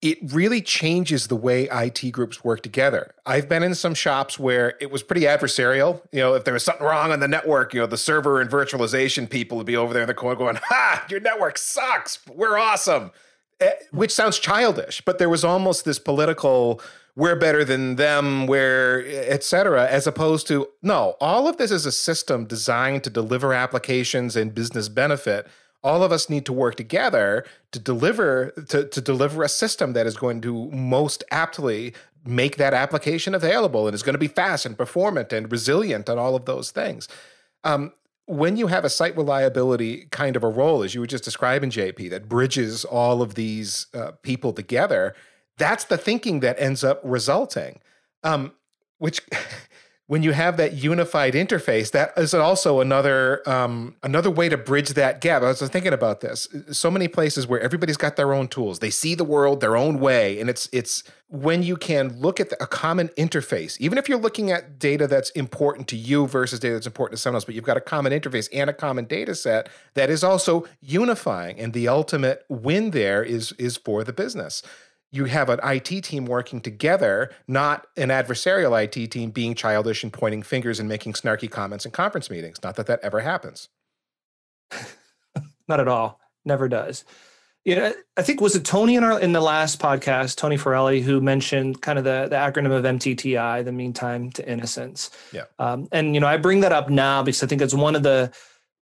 it 0.00 0.18
really 0.32 0.60
changes 0.60 1.28
the 1.28 1.34
way 1.34 1.66
IT 1.72 2.10
groups 2.12 2.44
work 2.44 2.62
together. 2.62 3.14
I've 3.24 3.48
been 3.48 3.62
in 3.62 3.74
some 3.74 3.94
shops 3.94 4.38
where 4.38 4.74
it 4.80 4.92
was 4.92 5.02
pretty 5.02 5.22
adversarial. 5.22 6.02
You 6.12 6.20
know, 6.20 6.34
if 6.34 6.44
there 6.44 6.54
was 6.54 6.62
something 6.62 6.86
wrong 6.86 7.10
on 7.10 7.20
the 7.20 7.26
network, 7.26 7.72
you 7.72 7.80
know, 7.80 7.86
the 7.86 7.96
server 7.96 8.40
and 8.40 8.50
virtualization 8.50 9.28
people 9.28 9.56
would 9.56 9.66
be 9.66 9.76
over 9.76 9.94
there 9.94 10.02
in 10.02 10.08
the 10.08 10.14
corner 10.14 10.36
going, 10.36 10.56
"Ha, 10.56 11.06
your 11.08 11.20
network 11.20 11.56
sucks. 11.56 12.18
We're 12.28 12.58
awesome." 12.58 13.12
Eh, 13.60 13.70
which 13.92 14.12
sounds 14.12 14.38
childish, 14.38 15.00
but 15.04 15.18
there 15.18 15.28
was 15.28 15.44
almost 15.44 15.84
this 15.84 15.98
political 15.98 16.80
we're 17.16 17.36
better 17.36 17.64
than 17.64 17.94
them, 17.94 18.48
we're 18.48 19.04
etc. 19.28 19.88
as 19.88 20.06
opposed 20.06 20.48
to 20.48 20.68
no, 20.82 21.14
all 21.20 21.46
of 21.46 21.58
this 21.58 21.70
is 21.70 21.86
a 21.86 21.92
system 21.92 22.44
designed 22.44 23.04
to 23.04 23.10
deliver 23.10 23.54
applications 23.54 24.34
and 24.34 24.54
business 24.54 24.88
benefit 24.88 25.46
all 25.84 26.02
of 26.02 26.10
us 26.10 26.30
need 26.30 26.46
to 26.46 26.52
work 26.52 26.74
together 26.76 27.44
to 27.70 27.78
deliver 27.78 28.50
to, 28.68 28.88
to 28.88 29.00
deliver 29.00 29.42
a 29.42 29.48
system 29.48 29.92
that 29.92 30.06
is 30.06 30.16
going 30.16 30.40
to 30.40 30.70
most 30.70 31.22
aptly 31.30 31.92
make 32.24 32.56
that 32.56 32.72
application 32.72 33.34
available 33.34 33.86
and 33.86 33.94
is 33.94 34.02
going 34.02 34.14
to 34.14 34.18
be 34.18 34.26
fast 34.26 34.64
and 34.64 34.78
performant 34.78 35.32
and 35.32 35.52
resilient 35.52 36.08
and 36.08 36.18
all 36.18 36.34
of 36.34 36.46
those 36.46 36.70
things. 36.70 37.06
Um, 37.62 37.92
when 38.26 38.56
you 38.56 38.68
have 38.68 38.84
a 38.84 38.90
site 38.90 39.16
reliability 39.16 40.06
kind 40.10 40.36
of 40.36 40.42
a 40.42 40.48
role, 40.48 40.82
as 40.82 40.94
you 40.94 41.00
were 41.00 41.06
just 41.06 41.24
describing, 41.24 41.70
JP, 41.70 42.10
that 42.10 42.28
bridges 42.28 42.84
all 42.84 43.20
of 43.20 43.34
these 43.34 43.86
uh, 43.94 44.12
people 44.22 44.52
together, 44.52 45.14
that's 45.58 45.84
the 45.84 45.98
thinking 45.98 46.40
that 46.40 46.56
ends 46.58 46.82
up 46.82 47.00
resulting. 47.04 47.80
Um, 48.22 48.52
which 48.98 49.20
when 50.06 50.22
you 50.22 50.32
have 50.32 50.58
that 50.58 50.74
unified 50.74 51.32
interface, 51.32 51.90
that 51.92 52.12
is 52.18 52.34
also 52.34 52.80
another 52.80 53.48
um, 53.48 53.96
another 54.02 54.30
way 54.30 54.50
to 54.50 54.58
bridge 54.58 54.90
that 54.90 55.22
gap. 55.22 55.42
I 55.42 55.46
was 55.46 55.60
thinking 55.60 55.94
about 55.94 56.20
this. 56.20 56.46
So 56.72 56.90
many 56.90 57.08
places 57.08 57.46
where 57.46 57.60
everybody's 57.60 57.96
got 57.96 58.16
their 58.16 58.34
own 58.34 58.48
tools, 58.48 58.80
they 58.80 58.90
see 58.90 59.14
the 59.14 59.24
world 59.24 59.62
their 59.62 59.76
own 59.76 60.00
way, 60.00 60.38
and 60.40 60.50
it's 60.50 60.68
it's 60.72 61.04
when 61.28 61.62
you 61.62 61.76
can 61.76 62.20
look 62.20 62.38
at 62.38 62.50
the, 62.50 62.62
a 62.62 62.66
common 62.66 63.08
interface, 63.16 63.80
even 63.80 63.96
if 63.96 64.08
you're 64.08 64.18
looking 64.18 64.50
at 64.50 64.78
data 64.78 65.06
that's 65.06 65.30
important 65.30 65.88
to 65.88 65.96
you 65.96 66.26
versus 66.26 66.60
data 66.60 66.74
that's 66.74 66.86
important 66.86 67.16
to 67.16 67.22
someone 67.22 67.36
else, 67.36 67.46
but 67.46 67.54
you've 67.54 67.64
got 67.64 67.78
a 67.78 67.80
common 67.80 68.12
interface 68.12 68.48
and 68.52 68.68
a 68.68 68.74
common 68.74 69.06
data 69.06 69.34
set 69.34 69.70
that 69.94 70.10
is 70.10 70.22
also 70.22 70.66
unifying, 70.82 71.58
and 71.58 71.72
the 71.72 71.88
ultimate 71.88 72.44
win 72.50 72.90
there 72.90 73.22
is 73.22 73.52
is 73.52 73.78
for 73.78 74.04
the 74.04 74.12
business 74.12 74.62
you 75.14 75.26
have 75.26 75.48
an 75.48 75.60
IT 75.62 76.02
team 76.02 76.26
working 76.26 76.60
together, 76.60 77.30
not 77.46 77.86
an 77.96 78.08
adversarial 78.08 78.82
IT 78.82 79.10
team 79.12 79.30
being 79.30 79.54
childish 79.54 80.02
and 80.02 80.12
pointing 80.12 80.42
fingers 80.42 80.80
and 80.80 80.88
making 80.88 81.12
snarky 81.12 81.48
comments 81.48 81.86
in 81.86 81.92
conference 81.92 82.28
meetings. 82.28 82.58
Not 82.64 82.74
that 82.76 82.86
that 82.86 82.98
ever 83.00 83.20
happens. 83.20 83.68
not 85.68 85.78
at 85.78 85.86
all. 85.86 86.20
Never 86.44 86.68
does. 86.68 87.04
You 87.64 87.76
know, 87.76 87.94
I 88.16 88.22
think 88.22 88.40
was 88.40 88.56
it 88.56 88.64
Tony 88.64 88.96
in 88.96 89.04
our 89.04 89.18
in 89.18 89.32
the 89.32 89.40
last 89.40 89.80
podcast, 89.80 90.36
Tony 90.36 90.58
Farelli, 90.58 91.00
who 91.00 91.20
mentioned 91.20 91.80
kind 91.80 91.96
of 91.98 92.04
the 92.04 92.26
the 92.28 92.36
acronym 92.36 92.72
of 92.72 92.84
MTTI, 92.84 93.64
the 93.64 93.72
meantime 93.72 94.30
to 94.32 94.46
innocence. 94.46 95.10
Yeah. 95.32 95.44
Um, 95.60 95.88
and 95.92 96.14
you 96.14 96.20
know, 96.20 96.26
I 96.26 96.36
bring 96.36 96.60
that 96.60 96.72
up 96.72 96.90
now 96.90 97.22
because 97.22 97.42
I 97.42 97.46
think 97.46 97.62
it's 97.62 97.72
one 97.72 97.94
of 97.94 98.02
the 98.02 98.32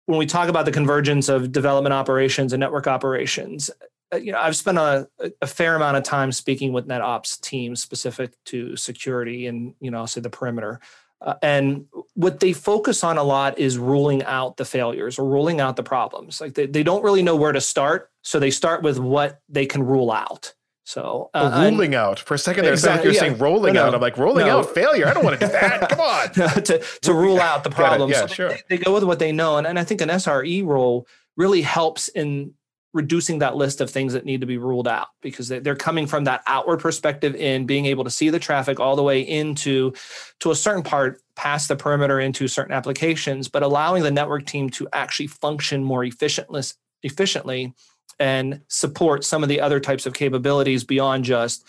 when 0.05 0.17
we 0.17 0.25
talk 0.25 0.49
about 0.49 0.65
the 0.65 0.71
convergence 0.71 1.29
of 1.29 1.51
development 1.51 1.93
operations 1.93 2.51
and 2.53 2.59
network 2.59 2.87
operations, 2.87 3.69
you 4.15 4.31
know, 4.31 4.39
I've 4.39 4.55
spent 4.55 4.77
a, 4.77 5.07
a 5.41 5.47
fair 5.47 5.75
amount 5.75 5.97
of 5.97 6.03
time 6.03 6.31
speaking 6.31 6.73
with 6.73 6.87
NetOps 6.87 7.39
teams 7.41 7.81
specific 7.81 8.33
to 8.45 8.75
security 8.75 9.47
and, 9.47 9.75
you 9.79 9.91
know, 9.91 9.99
I'll 9.99 10.07
say 10.07 10.21
the 10.21 10.29
perimeter. 10.29 10.79
Uh, 11.21 11.35
and 11.41 11.85
what 12.15 12.41
they 12.41 12.51
focus 12.51 13.03
on 13.03 13.17
a 13.17 13.23
lot 13.23 13.57
is 13.57 13.77
ruling 13.77 14.23
out 14.23 14.57
the 14.57 14.65
failures 14.65 15.17
or 15.17 15.27
ruling 15.27 15.61
out 15.61 15.77
the 15.77 15.83
problems. 15.83 16.41
Like 16.41 16.53
they, 16.53 16.65
they 16.65 16.83
don't 16.83 17.03
really 17.03 17.23
know 17.23 17.35
where 17.35 17.53
to 17.53 17.61
start. 17.61 18.09
So 18.23 18.39
they 18.39 18.51
start 18.51 18.83
with 18.83 18.99
what 18.99 19.39
they 19.47 19.65
can 19.65 19.83
rule 19.83 20.11
out. 20.11 20.53
So 20.85 21.29
uh, 21.33 21.49
oh, 21.53 21.69
ruling 21.69 21.95
out 21.95 22.19
for 22.19 22.33
a 22.33 22.37
second 22.37 22.65
there, 22.65 22.73
exactly, 22.73 23.05
you're 23.05 23.13
yeah. 23.13 23.19
saying 23.21 23.37
rolling 23.37 23.73
no, 23.73 23.83
no, 23.83 23.87
out. 23.87 23.95
I'm 23.95 24.01
like 24.01 24.17
rolling 24.17 24.47
no. 24.47 24.59
out 24.59 24.73
failure. 24.73 25.07
I 25.07 25.13
don't 25.13 25.23
want 25.23 25.39
to 25.39 25.45
do 25.45 25.51
that. 25.53 25.89
Come 25.89 26.01
on, 26.01 26.29
to 26.63 26.79
to 26.79 27.13
rule 27.13 27.39
out 27.39 27.63
the 27.63 27.69
problems. 27.69 28.11
Yeah, 28.11 28.21
so 28.21 28.27
sure. 28.27 28.49
They, 28.49 28.61
they, 28.69 28.77
go 28.77 28.93
with 28.93 29.05
what 29.05 29.17
they 29.17 29.31
know, 29.31 29.57
and, 29.57 29.65
and 29.65 29.79
I 29.79 29.85
think 29.85 30.01
an 30.01 30.09
SRE 30.09 30.65
role 30.65 31.07
really 31.37 31.61
helps 31.61 32.09
in 32.09 32.53
reducing 32.93 33.39
that 33.39 33.55
list 33.55 33.81
of 33.81 33.89
things 33.89 34.13
that 34.13 34.25
need 34.25 34.41
to 34.41 34.47
be 34.47 34.57
ruled 34.57 34.87
out 34.87 35.07
because 35.21 35.47
they're 35.47 35.75
coming 35.75 36.05
from 36.05 36.23
that 36.25 36.43
outward 36.45 36.79
perspective 36.79 37.35
in 37.35 37.65
being 37.65 37.87
able 37.87 38.03
to 38.03 38.09
see 38.09 38.29
the 38.29 38.39
traffic 38.39 38.79
all 38.79 38.95
the 38.95 39.03
way 39.03 39.21
into 39.21 39.91
to 40.39 40.51
a 40.51 40.55
certain 40.55 40.83
part 40.83 41.21
past 41.35 41.67
the 41.67 41.75
perimeter 41.75 42.19
into 42.19 42.47
certain 42.47 42.73
applications 42.73 43.47
but 43.47 43.63
allowing 43.63 44.03
the 44.03 44.11
network 44.11 44.45
team 44.45 44.69
to 44.69 44.87
actually 44.93 45.25
function 45.25 45.83
more 45.83 46.05
efficiently 46.05 47.73
and 48.19 48.61
support 48.67 49.23
some 49.23 49.41
of 49.41 49.49
the 49.49 49.59
other 49.59 49.79
types 49.79 50.05
of 50.05 50.13
capabilities 50.13 50.83
beyond 50.83 51.25
just 51.25 51.65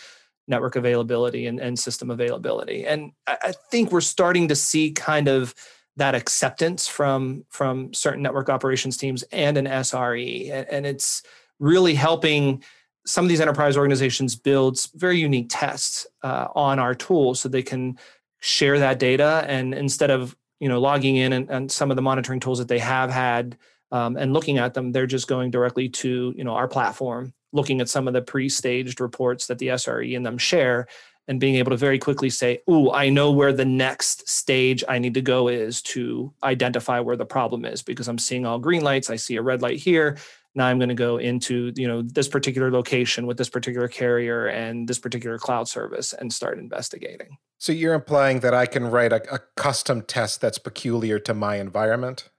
network 0.47 0.75
availability 0.75 1.47
and, 1.47 1.59
and 1.59 1.77
system 1.77 2.11
availability. 2.11 2.85
And 2.85 3.11
I 3.27 3.53
think 3.71 3.91
we're 3.91 4.01
starting 4.01 4.47
to 4.49 4.55
see 4.55 4.91
kind 4.91 5.27
of 5.27 5.55
that 5.97 6.15
acceptance 6.15 6.87
from 6.87 7.45
from 7.49 7.93
certain 7.93 8.21
network 8.21 8.49
operations 8.49 8.97
teams 8.97 9.23
and 9.31 9.57
an 9.57 9.65
SRE, 9.65 10.65
and, 10.69 10.85
it's 10.85 11.23
really 11.59 11.95
helping 11.95 12.63
some 13.05 13.23
of 13.23 13.29
these 13.29 13.39
enterprise 13.39 13.77
organizations 13.77 14.35
build 14.35 14.77
very 14.95 15.17
unique 15.17 15.47
tests 15.49 16.05
uh, 16.23 16.47
on 16.55 16.79
our 16.79 16.93
tools 16.93 17.39
so 17.39 17.47
they 17.47 17.63
can 17.63 17.97
share 18.39 18.79
that 18.79 18.99
data 18.99 19.45
and 19.47 19.73
instead 19.73 20.11
of 20.11 20.35
you 20.59 20.67
know 20.67 20.79
logging 20.79 21.15
in 21.15 21.33
and, 21.33 21.49
and 21.49 21.71
some 21.71 21.89
of 21.91 21.95
the 21.95 22.01
monitoring 22.01 22.39
tools 22.39 22.59
that 22.59 22.67
they 22.67 22.79
have 22.79 23.09
had 23.09 23.57
um, 23.91 24.17
and 24.17 24.33
looking 24.33 24.57
at 24.57 24.73
them 24.73 24.91
they're 24.91 25.07
just 25.07 25.27
going 25.27 25.49
directly 25.49 25.87
to 25.87 26.33
you 26.35 26.43
know 26.43 26.53
our 26.53 26.67
platform 26.67 27.33
looking 27.53 27.79
at 27.79 27.89
some 27.89 28.07
of 28.07 28.13
the 28.13 28.21
pre-staged 28.21 28.99
reports 28.99 29.47
that 29.47 29.57
the 29.59 29.67
sre 29.67 30.15
and 30.15 30.25
them 30.25 30.37
share 30.37 30.87
and 31.27 31.39
being 31.39 31.55
able 31.55 31.71
to 31.71 31.77
very 31.77 31.99
quickly 31.99 32.29
say, 32.29 32.61
"Ooh, 32.69 32.91
I 32.91 33.09
know 33.09 33.31
where 33.31 33.53
the 33.53 33.65
next 33.65 34.27
stage 34.29 34.83
I 34.87 34.99
need 34.99 35.13
to 35.15 35.21
go 35.21 35.47
is 35.47 35.81
to 35.83 36.33
identify 36.43 36.99
where 36.99 37.17
the 37.17 37.25
problem 37.25 37.65
is 37.65 37.81
because 37.81 38.07
I'm 38.07 38.17
seeing 38.17 38.45
all 38.45 38.59
green 38.59 38.83
lights, 38.83 39.09
I 39.09 39.15
see 39.15 39.35
a 39.35 39.41
red 39.41 39.61
light 39.61 39.77
here. 39.77 40.17
Now 40.53 40.67
I'm 40.67 40.77
going 40.77 40.89
to 40.89 40.95
go 40.95 41.17
into, 41.17 41.73
you 41.75 41.87
know, 41.87 42.01
this 42.01 42.29
particular 42.29 42.71
location 42.71 43.27
with 43.27 43.37
this 43.37 43.49
particular 43.49 43.87
carrier 43.87 44.47
and 44.47 44.87
this 44.87 44.99
particular 44.99 45.37
cloud 45.37 45.67
service 45.67 46.13
and 46.13 46.31
start 46.31 46.59
investigating." 46.59 47.37
So 47.57 47.71
you're 47.71 47.93
implying 47.93 48.41
that 48.41 48.53
I 48.53 48.65
can 48.65 48.85
write 48.85 49.13
a, 49.13 49.33
a 49.33 49.39
custom 49.55 50.01
test 50.01 50.41
that's 50.41 50.57
peculiar 50.57 51.19
to 51.19 51.33
my 51.33 51.55
environment? 51.57 52.29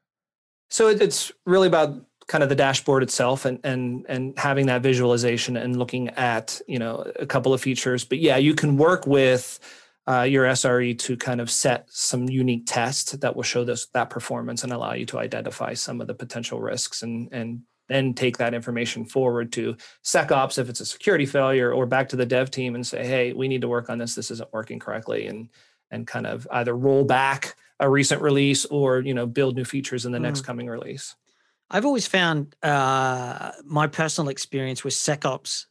So 0.69 0.89
it's 0.89 1.33
really 1.45 1.69
about 1.69 2.05
kind 2.29 2.43
of 2.43 2.49
the 2.49 2.55
dashboard 2.55 3.03
itself 3.03 3.45
and 3.45 3.61
and 3.65 4.05
and 4.09 4.39
having 4.39 4.67
that 4.67 4.83
visualization 4.83 5.57
and 5.57 5.79
looking 5.79 6.09
at 6.11 6.61
you 6.67 6.79
know 6.79 7.11
a 7.17 7.27
couple 7.27 7.53
of 7.55 7.61
features 7.61 8.05
but 8.05 8.19
yeah 8.19 8.37
you 8.37 8.55
can 8.55 8.77
work 8.77 9.07
with 9.07 9.61
uh, 10.09 10.23
your 10.23 10.45
SRE 10.45 10.97
to 10.97 11.17
kind 11.17 11.41
of 11.41 11.51
set 11.51 11.85
some 11.91 12.29
unique 12.29 12.63
tests 12.65 13.11
that 13.11 13.35
will 13.35 13.43
show 13.43 13.65
this 13.65 13.87
that 13.87 14.09
performance 14.09 14.63
and 14.63 14.73
allow 14.73 14.93
you 14.93 15.05
to 15.07 15.19
identify 15.19 15.75
some 15.75 16.01
of 16.01 16.07
the 16.07 16.15
potential 16.15 16.61
risks 16.61 17.03
and 17.03 17.29
and 17.33 17.63
then 17.89 18.15
take 18.15 18.39
that 18.39 18.55
information 18.55 19.05
forward 19.05 19.53
to 19.53 19.77
SecOps 20.05 20.59
if 20.59 20.69
it's 20.69 20.81
a 20.81 20.87
security 20.87 21.27
failure 21.27 21.73
or 21.73 21.87
back 21.87 22.09
to 22.09 22.17
the 22.17 22.27
dev 22.27 22.51
team 22.51 22.75
and 22.75 22.87
say, 22.87 23.07
hey, 23.07 23.33
we 23.33 23.47
need 23.49 23.61
to 23.61 23.69
work 23.69 23.89
on 23.89 23.99
this. 23.99 24.15
This 24.15 24.31
isn't 24.31 24.53
working 24.53 24.79
correctly, 24.79 25.27
and 25.27 25.49
and 25.91 26.07
kind 26.07 26.27
of 26.27 26.49
either 26.51 26.77
roll 26.77 27.05
back 27.05 27.57
a 27.79 27.89
recent 27.89 28.23
release 28.23 28.65
or 28.67 29.01
you 29.01 29.15
know 29.15 29.27
build 29.27 29.57
new 29.57 29.65
features 29.65 30.07
in 30.07 30.13
the 30.13 30.19
mm. 30.19 30.23
next 30.23 30.43
coming 30.43 30.67
release. 30.67 31.15
I've 31.71 31.85
always 31.85 32.07
found 32.07 32.55
uh, 32.63 33.53
my 33.65 33.87
personal 33.87 34.29
experience 34.29 34.85
with 34.85 34.95
SecOps 34.95 35.67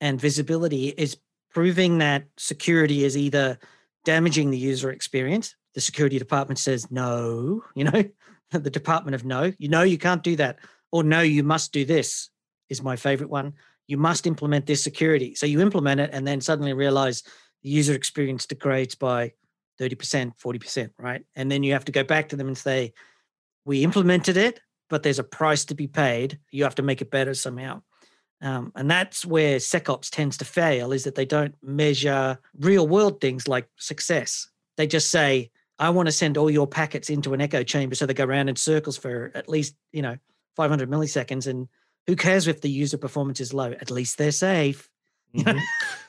and 0.00 0.20
visibility 0.20 0.88
is 0.88 1.16
proving 1.50 1.98
that 1.98 2.24
security 2.36 3.04
is 3.04 3.16
either 3.16 3.58
damaging 4.04 4.50
the 4.50 4.58
user 4.58 4.90
experience. 4.90 5.54
The 5.74 5.80
security 5.80 6.18
department 6.18 6.58
says 6.58 6.90
no, 6.90 7.62
you 7.74 7.84
know, 7.84 8.04
the 8.50 8.70
department 8.70 9.14
of 9.14 9.24
no, 9.24 9.52
you 9.58 9.68
know, 9.68 9.82
you 9.82 9.98
can't 9.98 10.22
do 10.22 10.36
that, 10.36 10.58
or 10.90 11.02
no, 11.02 11.20
you 11.20 11.42
must 11.42 11.72
do 11.72 11.84
this. 11.84 12.30
Is 12.68 12.82
my 12.82 12.96
favorite 12.96 13.30
one. 13.30 13.54
You 13.86 13.96
must 13.96 14.26
implement 14.26 14.66
this 14.66 14.84
security. 14.84 15.34
So 15.34 15.46
you 15.46 15.62
implement 15.62 16.00
it 16.00 16.10
and 16.12 16.26
then 16.26 16.42
suddenly 16.42 16.74
realize 16.74 17.22
the 17.62 17.70
user 17.70 17.94
experience 17.94 18.44
degrades 18.44 18.94
by 18.94 19.32
30%, 19.80 20.32
40%, 20.38 20.90
right? 20.98 21.24
And 21.34 21.50
then 21.50 21.62
you 21.62 21.72
have 21.72 21.86
to 21.86 21.92
go 21.92 22.04
back 22.04 22.28
to 22.28 22.36
them 22.36 22.48
and 22.48 22.58
say, 22.58 22.92
we 23.64 23.84
implemented 23.84 24.36
it, 24.36 24.60
but 24.88 25.02
there's 25.02 25.18
a 25.18 25.24
price 25.24 25.64
to 25.66 25.74
be 25.74 25.86
paid. 25.86 26.38
You 26.50 26.64
have 26.64 26.74
to 26.76 26.82
make 26.82 27.00
it 27.00 27.10
better 27.10 27.34
somehow. 27.34 27.82
Um, 28.40 28.72
and 28.76 28.90
that's 28.90 29.26
where 29.26 29.56
SecOps 29.56 30.10
tends 30.10 30.36
to 30.38 30.44
fail 30.44 30.92
is 30.92 31.04
that 31.04 31.14
they 31.14 31.24
don't 31.24 31.54
measure 31.62 32.38
real 32.58 32.86
world 32.86 33.20
things 33.20 33.48
like 33.48 33.68
success. 33.76 34.48
They 34.76 34.86
just 34.86 35.10
say, 35.10 35.50
I 35.78 35.90
want 35.90 36.06
to 36.06 36.12
send 36.12 36.36
all 36.36 36.50
your 36.50 36.66
packets 36.66 37.10
into 37.10 37.34
an 37.34 37.40
echo 37.40 37.62
chamber 37.62 37.94
so 37.94 38.06
they 38.06 38.14
go 38.14 38.24
around 38.24 38.48
in 38.48 38.56
circles 38.56 38.96
for 38.96 39.30
at 39.34 39.48
least, 39.48 39.74
you 39.92 40.02
know, 40.02 40.16
500 40.56 40.90
milliseconds. 40.90 41.46
And 41.46 41.68
who 42.06 42.16
cares 42.16 42.46
if 42.46 42.60
the 42.60 42.70
user 42.70 42.98
performance 42.98 43.40
is 43.40 43.52
low? 43.52 43.72
At 43.72 43.90
least 43.90 44.18
they're 44.18 44.32
safe. 44.32 44.88
Mm-hmm. 45.34 45.58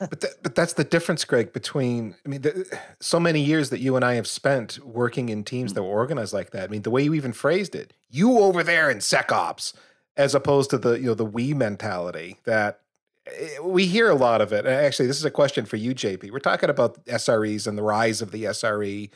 but 0.00 0.20
th- 0.20 0.34
but 0.42 0.54
that's 0.54 0.74
the 0.74 0.84
difference, 0.84 1.24
Greg. 1.24 1.52
Between 1.52 2.14
I 2.24 2.28
mean, 2.28 2.42
the, 2.42 2.78
so 3.00 3.20
many 3.20 3.40
years 3.40 3.70
that 3.70 3.80
you 3.80 3.96
and 3.96 4.04
I 4.04 4.14
have 4.14 4.26
spent 4.26 4.78
working 4.84 5.28
in 5.28 5.44
teams 5.44 5.74
that 5.74 5.82
were 5.82 5.88
organized 5.88 6.32
like 6.32 6.50
that. 6.50 6.64
I 6.64 6.68
mean, 6.68 6.82
the 6.82 6.90
way 6.90 7.02
you 7.02 7.14
even 7.14 7.32
phrased 7.32 7.74
it, 7.74 7.92
you 8.08 8.38
over 8.38 8.62
there 8.62 8.90
in 8.90 8.98
SecOps, 8.98 9.74
as 10.16 10.34
opposed 10.34 10.70
to 10.70 10.78
the 10.78 10.98
you 10.98 11.06
know 11.06 11.14
the 11.14 11.24
we 11.24 11.54
mentality 11.54 12.38
that 12.44 12.80
eh, 13.26 13.58
we 13.62 13.86
hear 13.86 14.08
a 14.08 14.14
lot 14.14 14.40
of 14.40 14.52
it. 14.52 14.64
And 14.64 14.74
actually, 14.74 15.06
this 15.06 15.18
is 15.18 15.24
a 15.24 15.30
question 15.30 15.66
for 15.66 15.76
you, 15.76 15.94
JP. 15.94 16.30
We're 16.30 16.38
talking 16.38 16.70
about 16.70 17.04
SREs 17.06 17.66
and 17.66 17.76
the 17.76 17.82
rise 17.82 18.22
of 18.22 18.30
the 18.30 18.44
SRE 18.44 19.10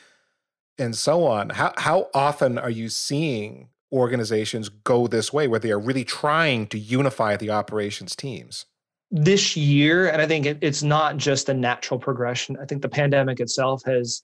and 0.78 0.96
so 0.96 1.24
on. 1.24 1.50
How 1.50 1.72
how 1.76 2.08
often 2.14 2.58
are 2.58 2.70
you 2.70 2.88
seeing 2.88 3.68
organizations 3.92 4.68
go 4.68 5.06
this 5.06 5.32
way, 5.32 5.48
where 5.48 5.60
they 5.60 5.70
are 5.70 5.78
really 5.78 6.04
trying 6.04 6.66
to 6.68 6.78
unify 6.78 7.36
the 7.36 7.50
operations 7.50 8.14
teams? 8.16 8.66
This 9.10 9.56
year, 9.56 10.08
and 10.08 10.20
I 10.20 10.26
think 10.26 10.46
it, 10.46 10.58
it's 10.60 10.82
not 10.82 11.16
just 11.16 11.48
a 11.48 11.54
natural 11.54 12.00
progression. 12.00 12.56
I 12.60 12.64
think 12.64 12.82
the 12.82 12.88
pandemic 12.88 13.40
itself 13.40 13.82
has 13.84 14.22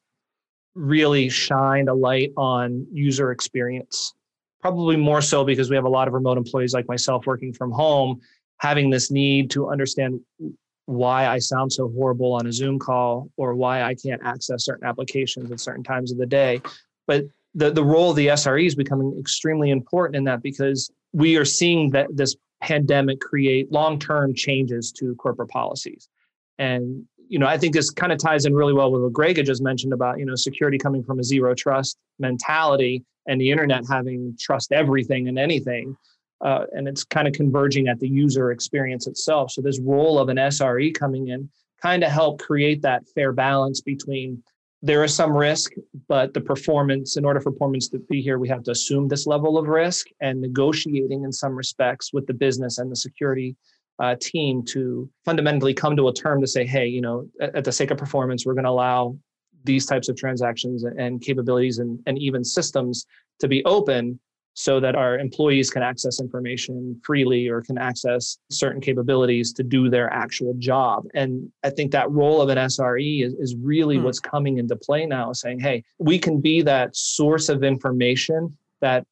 really 0.74 1.28
shined 1.28 1.88
a 1.88 1.94
light 1.94 2.32
on 2.36 2.86
user 2.92 3.32
experience, 3.32 4.14
probably 4.60 4.96
more 4.96 5.20
so 5.20 5.44
because 5.44 5.70
we 5.70 5.76
have 5.76 5.84
a 5.84 5.90
lot 5.90 6.08
of 6.08 6.14
remote 6.14 6.38
employees 6.38 6.74
like 6.74 6.88
myself 6.88 7.26
working 7.26 7.52
from 7.52 7.70
home, 7.70 8.20
having 8.58 8.90
this 8.90 9.10
need 9.10 9.50
to 9.50 9.70
understand 9.70 10.20
why 10.86 11.26
I 11.26 11.38
sound 11.38 11.72
so 11.72 11.88
horrible 11.88 12.32
on 12.32 12.46
a 12.46 12.52
Zoom 12.52 12.78
call 12.78 13.30
or 13.36 13.54
why 13.54 13.82
I 13.82 13.94
can't 13.94 14.20
access 14.24 14.64
certain 14.64 14.86
applications 14.86 15.50
at 15.52 15.60
certain 15.60 15.84
times 15.84 16.10
of 16.10 16.18
the 16.18 16.26
day. 16.26 16.60
But 17.06 17.24
the, 17.54 17.70
the 17.70 17.84
role 17.84 18.10
of 18.10 18.16
the 18.16 18.28
SRE 18.28 18.66
is 18.66 18.74
becoming 18.74 19.16
extremely 19.18 19.70
important 19.70 20.16
in 20.16 20.24
that 20.24 20.42
because 20.42 20.90
we 21.12 21.36
are 21.36 21.44
seeing 21.44 21.90
that 21.90 22.08
this 22.12 22.34
pandemic 22.60 23.20
create 23.20 23.70
long-term 23.72 24.34
changes 24.34 24.92
to 24.92 25.14
corporate 25.16 25.48
policies. 25.48 26.08
And 26.58 27.06
you 27.28 27.38
know 27.38 27.46
i 27.46 27.56
think 27.56 27.72
this 27.72 27.90
kind 27.90 28.12
of 28.12 28.18
ties 28.18 28.44
in 28.44 28.54
really 28.54 28.72
well 28.72 28.90
with 28.90 29.02
what 29.02 29.12
greg 29.12 29.36
had 29.36 29.46
just 29.46 29.62
mentioned 29.62 29.92
about 29.92 30.18
you 30.18 30.26
know 30.26 30.34
security 30.34 30.76
coming 30.76 31.00
from 31.00 31.20
a 31.20 31.22
zero 31.22 31.54
trust 31.54 31.96
mentality 32.18 33.04
and 33.28 33.40
the 33.40 33.48
internet 33.52 33.84
having 33.88 34.36
trust 34.38 34.72
everything 34.72 35.28
and 35.28 35.38
anything 35.38 35.96
uh, 36.42 36.64
and 36.72 36.88
it's 36.88 37.04
kind 37.04 37.28
of 37.28 37.34
converging 37.34 37.88
at 37.88 38.00
the 38.00 38.08
user 38.08 38.50
experience 38.50 39.06
itself. 39.06 39.50
So 39.50 39.60
this 39.60 39.80
role 39.80 40.18
of 40.18 40.28
an 40.28 40.36
sre 40.36 40.94
coming 40.94 41.28
in 41.28 41.48
kind 41.82 42.02
of 42.02 42.10
help 42.10 42.40
create 42.40 42.82
that 42.82 43.06
fair 43.14 43.32
balance 43.32 43.80
between 43.80 44.42
there 44.82 45.04
is 45.04 45.14
some 45.14 45.36
risk, 45.36 45.72
but 46.08 46.32
the 46.32 46.40
performance, 46.40 47.16
in 47.16 47.24
order 47.24 47.40
for 47.40 47.52
performance 47.52 47.88
to 47.88 47.98
be 47.98 48.22
here, 48.22 48.38
we 48.38 48.48
have 48.48 48.62
to 48.64 48.70
assume 48.70 49.08
this 49.08 49.26
level 49.26 49.58
of 49.58 49.68
risk 49.68 50.06
and 50.20 50.40
negotiating 50.40 51.24
in 51.24 51.32
some 51.32 51.54
respects 51.54 52.12
with 52.12 52.26
the 52.26 52.34
business 52.34 52.78
and 52.78 52.90
the 52.90 52.96
security 52.96 53.56
uh, 53.98 54.16
team 54.20 54.64
to 54.64 55.08
fundamentally 55.26 55.74
come 55.74 55.94
to 55.96 56.08
a 56.08 56.14
term 56.14 56.40
to 56.40 56.46
say, 56.46 56.64
hey, 56.64 56.86
you 56.86 57.02
know, 57.02 57.28
at, 57.40 57.56
at 57.56 57.64
the 57.64 57.72
sake 57.72 57.90
of 57.90 57.98
performance, 57.98 58.46
we're 58.46 58.54
going 58.54 58.64
to 58.64 58.70
allow 58.70 59.14
these 59.64 59.84
types 59.84 60.08
of 60.08 60.16
transactions 60.16 60.84
and 60.84 61.20
capabilities 61.20 61.78
and, 61.78 62.00
and 62.06 62.18
even 62.18 62.42
systems 62.42 63.04
to 63.40 63.48
be 63.48 63.62
open 63.66 64.18
so 64.54 64.80
that 64.80 64.94
our 64.94 65.18
employees 65.18 65.70
can 65.70 65.82
access 65.82 66.20
information 66.20 67.00
freely 67.04 67.48
or 67.48 67.62
can 67.62 67.78
access 67.78 68.38
certain 68.50 68.80
capabilities 68.80 69.52
to 69.52 69.62
do 69.62 69.88
their 69.88 70.12
actual 70.12 70.54
job. 70.58 71.04
And 71.14 71.50
I 71.62 71.70
think 71.70 71.92
that 71.92 72.10
role 72.10 72.42
of 72.42 72.48
an 72.48 72.58
SRE 72.58 73.24
is, 73.24 73.34
is 73.34 73.56
really 73.56 73.96
hmm. 73.96 74.04
what's 74.04 74.20
coming 74.20 74.58
into 74.58 74.76
play 74.76 75.06
now, 75.06 75.32
saying, 75.32 75.60
hey, 75.60 75.84
we 75.98 76.18
can 76.18 76.40
be 76.40 76.62
that 76.62 76.96
source 76.96 77.48
of 77.48 77.62
information, 77.62 78.56
that 78.80 79.06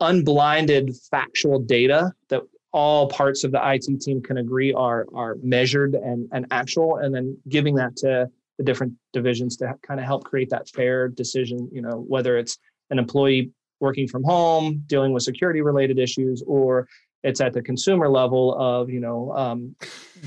unblinded 0.00 0.94
factual 1.10 1.58
data 1.58 2.12
that 2.28 2.42
all 2.72 3.08
parts 3.08 3.44
of 3.44 3.52
the 3.52 3.60
IT 3.72 4.00
team 4.00 4.20
can 4.20 4.38
agree 4.38 4.72
are, 4.72 5.06
are 5.14 5.36
measured 5.42 5.94
and, 5.94 6.28
and 6.32 6.46
actual, 6.50 6.96
and 6.96 7.14
then 7.14 7.36
giving 7.48 7.74
that 7.76 7.96
to 7.96 8.28
the 8.58 8.64
different 8.64 8.92
divisions 9.12 9.56
to 9.56 9.72
kind 9.82 10.00
of 10.00 10.06
help 10.06 10.24
create 10.24 10.50
that 10.50 10.68
fair 10.68 11.08
decision, 11.08 11.68
you 11.72 11.82
know, 11.82 12.04
whether 12.08 12.36
it's 12.36 12.58
an 12.90 12.98
employee 12.98 13.50
working 13.80 14.08
from 14.08 14.24
home, 14.24 14.82
dealing 14.86 15.12
with 15.12 15.22
security 15.22 15.60
related 15.60 15.98
issues, 15.98 16.42
or 16.46 16.88
It's 17.24 17.40
at 17.40 17.54
the 17.54 17.62
consumer 17.62 18.08
level 18.08 18.54
of, 18.60 18.90
you 18.90 19.00
know, 19.00 19.32
um, 19.34 19.74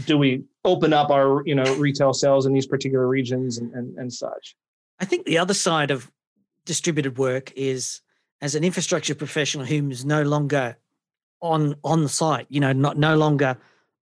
do 0.07 0.17
we 0.17 0.43
open 0.65 0.93
up 0.93 1.12
our, 1.12 1.43
you 1.45 1.53
know, 1.53 1.75
retail 1.75 2.12
sales 2.12 2.47
in 2.47 2.53
these 2.53 2.65
particular 2.65 3.07
regions 3.07 3.60
and, 3.60 3.71
and, 3.73 3.95
and 3.97 4.12
such? 4.12 4.55
I 4.99 5.05
think 5.05 5.25
the 5.25 5.38
other 5.38 5.53
side 5.53 5.91
of 5.91 6.12
distributed 6.65 7.19
work 7.19 7.53
is 7.55 8.01
as 8.41 8.55
an 8.55 8.63
infrastructure 8.63 9.13
professional 9.13 9.65
who 9.65 9.89
is 9.91 10.05
no 10.05 10.23
longer 10.23 10.75
on 11.39 11.75
on 11.83 12.01
the 12.01 12.10
site, 12.10 12.47
you 12.49 12.60
know, 12.60 12.73
not 12.73 12.97
no 12.97 13.15
longer 13.15 13.57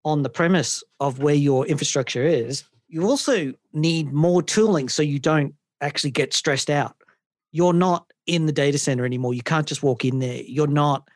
on 0.06 0.22
the 0.22 0.30
premise 0.30 0.82
of 0.98 1.18
where 1.18 1.34
your 1.34 1.66
infrastructure 1.66 2.22
is, 2.22 2.64
you 2.88 3.06
also 3.06 3.52
need 3.74 4.10
more 4.10 4.42
tooling 4.42 4.88
so 4.88 5.02
you 5.02 5.18
don't 5.18 5.54
actually 5.82 6.12
get 6.12 6.32
stressed 6.32 6.70
out. 6.70 6.96
You're 7.52 7.74
not 7.74 8.05
in 8.26 8.46
the 8.46 8.52
data 8.52 8.78
center 8.78 9.04
anymore. 9.04 9.34
You 9.34 9.42
can't 9.42 9.66
just 9.66 9.82
walk 9.82 10.04
in 10.04 10.18
there. 10.18 10.42
You're 10.42 10.66
not, 10.66 11.08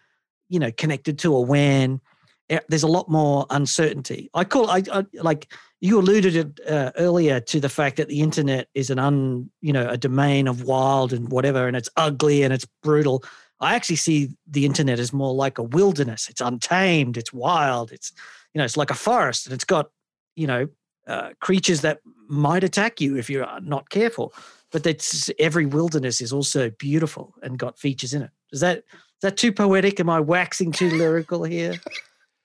you 0.48 0.58
know, 0.58 0.70
connected 0.72 1.18
to 1.20 1.34
a 1.36 1.40
WAN. 1.40 2.00
There's 2.68 2.82
a 2.82 2.88
lot 2.88 3.08
more 3.08 3.46
uncertainty. 3.50 4.28
I 4.34 4.44
call 4.44 4.70
I, 4.70 4.82
I 4.92 5.04
like 5.14 5.52
you 5.80 5.98
alluded 5.98 6.60
uh, 6.68 6.90
earlier 6.96 7.40
to 7.40 7.60
the 7.60 7.68
fact 7.68 7.96
that 7.96 8.08
the 8.08 8.20
internet 8.20 8.68
is 8.74 8.90
an 8.90 8.98
un, 8.98 9.50
you 9.60 9.72
know, 9.72 9.88
a 9.88 9.96
domain 9.96 10.48
of 10.48 10.64
wild 10.64 11.12
and 11.12 11.30
whatever, 11.30 11.68
and 11.68 11.76
it's 11.76 11.88
ugly 11.96 12.42
and 12.42 12.52
it's 12.52 12.66
brutal. 12.82 13.22
I 13.60 13.74
actually 13.74 13.96
see 13.96 14.30
the 14.46 14.66
internet 14.66 14.98
as 14.98 15.12
more 15.12 15.32
like 15.32 15.58
a 15.58 15.62
wilderness. 15.62 16.28
It's 16.28 16.40
untamed. 16.40 17.16
It's 17.16 17.32
wild. 17.32 17.92
It's, 17.92 18.10
you 18.52 18.58
know, 18.58 18.64
it's 18.64 18.76
like 18.76 18.90
a 18.90 18.94
forest, 18.94 19.46
and 19.46 19.54
it's 19.54 19.64
got, 19.64 19.90
you 20.34 20.46
know, 20.46 20.68
uh, 21.06 21.30
creatures 21.40 21.82
that 21.82 22.00
might 22.28 22.64
attack 22.64 23.00
you 23.00 23.16
if 23.16 23.30
you're 23.30 23.46
not 23.60 23.90
careful. 23.90 24.32
But 24.72 24.84
that's 24.84 25.30
every 25.38 25.66
wilderness 25.66 26.20
is 26.20 26.32
also 26.32 26.70
beautiful 26.70 27.34
and 27.42 27.58
got 27.58 27.78
features 27.78 28.14
in 28.14 28.22
it. 28.22 28.30
Is 28.52 28.60
that 28.60 28.78
is 28.78 29.22
that 29.22 29.36
too 29.36 29.52
poetic? 29.52 30.00
Am 30.00 30.08
I 30.08 30.20
waxing 30.20 30.72
too 30.72 30.90
lyrical 30.90 31.44
here? 31.44 31.74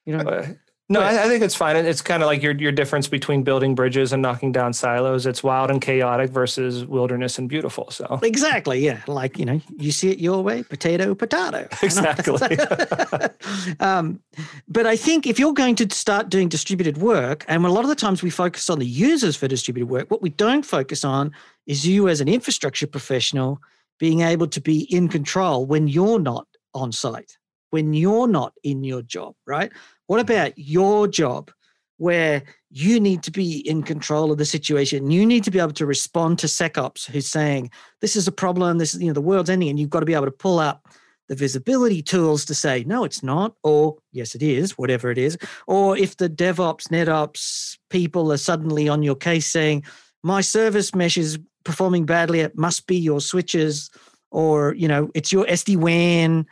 You 0.05 0.17
know, 0.17 0.55
no, 0.87 0.99
I, 0.99 1.23
I, 1.23 1.27
think 1.27 1.43
it's 1.43 1.55
fine. 1.55 1.75
It's 1.77 2.01
kind 2.03 2.21
of 2.21 2.27
like 2.27 2.43
your 2.43 2.53
your 2.53 2.71
difference 2.71 3.07
between 3.07 3.41
building 3.41 3.73
bridges 3.73 4.13
and 4.13 4.21
knocking 4.21 4.51
down 4.51 4.71
silos. 4.71 5.25
It's 5.25 5.41
wild 5.43 5.71
and 5.71 5.81
chaotic 5.81 6.29
versus 6.29 6.85
wilderness 6.85 7.39
and 7.39 7.49
beautiful. 7.49 7.89
So 7.89 8.19
exactly, 8.21 8.85
yeah. 8.85 9.01
Like 9.07 9.39
you 9.39 9.45
know, 9.45 9.59
you 9.77 9.91
see 9.91 10.11
it 10.11 10.19
your 10.19 10.43
way, 10.43 10.61
potato, 10.63 11.15
potato. 11.15 11.67
Exactly. 11.81 12.57
um, 13.79 14.19
but 14.67 14.85
I 14.85 14.95
think 14.95 15.25
if 15.25 15.39
you're 15.39 15.53
going 15.53 15.75
to 15.75 15.89
start 15.93 16.29
doing 16.29 16.49
distributed 16.49 16.97
work, 16.97 17.45
and 17.47 17.65
a 17.65 17.71
lot 17.71 17.83
of 17.83 17.89
the 17.89 17.95
times 17.95 18.21
we 18.21 18.29
focus 18.29 18.69
on 18.69 18.79
the 18.79 18.85
users 18.85 19.35
for 19.35 19.47
distributed 19.47 19.89
work, 19.89 20.11
what 20.11 20.21
we 20.21 20.29
don't 20.29 20.65
focus 20.65 21.03
on 21.03 21.31
is 21.65 21.85
you 21.85 22.07
as 22.07 22.21
an 22.21 22.27
infrastructure 22.27 22.87
professional 22.87 23.59
being 23.99 24.21
able 24.21 24.47
to 24.47 24.61
be 24.61 24.81
in 24.93 25.07
control 25.07 25.65
when 25.65 25.87
you're 25.87 26.19
not 26.19 26.47
on 26.73 26.91
site, 26.91 27.37
when 27.69 27.93
you're 27.93 28.27
not 28.27 28.53
in 28.63 28.83
your 28.83 29.01
job, 29.01 29.35
right? 29.47 29.71
What 30.07 30.19
about 30.19 30.57
your 30.57 31.07
job 31.07 31.51
where 31.97 32.43
you 32.69 32.99
need 32.99 33.23
to 33.23 33.31
be 33.31 33.67
in 33.67 33.83
control 33.83 34.31
of 34.31 34.37
the 34.37 34.45
situation? 34.45 35.11
You 35.11 35.25
need 35.25 35.43
to 35.45 35.51
be 35.51 35.59
able 35.59 35.73
to 35.73 35.85
respond 35.85 36.39
to 36.39 36.47
SecOps 36.47 37.05
who's 37.05 37.27
saying, 37.27 37.71
this 38.01 38.15
is 38.15 38.27
a 38.27 38.31
problem, 38.31 38.77
this 38.77 38.93
is, 38.93 39.01
you 39.01 39.07
know, 39.07 39.13
the 39.13 39.21
world's 39.21 39.49
ending, 39.49 39.69
and 39.69 39.79
you've 39.79 39.89
got 39.89 40.01
to 40.01 40.05
be 40.05 40.13
able 40.13 40.25
to 40.25 40.31
pull 40.31 40.59
up 40.59 40.87
the 41.27 41.35
visibility 41.35 42.03
tools 42.03 42.45
to 42.45 42.53
say, 42.53 42.83
no, 42.83 43.03
it's 43.03 43.23
not, 43.23 43.55
or 43.63 43.97
yes, 44.11 44.35
it 44.35 44.43
is, 44.43 44.77
whatever 44.77 45.09
it 45.09 45.17
is. 45.17 45.37
Or 45.65 45.97
if 45.97 46.17
the 46.17 46.29
DevOps, 46.29 46.89
NetOps 46.89 47.77
people 47.89 48.31
are 48.31 48.37
suddenly 48.37 48.87
on 48.87 49.01
your 49.01 49.15
case 49.15 49.47
saying, 49.47 49.83
my 50.23 50.41
service 50.41 50.93
mesh 50.93 51.17
is 51.17 51.39
performing 51.63 52.05
badly, 52.05 52.41
it 52.41 52.57
must 52.57 52.85
be 52.85 52.95
your 52.95 53.21
switches, 53.21 53.89
or, 54.29 54.75
you 54.75 54.87
know, 54.87 55.09
it's 55.15 55.31
your 55.31 55.45
SD 55.45 55.77
WAN 55.77 56.45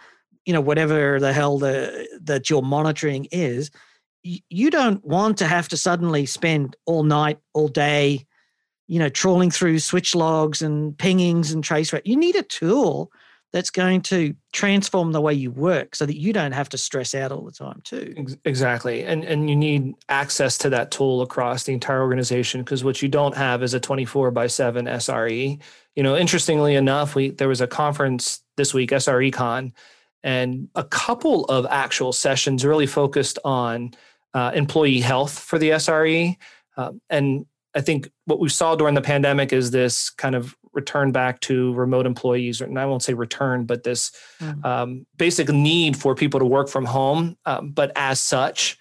you 0.45 0.53
know 0.53 0.61
whatever 0.61 1.19
the 1.19 1.33
hell 1.33 1.57
the 1.57 2.07
that 2.21 2.49
you're 2.49 2.61
monitoring 2.61 3.27
is 3.31 3.71
you 4.23 4.71
don't 4.71 5.03
want 5.05 5.37
to 5.37 5.45
have 5.47 5.67
to 5.67 5.77
suddenly 5.77 6.25
spend 6.25 6.75
all 6.85 7.03
night 7.03 7.39
all 7.53 7.67
day 7.67 8.25
you 8.87 8.99
know 8.99 9.09
trawling 9.09 9.51
through 9.51 9.79
switch 9.79 10.15
logs 10.15 10.61
and 10.61 10.97
pingings 10.97 11.53
and 11.53 11.63
traceroute 11.63 12.01
you 12.05 12.15
need 12.15 12.35
a 12.35 12.43
tool 12.43 13.11
that's 13.53 13.69
going 13.69 14.01
to 14.01 14.33
transform 14.51 15.11
the 15.11 15.21
way 15.21 15.31
you 15.31 15.51
work 15.51 15.95
so 15.95 16.07
that 16.07 16.19
you 16.19 16.33
don't 16.33 16.53
have 16.53 16.67
to 16.69 16.77
stress 16.77 17.13
out 17.13 17.31
all 17.31 17.43
the 17.45 17.51
time 17.51 17.79
too. 17.83 18.11
Exactly 18.45 19.03
and 19.03 19.23
and 19.23 19.49
you 19.49 19.55
need 19.55 19.93
access 20.09 20.57
to 20.57 20.69
that 20.69 20.91
tool 20.91 21.21
across 21.21 21.63
the 21.63 21.73
entire 21.73 22.01
organization 22.01 22.61
because 22.61 22.83
what 22.83 23.01
you 23.01 23.07
don't 23.07 23.37
have 23.37 23.61
is 23.61 23.73
a 23.73 23.79
24 23.79 24.31
by 24.31 24.47
7 24.47 24.85
sre 24.85 25.61
you 25.95 26.03
know 26.03 26.17
interestingly 26.17 26.75
enough 26.75 27.15
we 27.15 27.29
there 27.29 27.47
was 27.47 27.61
a 27.61 27.67
conference 27.67 28.41
this 28.57 28.73
week 28.73 28.89
srecon 28.91 29.71
and 30.23 30.69
a 30.75 30.83
couple 30.83 31.45
of 31.45 31.65
actual 31.69 32.13
sessions 32.13 32.65
really 32.65 32.87
focused 32.87 33.39
on 33.43 33.93
uh, 34.33 34.51
employee 34.55 35.01
health 35.01 35.37
for 35.37 35.59
the 35.59 35.71
SRE. 35.71 36.37
Uh, 36.77 36.91
and 37.09 37.45
I 37.75 37.81
think 37.81 38.09
what 38.25 38.39
we 38.39 38.49
saw 38.49 38.75
during 38.75 38.95
the 38.95 39.01
pandemic 39.01 39.51
is 39.51 39.71
this 39.71 40.09
kind 40.09 40.35
of 40.35 40.55
return 40.73 41.11
back 41.11 41.39
to 41.41 41.73
remote 41.73 42.05
employees, 42.05 42.61
and 42.61 42.79
I 42.79 42.85
won't 42.85 43.03
say 43.03 43.13
return, 43.13 43.65
but 43.65 43.83
this 43.83 44.11
mm. 44.39 44.63
um, 44.65 45.05
basic 45.17 45.49
need 45.49 45.97
for 45.97 46.15
people 46.15 46.39
to 46.39 46.45
work 46.45 46.67
from 46.67 46.85
home. 46.85 47.37
Um, 47.45 47.71
but 47.71 47.91
as 47.95 48.19
such, 48.19 48.77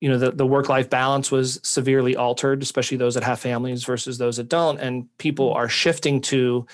you 0.00 0.08
know, 0.08 0.18
the, 0.18 0.32
the 0.32 0.46
work 0.46 0.68
life 0.68 0.90
balance 0.90 1.30
was 1.30 1.60
severely 1.62 2.16
altered, 2.16 2.62
especially 2.62 2.96
those 2.96 3.14
that 3.14 3.22
have 3.22 3.38
families 3.38 3.84
versus 3.84 4.18
those 4.18 4.36
that 4.36 4.48
don't. 4.48 4.78
And 4.80 5.06
people 5.18 5.50
mm. 5.50 5.56
are 5.56 5.68
shifting 5.68 6.20
to 6.22 6.66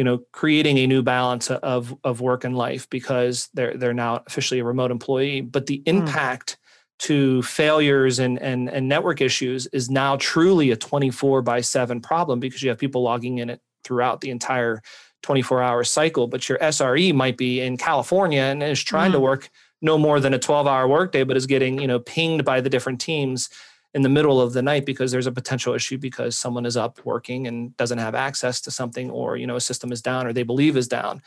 you 0.00 0.04
know 0.04 0.22
creating 0.32 0.78
a 0.78 0.86
new 0.86 1.02
balance 1.02 1.50
of 1.50 1.94
of 2.04 2.22
work 2.22 2.42
and 2.44 2.56
life 2.56 2.88
because 2.88 3.50
they're 3.52 3.76
they're 3.76 3.92
now 3.92 4.22
officially 4.26 4.58
a 4.60 4.64
remote 4.64 4.90
employee 4.90 5.42
but 5.42 5.66
the 5.66 5.82
hmm. 5.84 5.98
impact 5.98 6.56
mm. 6.56 6.98
to 7.00 7.42
failures 7.42 8.18
and, 8.18 8.40
and 8.40 8.70
and 8.70 8.88
network 8.88 9.20
issues 9.20 9.66
is 9.74 9.90
now 9.90 10.16
truly 10.16 10.70
a 10.70 10.76
24 10.76 11.42
by 11.42 11.60
7 11.60 12.00
problem 12.00 12.40
because 12.40 12.62
you 12.62 12.70
have 12.70 12.78
people 12.78 13.02
logging 13.02 13.40
in 13.40 13.50
it 13.50 13.60
throughout 13.84 14.22
the 14.22 14.30
entire 14.30 14.80
24 15.20 15.62
hour 15.62 15.84
cycle 15.84 16.26
but 16.26 16.48
your 16.48 16.56
SRE 16.56 17.12
might 17.12 17.36
be 17.36 17.60
in 17.60 17.76
California 17.76 18.40
and 18.40 18.62
is 18.62 18.82
trying 18.82 19.10
mm. 19.10 19.16
to 19.16 19.18
hmm. 19.18 19.24
work 19.24 19.50
no 19.82 19.98
more 19.98 20.18
than 20.18 20.32
a 20.32 20.38
12 20.38 20.66
hour 20.66 20.88
workday 20.88 21.24
but 21.24 21.36
is 21.36 21.44
getting 21.44 21.78
you 21.78 21.86
know 21.86 21.98
pinged 21.98 22.42
by 22.42 22.62
the 22.62 22.70
different 22.70 23.02
teams 23.02 23.50
in 23.94 24.02
the 24.02 24.08
middle 24.08 24.40
of 24.40 24.52
the 24.52 24.62
night 24.62 24.86
because 24.86 25.10
there's 25.10 25.26
a 25.26 25.32
potential 25.32 25.74
issue 25.74 25.98
because 25.98 26.38
someone 26.38 26.64
is 26.64 26.76
up 26.76 27.04
working 27.04 27.46
and 27.46 27.76
doesn't 27.76 27.98
have 27.98 28.14
access 28.14 28.60
to 28.60 28.70
something 28.70 29.10
or 29.10 29.36
you 29.36 29.46
know 29.46 29.56
a 29.56 29.60
system 29.60 29.92
is 29.92 30.02
down 30.02 30.26
or 30.26 30.32
they 30.32 30.42
believe 30.42 30.76
is 30.76 30.88
down 30.88 31.20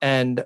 and 0.00 0.44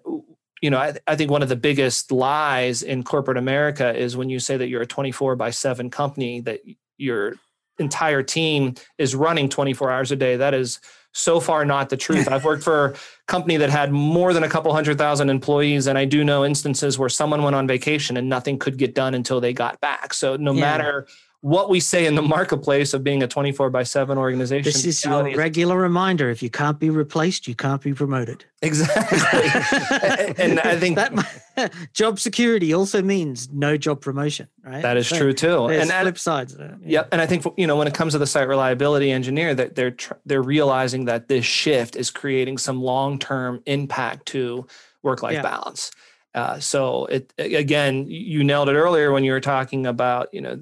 you 0.62 0.70
know 0.70 0.78
I, 0.78 0.94
I 1.06 1.16
think 1.16 1.30
one 1.30 1.42
of 1.42 1.48
the 1.48 1.56
biggest 1.56 2.10
lies 2.10 2.82
in 2.82 3.02
corporate 3.02 3.36
america 3.36 3.94
is 3.94 4.16
when 4.16 4.30
you 4.30 4.38
say 4.40 4.56
that 4.56 4.68
you're 4.68 4.82
a 4.82 4.86
24 4.86 5.36
by 5.36 5.50
7 5.50 5.90
company 5.90 6.40
that 6.40 6.60
your 6.96 7.34
entire 7.78 8.22
team 8.22 8.74
is 8.96 9.14
running 9.14 9.48
24 9.48 9.90
hours 9.90 10.10
a 10.10 10.16
day 10.16 10.36
that 10.36 10.54
is 10.54 10.80
so 11.12 11.40
far 11.40 11.64
not 11.64 11.88
the 11.88 11.96
truth. 11.96 12.28
I've 12.28 12.44
worked 12.44 12.62
for 12.62 12.86
a 12.86 12.94
company 13.26 13.56
that 13.56 13.70
had 13.70 13.90
more 13.90 14.32
than 14.32 14.44
a 14.44 14.48
couple 14.48 14.72
hundred 14.72 14.98
thousand 14.98 15.30
employees, 15.30 15.86
and 15.88 15.98
I 15.98 16.04
do 16.04 16.22
know 16.22 16.44
instances 16.44 16.98
where 16.98 17.08
someone 17.08 17.42
went 17.42 17.56
on 17.56 17.66
vacation 17.66 18.16
and 18.16 18.28
nothing 18.28 18.58
could 18.58 18.76
get 18.76 18.94
done 18.94 19.14
until 19.14 19.40
they 19.40 19.52
got 19.52 19.80
back. 19.80 20.14
So 20.14 20.36
no 20.36 20.52
yeah. 20.52 20.60
matter 20.60 21.08
what 21.40 21.70
we 21.70 21.78
say 21.78 22.06
in 22.06 22.16
the 22.16 22.22
marketplace 22.22 22.92
of 22.92 23.04
being 23.04 23.22
a 23.22 23.28
24 23.28 23.70
by 23.70 23.84
7 23.84 24.18
organization. 24.18 24.64
This 24.64 24.84
is 24.84 25.04
your 25.04 25.22
regular 25.36 25.78
reminder. 25.78 26.30
If 26.30 26.42
you 26.42 26.50
can't 26.50 26.80
be 26.80 26.90
replaced, 26.90 27.46
you 27.46 27.54
can't 27.54 27.80
be 27.80 27.94
promoted. 27.94 28.44
Exactly. 28.60 29.18
and 30.44 30.58
I 30.58 30.76
think 30.76 30.96
that 30.96 31.72
job 31.92 32.18
security 32.18 32.72
also 32.72 33.02
means 33.02 33.48
no 33.52 33.76
job 33.76 34.00
promotion, 34.00 34.48
right? 34.64 34.82
That 34.82 34.96
is 34.96 35.08
so 35.08 35.16
true 35.16 35.32
too. 35.32 35.68
and 35.68 35.88
flip 35.88 36.18
sides. 36.18 36.56
Yeah. 36.58 36.74
Yep. 36.82 37.08
And 37.12 37.20
I 37.20 37.26
think, 37.26 37.44
you 37.56 37.68
know, 37.68 37.76
when 37.76 37.86
it 37.86 37.94
comes 37.94 38.14
to 38.14 38.18
the 38.18 38.26
site 38.26 38.48
reliability 38.48 39.12
engineer, 39.12 39.54
that 39.54 39.76
they're, 39.76 39.94
they're 40.26 40.42
realizing 40.42 41.04
that 41.04 41.28
this 41.28 41.44
shift 41.44 41.94
is 41.94 42.10
creating 42.10 42.58
some 42.58 42.82
long-term 42.82 43.62
impact 43.66 44.26
to 44.26 44.66
work-life 45.04 45.34
yeah. 45.34 45.42
balance. 45.42 45.92
Uh, 46.34 46.58
so 46.58 47.06
it 47.06 47.32
again, 47.38 48.06
you 48.08 48.44
nailed 48.44 48.68
it 48.68 48.74
earlier 48.74 49.12
when 49.12 49.24
you 49.24 49.32
were 49.32 49.40
talking 49.40 49.86
about, 49.86 50.32
you 50.32 50.40
know, 50.40 50.60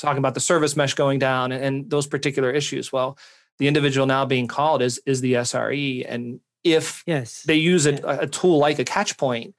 talking 0.00 0.18
about 0.18 0.34
the 0.34 0.40
service 0.40 0.76
mesh 0.76 0.94
going 0.94 1.18
down 1.18 1.52
and, 1.52 1.64
and 1.64 1.90
those 1.90 2.06
particular 2.06 2.50
issues. 2.50 2.92
Well, 2.92 3.18
the 3.58 3.68
individual 3.68 4.06
now 4.06 4.24
being 4.24 4.46
called 4.46 4.82
is 4.82 5.00
is 5.06 5.20
the 5.20 5.34
SRE, 5.34 6.04
and 6.08 6.40
if 6.64 7.02
yes. 7.06 7.42
they 7.42 7.54
use 7.54 7.86
a, 7.86 7.94
a 8.04 8.26
tool 8.26 8.58
like 8.58 8.78
a 8.78 8.84
Catchpoint, 8.84 9.54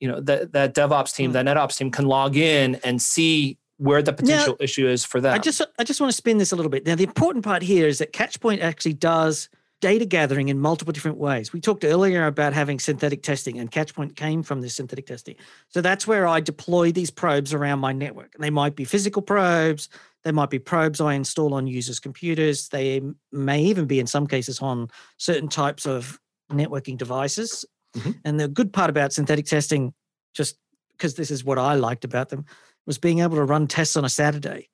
you 0.00 0.08
know 0.08 0.20
that 0.20 0.52
that 0.52 0.74
DevOps 0.74 1.14
team, 1.14 1.30
mm. 1.30 1.32
that 1.34 1.46
NetOps 1.46 1.76
team 1.76 1.90
can 1.90 2.06
log 2.06 2.36
in 2.36 2.76
and 2.76 3.00
see 3.00 3.58
where 3.78 4.02
the 4.02 4.12
potential 4.12 4.56
now, 4.58 4.64
issue 4.64 4.88
is 4.88 5.04
for 5.04 5.20
them. 5.20 5.34
I 5.34 5.38
just 5.38 5.60
I 5.78 5.84
just 5.84 6.00
want 6.00 6.10
to 6.10 6.16
spin 6.16 6.38
this 6.38 6.52
a 6.52 6.56
little 6.56 6.70
bit. 6.70 6.86
Now, 6.86 6.94
the 6.94 7.04
important 7.04 7.44
part 7.44 7.62
here 7.62 7.86
is 7.86 7.98
that 7.98 8.12
Catchpoint 8.12 8.60
actually 8.60 8.94
does 8.94 9.48
data 9.80 10.06
gathering 10.06 10.48
in 10.48 10.58
multiple 10.58 10.92
different 10.92 11.18
ways. 11.18 11.52
We 11.52 11.60
talked 11.60 11.84
earlier 11.84 12.26
about 12.26 12.52
having 12.52 12.78
synthetic 12.78 13.22
testing, 13.22 13.58
and 13.58 13.70
Catchpoint 13.70 14.16
came 14.16 14.42
from 14.42 14.60
this 14.60 14.74
synthetic 14.74 15.06
testing. 15.06 15.36
So 15.68 15.80
that's 15.80 16.06
where 16.06 16.26
I 16.26 16.40
deploy 16.40 16.92
these 16.92 17.10
probes 17.10 17.52
around 17.52 17.80
my 17.80 17.92
network. 17.92 18.34
And 18.34 18.42
they 18.42 18.50
might 18.50 18.74
be 18.74 18.84
physical 18.84 19.22
probes, 19.22 19.88
they 20.24 20.32
might 20.32 20.50
be 20.50 20.58
probes 20.58 21.00
I 21.00 21.14
install 21.14 21.54
on 21.54 21.66
users' 21.66 22.00
computers, 22.00 22.68
they 22.68 23.02
may 23.32 23.62
even 23.62 23.86
be, 23.86 24.00
in 24.00 24.06
some 24.06 24.26
cases, 24.26 24.60
on 24.60 24.88
certain 25.18 25.48
types 25.48 25.86
of 25.86 26.18
networking 26.50 26.96
devices. 26.96 27.64
Mm-hmm. 27.96 28.10
And 28.24 28.40
the 28.40 28.48
good 28.48 28.72
part 28.72 28.90
about 28.90 29.12
synthetic 29.12 29.46
testing, 29.46 29.92
just 30.34 30.56
because 30.92 31.14
this 31.14 31.30
is 31.30 31.44
what 31.44 31.58
I 31.58 31.74
liked 31.74 32.04
about 32.04 32.30
them, 32.30 32.46
was 32.86 32.98
being 32.98 33.20
able 33.20 33.36
to 33.36 33.44
run 33.44 33.66
tests 33.66 33.96
on 33.96 34.04
a 34.04 34.08
Saturday. 34.08 34.70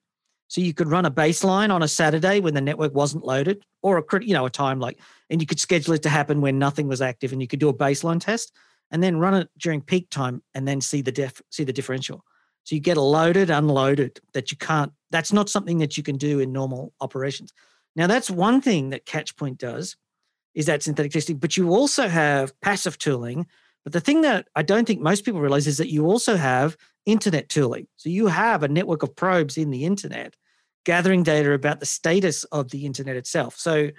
So 0.53 0.61
you 0.61 0.71
could 0.71 0.87
run 0.87 1.07
a 1.07 1.09
baseline 1.09 1.71
on 1.71 1.81
a 1.81 1.87
Saturday 1.87 2.39
when 2.39 2.53
the 2.53 2.61
network 2.61 2.93
wasn't 2.93 3.25
loaded, 3.25 3.65
or 3.81 3.97
a 3.97 4.23
you 4.23 4.35
know 4.35 4.45
a 4.45 4.51
time 4.51 4.79
like, 4.79 4.99
and 5.31 5.41
you 5.41 5.47
could 5.47 5.59
schedule 5.59 5.95
it 5.95 6.03
to 6.03 6.09
happen 6.09 6.41
when 6.41 6.59
nothing 6.59 6.87
was 6.87 7.01
active, 7.01 7.31
and 7.31 7.41
you 7.41 7.47
could 7.47 7.59
do 7.59 7.69
a 7.69 7.73
baseline 7.73 8.21
test, 8.21 8.51
and 8.91 9.01
then 9.01 9.17
run 9.17 9.33
it 9.33 9.49
during 9.57 9.81
peak 9.81 10.11
time, 10.11 10.43
and 10.53 10.67
then 10.67 10.79
see 10.79 11.01
the 11.01 11.11
def 11.11 11.41
see 11.49 11.63
the 11.63 11.73
differential. 11.73 12.23
So 12.65 12.75
you 12.75 12.81
get 12.81 12.97
a 12.97 13.01
loaded, 13.01 13.49
unloaded 13.49 14.19
that 14.35 14.51
you 14.51 14.57
can't. 14.57 14.93
That's 15.09 15.33
not 15.33 15.49
something 15.49 15.79
that 15.79 15.97
you 15.97 16.03
can 16.03 16.17
do 16.17 16.39
in 16.39 16.53
normal 16.53 16.93
operations. 17.01 17.51
Now 17.95 18.05
that's 18.05 18.29
one 18.29 18.61
thing 18.61 18.91
that 18.91 19.07
Catchpoint 19.07 19.57
does, 19.57 19.95
is 20.53 20.67
that 20.67 20.83
synthetic 20.83 21.13
testing. 21.13 21.37
But 21.37 21.57
you 21.57 21.71
also 21.71 22.07
have 22.07 22.53
passive 22.61 22.99
tooling. 22.99 23.47
But 23.83 23.93
the 23.93 24.01
thing 24.01 24.21
that 24.21 24.49
I 24.55 24.61
don't 24.61 24.85
think 24.85 25.01
most 25.01 25.25
people 25.25 25.41
realize 25.41 25.65
is 25.65 25.79
that 25.79 25.91
you 25.91 26.05
also 26.05 26.35
have 26.35 26.77
internet 27.07 27.49
tooling. 27.49 27.87
So 27.97 28.09
you 28.09 28.27
have 28.27 28.61
a 28.61 28.67
network 28.67 29.01
of 29.01 29.15
probes 29.15 29.57
in 29.57 29.71
the 29.71 29.83
internet 29.83 30.35
gathering 30.85 31.23
data 31.23 31.51
about 31.53 31.79
the 31.79 31.85
status 31.85 32.43
of 32.45 32.71
the 32.71 32.85
internet 32.85 33.15
itself. 33.15 33.57
So 33.57 33.89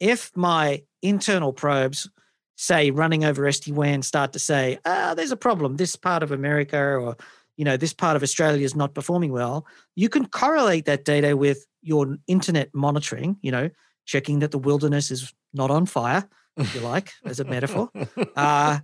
if 0.00 0.30
my 0.36 0.82
internal 1.02 1.52
probes, 1.52 2.08
say 2.56 2.90
running 2.90 3.24
over 3.24 3.42
SD-WAN, 3.42 4.02
start 4.02 4.32
to 4.32 4.38
say, 4.38 4.78
ah, 4.84 5.14
there's 5.14 5.32
a 5.32 5.36
problem, 5.36 5.76
this 5.76 5.96
part 5.96 6.22
of 6.22 6.32
America 6.32 6.78
or 6.78 7.16
you 7.56 7.64
know 7.66 7.76
this 7.76 7.92
part 7.92 8.16
of 8.16 8.22
Australia 8.22 8.64
is 8.64 8.74
not 8.74 8.94
performing 8.94 9.30
well, 9.30 9.66
you 9.94 10.08
can 10.08 10.26
correlate 10.26 10.86
that 10.86 11.04
data 11.04 11.36
with 11.36 11.66
your 11.82 12.16
internet 12.26 12.70
monitoring, 12.74 13.36
you 13.42 13.52
know, 13.52 13.68
checking 14.06 14.38
that 14.38 14.50
the 14.50 14.58
wilderness 14.58 15.10
is 15.10 15.32
not 15.52 15.70
on 15.70 15.86
fire, 15.86 16.28
if 16.56 16.74
you 16.74 16.80
like, 16.80 17.12
as 17.24 17.40
a 17.40 17.44
metaphor, 17.44 17.90
uh, 18.36 18.78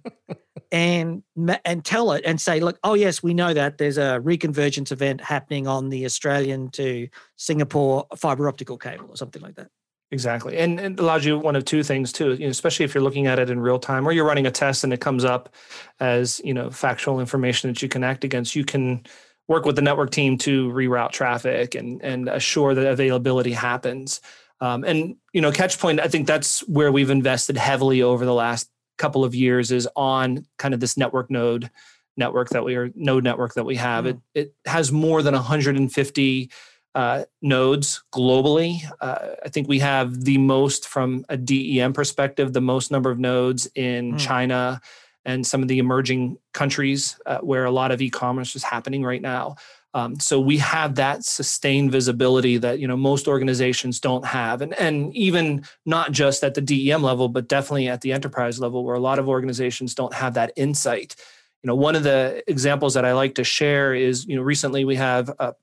and 0.72 1.22
and 1.64 1.84
tell 1.84 2.12
it 2.12 2.22
and 2.24 2.40
say, 2.40 2.60
look, 2.60 2.78
oh 2.84 2.94
yes, 2.94 3.22
we 3.22 3.34
know 3.34 3.52
that 3.54 3.78
there's 3.78 3.98
a 3.98 4.20
reconvergence 4.22 4.92
event 4.92 5.20
happening 5.20 5.66
on 5.66 5.88
the 5.88 6.04
Australian 6.04 6.70
to 6.70 7.08
Singapore 7.36 8.06
fiber 8.16 8.48
optical 8.48 8.78
cable 8.78 9.06
or 9.08 9.16
something 9.16 9.42
like 9.42 9.56
that. 9.56 9.68
Exactly, 10.10 10.56
and, 10.56 10.80
it 10.80 10.98
allows 10.98 11.26
you 11.26 11.38
one 11.38 11.54
of 11.54 11.66
two 11.66 11.82
things 11.82 12.12
too. 12.12 12.32
You 12.32 12.46
know, 12.46 12.48
especially 12.48 12.84
if 12.84 12.94
you're 12.94 13.04
looking 13.04 13.26
at 13.26 13.38
it 13.38 13.50
in 13.50 13.60
real 13.60 13.78
time, 13.78 14.08
or 14.08 14.12
you're 14.12 14.24
running 14.24 14.46
a 14.46 14.50
test 14.50 14.82
and 14.82 14.92
it 14.92 15.00
comes 15.00 15.24
up 15.24 15.54
as 16.00 16.40
you 16.42 16.54
know 16.54 16.70
factual 16.70 17.20
information 17.20 17.70
that 17.70 17.82
you 17.82 17.88
can 17.88 18.02
act 18.02 18.24
against. 18.24 18.56
You 18.56 18.64
can 18.64 19.04
work 19.48 19.64
with 19.64 19.76
the 19.76 19.82
network 19.82 20.10
team 20.10 20.38
to 20.38 20.70
reroute 20.70 21.12
traffic 21.12 21.74
and 21.74 22.02
and 22.02 22.28
assure 22.28 22.74
that 22.74 22.86
availability 22.86 23.52
happens. 23.52 24.22
Um, 24.60 24.84
and 24.84 25.16
you 25.32 25.40
know, 25.40 25.52
Catchpoint, 25.52 26.00
I 26.00 26.08
think 26.08 26.26
that's 26.26 26.60
where 26.68 26.90
we've 26.90 27.10
invested 27.10 27.56
heavily 27.56 28.02
over 28.02 28.24
the 28.24 28.34
last 28.34 28.70
couple 28.96 29.24
of 29.24 29.34
years 29.34 29.70
is 29.70 29.88
on 29.94 30.44
kind 30.58 30.74
of 30.74 30.80
this 30.80 30.96
network 30.96 31.30
node 31.30 31.70
network 32.16 32.48
that 32.50 32.64
we 32.64 32.74
are 32.74 32.90
node 32.94 33.24
network 33.24 33.54
that 33.54 33.64
we 33.64 33.76
have. 33.76 34.04
Mm. 34.04 34.08
It 34.08 34.18
it 34.34 34.54
has 34.66 34.90
more 34.90 35.22
than 35.22 35.34
150 35.34 36.50
uh, 36.94 37.24
nodes 37.40 38.02
globally. 38.12 38.80
Uh, 39.00 39.36
I 39.44 39.48
think 39.48 39.68
we 39.68 39.78
have 39.78 40.24
the 40.24 40.38
most 40.38 40.88
from 40.88 41.24
a 41.28 41.36
DEM 41.36 41.92
perspective, 41.92 42.52
the 42.52 42.60
most 42.60 42.90
number 42.90 43.10
of 43.10 43.18
nodes 43.18 43.68
in 43.74 44.14
mm. 44.14 44.18
China 44.18 44.80
and 45.24 45.46
some 45.46 45.62
of 45.62 45.68
the 45.68 45.78
emerging 45.78 46.38
countries 46.54 47.20
uh, 47.26 47.38
where 47.38 47.64
a 47.64 47.70
lot 47.70 47.92
of 47.92 48.00
e-commerce 48.00 48.56
is 48.56 48.64
happening 48.64 49.04
right 49.04 49.22
now. 49.22 49.56
Um, 49.94 50.20
so 50.20 50.38
we 50.38 50.58
have 50.58 50.96
that 50.96 51.24
sustained 51.24 51.90
visibility 51.90 52.58
that 52.58 52.78
you 52.78 52.86
know 52.86 52.96
most 52.96 53.26
organizations 53.26 54.00
don't 54.00 54.24
have, 54.26 54.60
and 54.60 54.74
and 54.74 55.14
even 55.16 55.64
not 55.86 56.12
just 56.12 56.44
at 56.44 56.54
the 56.54 56.60
DEM 56.60 57.02
level, 57.02 57.28
but 57.28 57.48
definitely 57.48 57.88
at 57.88 58.02
the 58.02 58.12
enterprise 58.12 58.60
level, 58.60 58.84
where 58.84 58.96
a 58.96 59.00
lot 59.00 59.18
of 59.18 59.28
organizations 59.28 59.94
don't 59.94 60.12
have 60.12 60.34
that 60.34 60.52
insight. 60.56 61.16
You 61.62 61.68
know, 61.68 61.74
one 61.74 61.96
of 61.96 62.02
the 62.02 62.42
examples 62.46 62.94
that 62.94 63.04
I 63.04 63.14
like 63.14 63.34
to 63.36 63.44
share 63.44 63.94
is 63.94 64.26
you 64.26 64.36
know 64.36 64.42
recently 64.42 64.84
we 64.84 64.96
have 64.96 65.30
a, 65.38 65.54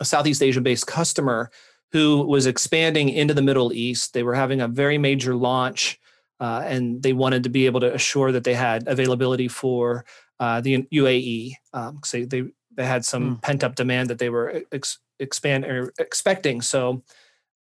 a 0.00 0.04
Southeast 0.04 0.42
Asia 0.42 0.60
based 0.60 0.86
customer 0.86 1.50
who 1.92 2.22
was 2.24 2.46
expanding 2.46 3.08
into 3.08 3.32
the 3.32 3.42
Middle 3.42 3.72
East. 3.72 4.12
They 4.12 4.22
were 4.22 4.34
having 4.34 4.60
a 4.60 4.68
very 4.68 4.98
major 4.98 5.34
launch. 5.34 5.98
Uh, 6.38 6.62
and 6.66 7.02
they 7.02 7.14
wanted 7.14 7.44
to 7.44 7.48
be 7.48 7.64
able 7.64 7.80
to 7.80 7.94
assure 7.94 8.30
that 8.30 8.44
they 8.44 8.52
had 8.52 8.86
availability 8.88 9.48
for 9.48 10.04
uh, 10.38 10.60
the 10.60 10.82
UAE. 10.92 11.54
Um, 11.72 12.00
so 12.04 12.26
they 12.26 12.44
they 12.76 12.86
had 12.86 13.04
some 13.04 13.36
mm. 13.36 13.42
pent 13.42 13.64
up 13.64 13.74
demand 13.74 14.10
that 14.10 14.18
they 14.18 14.30
were 14.30 14.62
ex- 14.72 14.98
expand 15.18 15.64
or 15.64 15.92
expecting. 15.98 16.60
So 16.60 17.02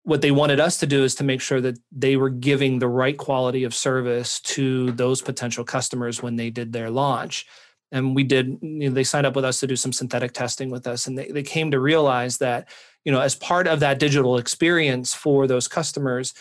what 0.04 0.22
they 0.22 0.32
wanted 0.32 0.60
us 0.60 0.78
to 0.80 0.88
do 0.88 1.04
is 1.04 1.16
to 1.16 1.24
make 1.24 1.42
sure 1.42 1.62
that 1.62 1.78
they 1.92 2.16
were 2.16 2.30
giving 2.30 2.80
the 2.80 2.88
right 2.88 3.18
quality 3.18 3.64
of 3.64 3.76
service 3.76 4.40
to 4.42 4.92
those 4.94 5.22
potential 5.22 5.64
customers 5.64 6.24
when 6.24 6.36
they 6.36 6.50
did 6.50 6.72
their 6.72 6.90
launch. 6.90 7.46
And 7.92 8.16
we 8.16 8.24
did, 8.24 8.60
you 8.62 8.90
know, 8.90 8.92
they 8.92 9.04
signed 9.04 9.26
up 9.26 9.36
with 9.36 9.46
us 9.46 9.60
to 9.60 9.68
do 9.68 9.76
some 9.76 9.94
synthetic 9.94 10.34
testing 10.34 10.70
with 10.70 10.88
us. 10.88 11.08
And 11.08 11.18
they, 11.18 11.28
they 11.30 11.44
came 11.44 11.72
to 11.72 11.80
realize 11.80 12.38
that, 12.38 12.70
you 13.04 13.12
know, 13.12 13.20
as 13.20 13.36
part 13.36 13.68
of 13.68 13.80
that 13.80 14.00
digital 14.00 14.38
experience 14.38 15.14
for 15.14 15.48
those 15.48 15.68
customers, 15.68 16.34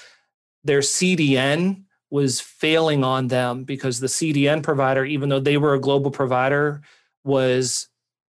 their 0.64 0.81
CDN 0.81 1.85
was 2.11 2.40
failing 2.40 3.04
on 3.04 3.28
them 3.28 3.64
because 3.64 4.00
the 4.00 4.07
CDN 4.07 4.62
provider, 4.62 5.04
even 5.04 5.28
though 5.28 5.40
they 5.40 5.57
were 5.57 5.74
a 5.74 5.81
global 5.81 6.11
provider, 6.11 6.83
was 7.24 7.88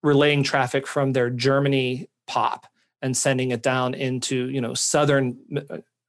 relaying 0.08 0.44
traffic 0.44 0.88
from 0.88 1.14
their 1.14 1.30
Germany 1.30 2.10
POP 2.26 2.66
and 3.02 3.16
sending 3.16 3.52
it 3.52 3.62
down 3.62 3.94
into 3.94 4.50
you 4.50 4.62
know 4.62 4.74
southern 4.74 5.38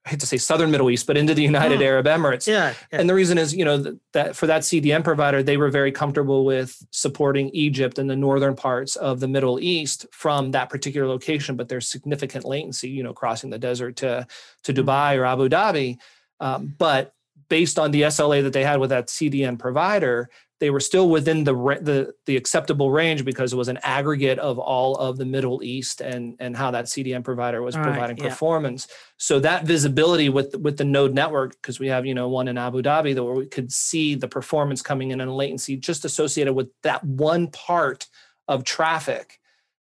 I 0.08 0.12
hate 0.12 0.20
to 0.20 0.26
say 0.26 0.38
southern 0.38 0.70
Middle 0.70 0.88
East, 0.88 1.06
but 1.06 1.18
into 1.18 1.34
the 1.34 1.42
United 1.42 1.82
oh, 1.82 1.84
Arab 1.84 2.06
Emirates. 2.06 2.46
Yeah, 2.46 2.72
yeah, 2.90 3.00
And 3.00 3.10
the 3.10 3.14
reason 3.14 3.36
is, 3.36 3.54
you 3.54 3.62
know, 3.62 3.76
that, 3.76 4.00
that, 4.14 4.36
for 4.36 4.46
that 4.46 4.62
CDN 4.62 5.04
provider, 5.04 5.42
they 5.42 5.58
were 5.58 5.68
very 5.68 5.92
comfortable 5.92 6.46
with 6.46 6.82
supporting 6.92 7.50
Egypt 7.50 7.98
and 7.98 8.08
the 8.08 8.16
northern 8.16 8.56
parts 8.56 8.96
of 8.96 9.20
the 9.20 9.28
Middle 9.28 9.60
East 9.60 10.06
from 10.10 10.52
that 10.52 10.70
particular 10.70 11.06
location, 11.06 11.56
but 11.56 11.68
there's 11.68 11.86
significant 11.86 12.46
latency, 12.46 12.88
you 12.88 13.02
know, 13.02 13.12
crossing 13.12 13.50
the 13.50 13.58
desert 13.58 13.96
to 13.96 14.26
to 14.62 14.72
mm-hmm. 14.72 14.88
Dubai 14.88 15.18
or 15.18 15.26
Abu 15.26 15.50
Dhabi. 15.50 15.98
Um, 16.40 16.74
but 16.78 17.12
based 17.50 17.78
on 17.78 17.90
the 17.90 18.02
SLA 18.02 18.42
that 18.44 18.54
they 18.54 18.64
had 18.64 18.80
with 18.80 18.90
that 18.90 19.08
CDN 19.08 19.58
provider, 19.58 20.30
they 20.60 20.70
were 20.70 20.80
still 20.80 21.08
within 21.08 21.44
the, 21.44 21.54
the 21.80 22.12
the 22.26 22.36
acceptable 22.36 22.90
range 22.90 23.24
because 23.24 23.52
it 23.52 23.56
was 23.56 23.68
an 23.68 23.78
aggregate 23.82 24.38
of 24.38 24.58
all 24.58 24.96
of 24.96 25.16
the 25.16 25.24
Middle 25.24 25.62
East 25.62 26.00
and 26.00 26.36
and 26.40 26.56
how 26.56 26.70
that 26.72 26.86
CDN 26.86 27.22
provider 27.22 27.62
was 27.62 27.76
all 27.76 27.82
providing 27.84 28.16
right, 28.16 28.24
yeah. 28.24 28.28
performance. 28.30 28.88
So 29.18 29.38
that 29.40 29.64
visibility 29.64 30.28
with 30.28 30.56
with 30.56 30.76
the 30.76 30.84
node 30.84 31.14
network, 31.14 31.52
because 31.52 31.78
we 31.78 31.88
have 31.88 32.06
you 32.06 32.14
know 32.14 32.28
one 32.28 32.48
in 32.48 32.58
Abu 32.58 32.82
Dhabi 32.82 33.14
that 33.14 33.24
where 33.24 33.34
we 33.34 33.46
could 33.46 33.72
see 33.72 34.14
the 34.14 34.28
performance 34.28 34.82
coming 34.82 35.12
in 35.12 35.20
and 35.20 35.34
latency 35.34 35.76
just 35.76 36.04
associated 36.04 36.54
with 36.54 36.68
that 36.82 37.04
one 37.04 37.48
part 37.48 38.08
of 38.48 38.64
traffic 38.64 39.38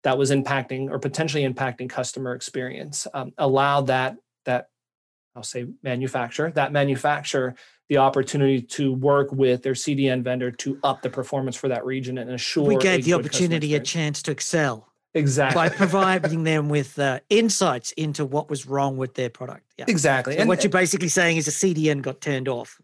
that 0.05 0.17
was 0.17 0.31
impacting 0.31 0.91
or 0.91 0.99
potentially 0.99 1.47
impacting 1.47 1.89
customer 1.89 2.35
experience 2.35 3.07
um, 3.13 3.33
allowed 3.37 3.89
that 3.89 4.17
that 4.47 4.69
I'll 5.37 5.43
say 5.43 5.67
manufacturer 5.83 6.51
that 6.53 6.73
manufacturer 6.73 7.57
the 7.89 7.99
opportunity 7.99 8.63
to 8.63 8.93
work 8.93 9.31
with 9.33 9.63
their 9.63 9.75
CDN 9.75 10.23
vendor 10.23 10.51
to 10.51 10.79
up 10.83 11.03
the 11.03 11.11
performance 11.11 11.57
for 11.57 11.69
that 11.69 11.85
region 11.85 12.19
and 12.19 12.31
assure. 12.31 12.65
We 12.65 12.77
gave 12.77 13.05
the 13.05 13.15
opportunity 13.15 13.75
a 13.75 13.81
chance 13.81 14.23
to 14.23 14.31
excel. 14.31 14.89
Exactly. 15.15 15.57
By 15.57 15.69
providing 15.75 16.45
them 16.45 16.69
with 16.69 16.99
uh, 16.99 17.21
insights 17.29 17.93
into 17.93 18.25
what 18.25 18.49
was 18.49 18.67
wrong 18.67 18.97
with 18.97 19.15
their 19.15 19.29
product. 19.29 19.67
Yeah. 19.77 19.85
Exactly. 19.89 20.35
So 20.35 20.41
and 20.41 20.49
what 20.49 20.65
you're 20.65 20.71
basically 20.71 21.09
saying 21.09 21.37
is 21.37 21.49
a 21.49 21.51
CDN 21.51 22.01
got 22.01 22.21
turned 22.21 22.49
off 22.49 22.81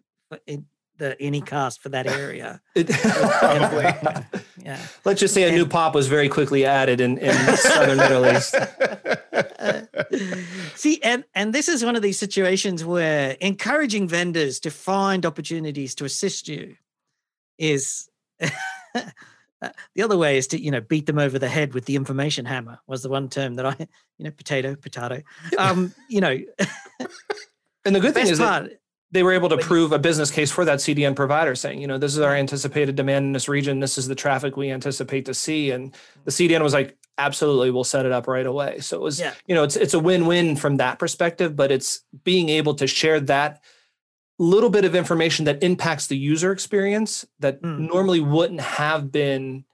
in 0.47 0.67
the 0.99 1.21
any 1.21 1.41
cost 1.41 1.83
for 1.83 1.89
that 1.89 2.07
area. 2.07 2.61
It, 2.75 2.91
yeah. 4.63 4.81
Let's 5.05 5.21
just 5.21 5.35
say 5.35 5.45
a 5.45 5.49
and, 5.49 5.57
new 5.57 5.67
pop 5.67 5.95
was 5.95 6.09
very 6.09 6.29
quickly 6.29 6.65
added 6.65 7.01
in, 7.01 7.19
in 7.19 7.35
the 7.47 7.57
southern 7.57 7.97
Middle 7.97 8.27
East. 8.27 8.55
see, 10.77 11.01
and 11.03 11.25
and 11.35 11.55
this 11.55 11.69
is 11.69 11.85
one 11.85 11.97
of 11.97 12.03
these 12.03 12.19
situations 12.19 12.85
where 12.85 13.37
encouraging 13.41 14.09
vendors 14.09 14.61
to 14.61 14.71
find 14.71 15.25
opportunities 15.25 15.95
to 15.97 16.05
assist 16.05 16.49
you 16.49 16.77
is 17.59 18.09
the 18.41 20.03
other 20.03 20.17
way 20.17 20.39
is 20.39 20.47
to 20.49 20.61
you 20.61 20.71
know 20.71 20.81
beat 20.81 21.07
them 21.07 21.19
over 21.19 21.39
the 21.39 21.49
head 21.49 21.75
with 21.75 21.87
the 21.87 21.97
information 21.97 22.45
hammer 22.45 22.79
was 22.87 23.03
the 23.03 23.09
one 23.09 23.29
term 23.29 23.57
that 23.57 23.67
I 23.67 23.75
you 24.19 24.25
know 24.25 24.31
potato 24.31 24.77
potato 24.77 25.23
um 25.59 25.93
you 26.09 26.21
know 26.21 26.39
and 27.85 27.97
the 27.97 28.01
good 28.01 28.15
thing 28.15 28.29
is 28.29 28.39
part, 28.39 28.65
that 28.65 28.79
they 29.11 29.23
were 29.23 29.33
able 29.33 29.49
to 29.49 29.57
prove 29.57 29.93
a 29.93 29.99
business 29.99 30.31
case 30.31 30.51
for 30.51 30.65
that 30.67 30.81
CDN 30.81 31.17
provider 31.17 31.55
saying, 31.55 31.81
you 31.81 31.87
know, 31.87 31.97
this 31.97 32.13
is 32.13 32.21
our 32.21 32.35
anticipated 32.35 32.95
demand 32.95 33.27
in 33.27 33.33
this 33.33 33.49
region. 33.49 33.81
This 33.81 33.97
is 33.97 34.07
the 34.07 34.15
traffic 34.15 34.57
we 34.57 34.71
anticipate 34.71 35.25
to 35.27 35.35
see. 35.35 35.71
And 35.71 35.95
the 36.25 36.31
CDN 36.31 36.63
was 36.63 36.75
like, 36.75 36.97
absolutely, 37.17 37.71
we'll 37.71 37.85
set 37.85 38.05
it 38.05 38.13
up 38.13 38.29
right 38.29 38.45
away. 38.45 38.81
So 38.81 38.99
it 38.99 39.03
was, 39.03 39.19
yeah. 39.19 39.33
you 39.47 39.55
know, 39.55 39.63
it's 39.63 39.77
it's 39.77 39.95
a 39.95 39.99
win-win 39.99 40.57
from 40.57 40.77
that 40.77 40.99
perspective, 40.99 41.57
but 41.57 41.71
it's 41.73 42.05
being 42.25 42.51
able 42.51 42.75
to 42.75 42.87
share 42.87 43.21
that 43.21 43.63
little 44.39 44.71
bit 44.71 44.85
of 44.85 44.95
information 44.95 45.47
that 45.47 45.63
impacts 45.63 46.07
the 46.07 46.17
user 46.17 46.53
experience 46.53 47.27
that 47.41 47.61
mm. 47.63 47.91
normally 47.91 48.21
wouldn't 48.21 48.61
have 48.61 49.11
been 49.11 49.65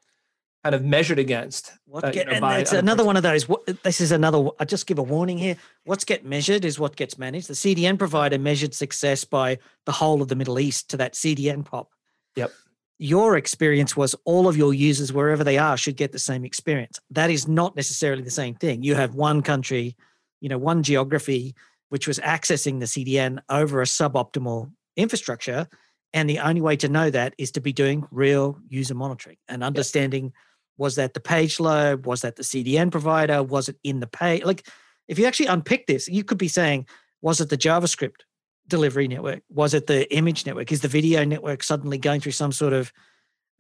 kind 0.65 0.75
of 0.75 0.83
measured 0.83 1.19
against. 1.19 1.73
What 1.85 2.05
uh, 2.05 2.11
get, 2.11 2.27
you 2.27 2.41
know, 2.41 2.47
and 2.47 2.61
it's 2.63 2.73
another 2.73 2.99
person. 2.99 3.07
one 3.07 3.17
of 3.17 3.23
those. 3.23 3.49
What, 3.49 3.67
this 3.83 4.01
is 4.01 4.11
another. 4.11 4.49
I 4.59 4.65
just 4.65 4.87
give 4.87 4.99
a 4.99 5.03
warning 5.03 5.37
here. 5.37 5.57
What's 5.85 6.05
get 6.05 6.25
measured 6.25 6.65
is 6.65 6.79
what 6.79 6.97
gets 6.97 7.19
managed. 7.19 7.49
The 7.49 7.55
CDN 7.55 7.99
provider 7.99 8.39
measured 8.39 8.75
success 8.75 9.25
by 9.25 9.59
the 9.85 9.93
whole 9.93 10.23
of 10.23 10.29
the 10.29 10.35
Middle 10.35 10.59
East 10.59 10.91
to 10.91 10.97
that 10.97 11.13
CDN 11.13 11.65
pop. 11.65 11.91
Yep. 12.37 12.51
your 12.99 13.37
experience 13.37 13.97
was 13.97 14.17
all 14.25 14.49
of 14.49 14.57
your 14.57 14.75
users, 14.75 15.13
wherever 15.13 15.45
they 15.45 15.57
are, 15.57 15.77
should 15.77 15.97
get 15.97 16.11
the 16.11 16.19
same 16.19 16.45
experience. 16.45 16.99
That 17.11 17.31
is 17.31 17.47
not 17.47 17.77
necessarily 17.77 18.23
the 18.23 18.31
same 18.31 18.57
thing. 18.57 18.83
You 18.83 18.97
have 18.97 19.15
one 19.15 19.43
country, 19.43 19.95
you 20.41 20.49
know, 20.49 20.59
one 20.59 20.83
geography, 20.83 21.55
which 21.91 22.09
was 22.09 22.19
accessing 22.19 22.81
the 22.81 22.87
CDN 22.87 23.39
over 23.49 23.83
a 23.83 23.85
suboptimal 23.85 24.73
infrastructure. 24.97 25.69
And 26.13 26.31
the 26.31 26.39
only 26.39 26.61
way 26.61 26.77
to 26.77 26.89
know 26.89 27.11
that 27.11 27.35
is 27.39 27.51
to 27.53 27.61
be 27.61 27.73
doing 27.73 28.05
real 28.11 28.59
user 28.69 28.95
monitoring 28.95 29.37
and 29.49 29.63
understanding 29.63 30.33
was 30.77 30.97
that 30.97 31.15
the 31.15 31.21
page 31.21 31.61
load, 31.61 32.07
was 32.07 32.23
that 32.23 32.37
the 32.37 32.43
CDN 32.43 32.91
provider, 32.91 33.43
was 33.43 33.69
it 33.69 33.77
in 33.85 34.01
the 34.01 34.07
page? 34.07 34.45
Like, 34.45 34.67
if 35.09 35.19
you 35.19 35.27
actually 35.27 35.47
unpick 35.47 35.87
this, 35.87 36.09
you 36.09 36.25
could 36.25 36.39
be 36.39 36.49
saying, 36.49 36.87
was 37.23 37.41
it 37.41 37.51
the 37.51 37.59
JavaScript 37.59 38.23
delivery 38.67 39.09
network? 39.09 39.43
Was 39.51 39.75
it 39.75 39.87
the 39.87 40.13
image 40.15 40.47
network? 40.47 40.73
Is 40.73 40.81
the 40.81 40.89
video 40.89 41.25
network 41.25 41.63
suddenly 41.63 41.99
going 41.99 42.21
through 42.21 42.33
some 42.33 42.53
sort 42.53 42.73
of 42.73 42.93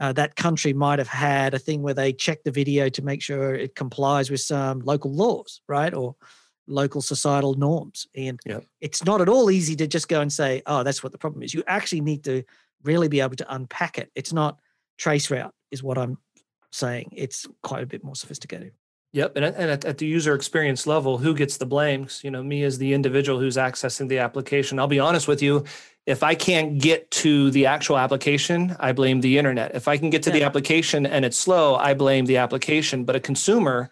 uh, 0.01 0.13
that 0.13 0.37
country 0.37 0.73
might 0.73 0.99
have 0.99 1.09
had 1.09 1.55
a 1.55 1.59
thing 1.59 1.83
where 1.83 1.95
they 1.95 2.13
check 2.13 2.43
the 2.43 2.51
video 2.51 2.89
to 2.89 3.03
make 3.03 3.23
sure 3.23 3.55
it 3.55 3.77
complies 3.77 4.31
with 4.31 4.41
some 4.41 4.81
local 4.81 5.13
laws, 5.13 5.61
right? 5.69 5.95
Or 5.95 6.17
local 6.67 7.01
societal 7.01 7.55
norms. 7.55 8.07
And 8.17 8.41
yep. 8.45 8.65
it's 8.81 9.05
not 9.05 9.21
at 9.21 9.29
all 9.29 9.51
easy 9.51 9.77
to 9.77 9.87
just 9.87 10.09
go 10.09 10.21
and 10.21 10.33
say, 10.33 10.63
oh, 10.67 10.83
that's 10.83 11.03
what 11.03 11.13
the 11.13 11.19
problem 11.19 11.43
is. 11.43 11.55
You 11.55 11.63
actually 11.67 12.01
need 12.01 12.25
to 12.25 12.43
really 12.83 13.09
be 13.09 13.21
able 13.21 13.37
to 13.37 13.55
unpack 13.55 13.99
it. 13.99 14.11
It's 14.15 14.33
not 14.33 14.59
traceroute, 14.99 15.53
is 15.71 15.83
what 15.83 15.99
I'm 15.99 16.19
saying. 16.75 17.11
It's 17.13 17.47
quite 17.63 17.83
a 17.83 17.87
bit 17.87 18.05
more 18.05 18.17
sophisticated. 18.17 18.73
Yep, 19.13 19.37
and, 19.37 19.45
and 19.45 19.71
at, 19.71 19.85
at, 19.85 19.99
the 19.99 20.07
user 20.07 20.35
experience 20.35 20.89
level, 20.89 21.19
who 21.19 21.35
gets 21.35 21.57
the 21.57 21.67
blame? 21.67 22.09
You 22.23 22.33
know, 22.33 22.43
me 22.43 22.65
as 22.65 22.79
the 22.79 22.93
individual 22.93 23.39
who's 23.39 23.57
accessing 23.57 24.09
the 24.09 24.19
application. 24.19 24.81
I'll 24.81 24.89
be 24.89 24.99
honest 24.99 25.29
with 25.29 25.41
you, 25.41 25.65
if 26.05 26.25
I 26.25 26.35
can't 26.35 26.79
get 26.79 27.09
to 27.13 27.53
the 27.53 27.67
actual 27.67 27.97
application, 27.97 28.77
I 28.81 28.93
blame 28.93 29.21
the 29.21 29.39
internet. 29.39 29.73
If 29.75 29.87
I 29.87 29.99
can 29.99 30.11
get 30.11 30.25
to 30.25 30.31
yeah. 30.31 30.41
the 30.41 30.43
application 30.43 31.07
and 31.07 31.25
it's 31.25 31.39
slow, 31.39 31.77
I 31.77 31.95
blame 31.95 32.25
the 32.25 32.39
application. 32.39 33.05
But 33.05 33.15
a 33.15 33.21
consumer 33.21 33.89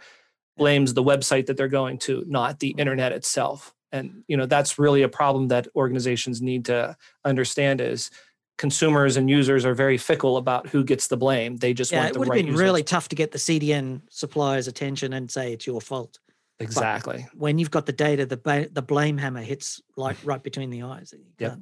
blames 0.56 0.92
the 0.92 1.04
website 1.04 1.46
that 1.46 1.56
they're 1.56 1.68
going 1.68 1.98
to, 1.98 2.24
not 2.26 2.58
the 2.58 2.70
internet 2.70 3.12
itself. 3.12 3.72
And 3.92 4.24
you 4.26 4.36
know, 4.36 4.46
that's 4.46 4.76
really 4.76 5.02
a 5.02 5.08
problem 5.08 5.48
that 5.48 5.68
organizations 5.76 6.42
need 6.42 6.64
to 6.64 6.96
understand 7.24 7.80
is 7.80 8.10
consumers 8.58 9.16
and 9.16 9.28
users 9.28 9.64
are 9.64 9.74
very 9.74 9.98
fickle 9.98 10.36
about 10.36 10.68
who 10.68 10.84
gets 10.84 11.08
the 11.08 11.16
blame. 11.16 11.56
They 11.56 11.74
just 11.74 11.92
yeah, 11.92 12.04
want 12.04 12.14
the 12.14 12.20
right. 12.20 12.26
It 12.26 12.28
would 12.28 12.28
have 12.28 12.44
been 12.44 12.46
users. 12.52 12.62
really 12.62 12.82
tough 12.82 13.08
to 13.08 13.16
get 13.16 13.32
the 13.32 13.38
CDN 13.38 14.02
suppliers' 14.08 14.68
attention 14.68 15.12
and 15.12 15.30
say 15.30 15.52
it's 15.52 15.66
your 15.66 15.80
fault. 15.80 16.18
Exactly. 16.60 17.26
But 17.32 17.40
when 17.40 17.58
you've 17.58 17.70
got 17.70 17.86
the 17.86 17.92
data, 17.92 18.26
the 18.26 18.36
ba- 18.36 18.68
the 18.70 18.82
blame 18.82 19.18
hammer 19.18 19.42
hits 19.42 19.80
like 19.96 20.16
right 20.24 20.42
between 20.42 20.70
the 20.70 20.82
eyes. 20.82 21.14
Yeah. 21.38 21.56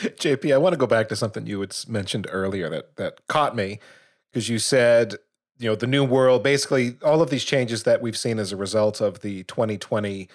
JP, 0.00 0.54
I 0.54 0.56
want 0.56 0.72
to 0.72 0.78
go 0.78 0.86
back 0.86 1.08
to 1.10 1.16
something 1.16 1.46
you 1.46 1.60
had 1.60 1.76
mentioned 1.86 2.26
earlier 2.30 2.70
that 2.70 2.96
that 2.96 3.26
caught 3.28 3.54
me 3.54 3.80
because 4.32 4.48
you 4.48 4.58
said, 4.58 5.16
you 5.58 5.68
know, 5.68 5.74
the 5.76 5.86
new 5.86 6.04
world, 6.04 6.42
basically 6.42 6.96
all 7.02 7.20
of 7.20 7.30
these 7.30 7.44
changes 7.44 7.82
that 7.82 8.00
we've 8.00 8.16
seen 8.16 8.38
as 8.38 8.52
a 8.52 8.56
result 8.56 9.00
of 9.00 9.20
the 9.20 9.44
2020 9.44 10.28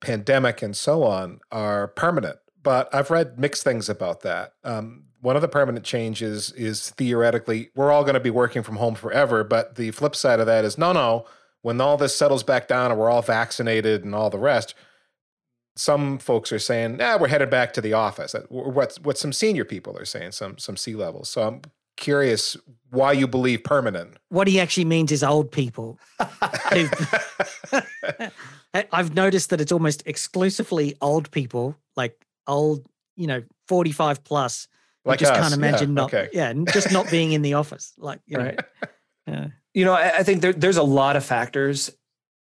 pandemic 0.00 0.62
and 0.62 0.76
so 0.76 1.04
on 1.04 1.40
are 1.52 1.88
permanent 1.88 2.38
but 2.62 2.94
I've 2.94 3.10
read 3.10 3.38
mixed 3.38 3.64
things 3.64 3.88
about 3.88 4.20
that. 4.22 4.54
Um, 4.64 5.04
one 5.20 5.36
of 5.36 5.42
the 5.42 5.48
permanent 5.48 5.84
changes 5.84 6.52
is 6.52 6.90
theoretically 6.90 7.70
we're 7.74 7.90
all 7.90 8.02
going 8.02 8.14
to 8.14 8.20
be 8.20 8.30
working 8.30 8.62
from 8.62 8.76
home 8.76 8.94
forever, 8.94 9.44
but 9.44 9.76
the 9.76 9.90
flip 9.90 10.16
side 10.16 10.40
of 10.40 10.46
that 10.46 10.64
is 10.64 10.78
no, 10.78 10.92
no. 10.92 11.26
When 11.62 11.80
all 11.80 11.98
this 11.98 12.16
settles 12.16 12.42
back 12.42 12.68
down 12.68 12.90
and 12.90 12.98
we're 12.98 13.10
all 13.10 13.20
vaccinated 13.20 14.02
and 14.02 14.14
all 14.14 14.30
the 14.30 14.38
rest, 14.38 14.74
some 15.76 16.18
folks 16.18 16.52
are 16.52 16.58
saying, 16.58 16.96
"Yeah, 16.98 17.16
we're 17.16 17.28
headed 17.28 17.50
back 17.50 17.74
to 17.74 17.82
the 17.82 17.92
office." 17.92 18.34
What 18.48 18.98
what 19.02 19.18
some 19.18 19.32
senior 19.32 19.64
people 19.64 19.96
are 19.98 20.06
saying, 20.06 20.32
some 20.32 20.56
some 20.58 20.76
C 20.76 20.94
levels. 20.94 21.28
So 21.28 21.42
I'm 21.42 21.60
curious 21.96 22.56
why 22.90 23.12
you 23.12 23.28
believe 23.28 23.62
permanent. 23.62 24.16
What 24.30 24.48
he 24.48 24.58
actually 24.58 24.86
means 24.86 25.12
is 25.12 25.22
old 25.22 25.52
people. 25.52 25.98
I've 28.92 29.14
noticed 29.14 29.50
that 29.50 29.60
it's 29.60 29.72
almost 29.72 30.02
exclusively 30.06 30.96
old 31.00 31.30
people, 31.30 31.76
like 31.96 32.26
old, 32.50 32.86
you 33.16 33.26
know, 33.26 33.42
45 33.68 34.24
plus. 34.24 34.68
Like 35.04 35.18
just 35.18 35.32
us. 35.32 35.38
can't 35.38 35.54
imagine 35.54 35.90
yeah, 35.90 35.94
not, 35.94 36.14
okay. 36.14 36.28
yeah, 36.32 36.52
just 36.72 36.92
not 36.92 37.10
being 37.10 37.32
in 37.32 37.42
the 37.42 37.54
office. 37.54 37.94
Like, 37.96 38.20
you 38.26 38.36
right. 38.36 38.56
know, 38.56 38.88
yeah. 39.26 39.46
You 39.72 39.84
know, 39.84 39.94
I, 39.94 40.18
I 40.18 40.22
think 40.22 40.42
there, 40.42 40.52
there's 40.52 40.76
a 40.76 40.82
lot 40.82 41.16
of 41.16 41.24
factors. 41.24 41.90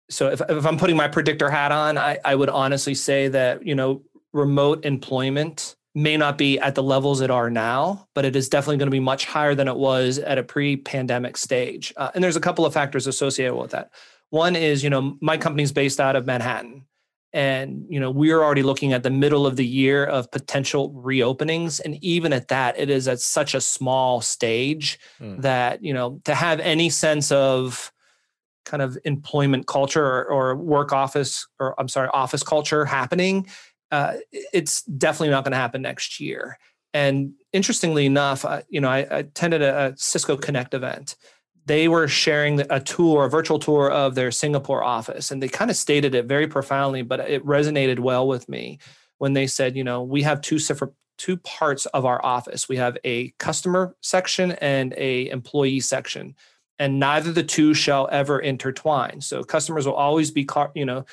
So 0.09 0.29
if, 0.31 0.41
if 0.49 0.65
I'm 0.65 0.77
putting 0.77 0.95
my 0.95 1.07
predictor 1.07 1.49
hat 1.49 1.71
on, 1.71 1.97
I, 1.97 2.17
I 2.23 2.33
would 2.33 2.49
honestly 2.49 2.95
say 2.95 3.27
that, 3.27 3.65
you 3.65 3.75
know, 3.75 4.01
remote 4.33 4.85
employment 4.85 5.75
may 5.93 6.15
not 6.15 6.37
be 6.37 6.59
at 6.59 6.75
the 6.75 6.83
levels 6.83 7.21
it 7.21 7.31
are 7.31 7.49
now, 7.49 8.07
but 8.13 8.23
it 8.23 8.35
is 8.35 8.49
definitely 8.49 8.77
going 8.77 8.87
to 8.87 8.91
be 8.91 8.99
much 8.99 9.25
higher 9.25 9.55
than 9.55 9.67
it 9.67 9.75
was 9.75 10.19
at 10.19 10.37
a 10.37 10.43
pre-pandemic 10.43 11.35
stage. 11.35 11.93
Uh, 11.97 12.11
and 12.13 12.23
there's 12.23 12.35
a 12.35 12.41
couple 12.41 12.65
of 12.65 12.73
factors 12.73 13.07
associated 13.07 13.55
with 13.55 13.71
that. 13.71 13.91
One 14.29 14.55
is, 14.55 14.83
you 14.83 14.89
know, 14.89 15.17
my 15.21 15.37
company's 15.37 15.71
based 15.71 15.99
out 15.99 16.15
of 16.15 16.25
Manhattan 16.25 16.85
and 17.37 17.85
you 17.87 17.99
know 17.99 18.09
we're 18.09 18.41
already 18.41 18.63
looking 18.63 18.93
at 18.93 19.03
the 19.03 19.11
middle 19.11 19.45
of 19.45 19.57
the 19.57 19.65
year 19.65 20.03
of 20.03 20.29
potential 20.31 20.91
reopenings 20.91 21.79
and 21.79 22.03
even 22.03 22.33
at 22.33 22.47
that 22.47 22.77
it 22.79 22.89
is 22.89 23.07
at 23.07 23.19
such 23.19 23.53
a 23.53 23.61
small 23.61 24.21
stage 24.21 24.99
mm. 25.21 25.39
that 25.39 25.83
you 25.83 25.93
know 25.93 26.19
to 26.25 26.33
have 26.33 26.59
any 26.59 26.89
sense 26.89 27.31
of 27.31 27.93
kind 28.65 28.81
of 28.81 28.97
employment 29.05 29.67
culture 29.67 30.03
or, 30.03 30.25
or 30.25 30.55
work 30.55 30.91
office 30.91 31.47
or 31.59 31.79
i'm 31.79 31.87
sorry 31.87 32.09
office 32.11 32.41
culture 32.41 32.83
happening 32.83 33.47
uh, 33.91 34.15
it's 34.51 34.81
definitely 34.81 35.29
not 35.29 35.45
going 35.45 35.51
to 35.51 35.57
happen 35.57 35.83
next 35.83 36.19
year 36.19 36.57
and 36.91 37.33
interestingly 37.53 38.07
enough 38.07 38.45
uh, 38.45 38.61
you 38.67 38.81
know 38.81 38.89
I, 38.89 38.97
I 38.97 39.17
attended 39.19 39.61
a, 39.61 39.89
a 39.89 39.93
cisco 39.95 40.37
connect 40.37 40.73
event 40.73 41.15
they 41.67 41.89
were 41.89 42.07
sharing 42.07 42.61
a 42.69 42.79
tour, 42.79 43.25
a 43.25 43.29
virtual 43.29 43.59
tour 43.59 43.91
of 43.91 44.15
their 44.15 44.31
Singapore 44.31 44.83
office. 44.83 45.31
And 45.31 45.43
they 45.43 45.49
kind 45.49 45.69
of 45.69 45.75
stated 45.75 46.15
it 46.15 46.25
very 46.25 46.47
profoundly, 46.47 47.01
but 47.01 47.19
it 47.19 47.45
resonated 47.45 47.99
well 47.99 48.25
with 48.25 48.47
me 48.47 48.79
when 49.17 49.33
they 49.33 49.47
said, 49.47 49.75
you 49.75 49.83
know, 49.83 50.01
we 50.01 50.23
have 50.23 50.41
two 50.41 50.59
separate 50.59 50.93
two 51.17 51.35
parts 51.37 51.85
of 51.87 52.05
our 52.05 52.23
office. 52.23 52.69
We 52.69 52.77
have 52.77 52.97
a 53.03 53.31
customer 53.39 53.95
section 54.01 54.51
and 54.53 54.93
a 54.97 55.29
employee 55.29 55.79
section. 55.79 56.35
And 56.79 56.99
neither 56.99 57.31
the 57.31 57.43
two 57.43 57.73
shall 57.73 58.07
ever 58.11 58.39
intertwine. 58.39 59.19
So 59.21 59.43
customers 59.43 59.87
will 59.87 59.95
always 59.95 60.29
be, 60.29 60.47
you 60.75 60.85
know, 60.85 61.05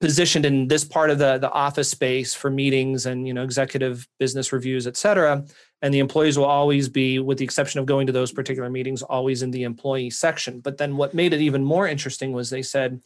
positioned 0.00 0.46
in 0.46 0.68
this 0.68 0.84
part 0.84 1.10
of 1.10 1.18
the, 1.18 1.38
the 1.38 1.50
office 1.50 1.90
space 1.90 2.34
for 2.34 2.50
meetings 2.50 3.06
and 3.06 3.26
you 3.26 3.32
know 3.32 3.42
executive 3.42 4.06
business 4.18 4.52
reviews 4.52 4.86
et 4.86 4.96
cetera 4.96 5.42
and 5.82 5.92
the 5.92 5.98
employees 5.98 6.38
will 6.38 6.46
always 6.46 6.88
be 6.88 7.18
with 7.18 7.38
the 7.38 7.44
exception 7.44 7.80
of 7.80 7.86
going 7.86 8.06
to 8.06 8.12
those 8.12 8.32
particular 8.32 8.70
meetings 8.70 9.02
always 9.02 9.42
in 9.42 9.50
the 9.50 9.64
employee 9.64 10.10
section. 10.10 10.60
But 10.60 10.78
then 10.78 10.96
what 10.96 11.14
made 11.14 11.32
it 11.32 11.40
even 11.40 11.62
more 11.62 11.86
interesting 11.86 12.32
was 12.32 12.50
they 12.50 12.62
said 12.62 13.02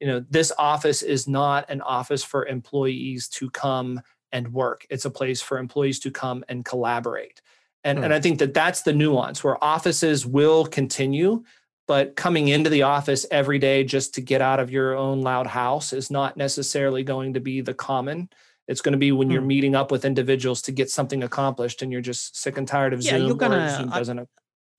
you 0.00 0.06
know 0.06 0.24
this 0.28 0.52
office 0.58 1.02
is 1.02 1.28
not 1.28 1.70
an 1.70 1.80
office 1.80 2.24
for 2.24 2.46
employees 2.46 3.28
to 3.28 3.48
come 3.50 4.00
and 4.32 4.52
work. 4.52 4.86
It's 4.90 5.04
a 5.04 5.10
place 5.10 5.40
for 5.40 5.58
employees 5.58 6.00
to 6.00 6.10
come 6.10 6.44
and 6.48 6.64
collaborate. 6.64 7.40
And, 7.84 7.98
hmm. 7.98 8.04
and 8.04 8.14
i 8.14 8.20
think 8.20 8.38
that 8.38 8.54
that's 8.54 8.82
the 8.82 8.92
nuance 8.92 9.44
where 9.44 9.62
offices 9.62 10.24
will 10.24 10.64
continue 10.64 11.44
but 11.86 12.16
coming 12.16 12.48
into 12.48 12.70
the 12.70 12.82
office 12.82 13.26
every 13.30 13.58
day 13.58 13.84
just 13.84 14.14
to 14.14 14.22
get 14.22 14.40
out 14.40 14.58
of 14.58 14.70
your 14.70 14.94
own 14.94 15.20
loud 15.20 15.46
house 15.46 15.92
is 15.92 16.10
not 16.10 16.36
necessarily 16.36 17.02
going 17.02 17.34
to 17.34 17.40
be 17.40 17.60
the 17.60 17.74
common 17.74 18.30
it's 18.66 18.80
going 18.80 18.92
to 18.92 18.98
be 18.98 19.12
when 19.12 19.30
you're 19.30 19.42
hmm. 19.42 19.48
meeting 19.48 19.74
up 19.74 19.90
with 19.90 20.04
individuals 20.04 20.62
to 20.62 20.72
get 20.72 20.90
something 20.90 21.22
accomplished 21.22 21.82
and 21.82 21.92
you're 21.92 22.00
just 22.00 22.36
sick 22.36 22.56
and 22.56 22.66
tired 22.66 22.92
of 22.92 23.02
yeah, 23.02 23.12
zoom 23.12 23.26
you're 23.26 23.36
gonna, 23.36 23.76
zoom 23.76 23.90
doesn't 23.90 24.18
I, 24.18 24.26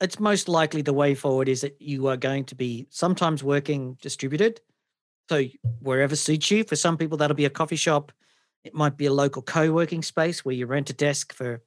it's 0.01 0.19
most 0.19 0.49
likely 0.49 0.81
the 0.81 0.93
way 0.93 1.15
forward 1.15 1.47
is 1.47 1.61
that 1.61 1.81
you 1.81 2.07
are 2.07 2.17
going 2.17 2.45
to 2.45 2.55
be 2.55 2.87
sometimes 2.89 3.43
working 3.43 3.97
distributed. 4.01 4.59
So 5.29 5.43
wherever 5.79 6.15
suits 6.15 6.51
you. 6.51 6.63
For 6.63 6.75
some 6.75 6.97
people 6.97 7.17
that'll 7.17 7.35
be 7.35 7.45
a 7.45 7.49
coffee 7.49 7.77
shop. 7.77 8.11
It 8.63 8.73
might 8.73 8.97
be 8.97 9.05
a 9.05 9.13
local 9.13 9.41
co-working 9.41 10.01
space 10.01 10.43
where 10.43 10.55
you 10.55 10.65
rent 10.65 10.89
a 10.89 10.93
desk 10.93 11.33
for 11.33 11.61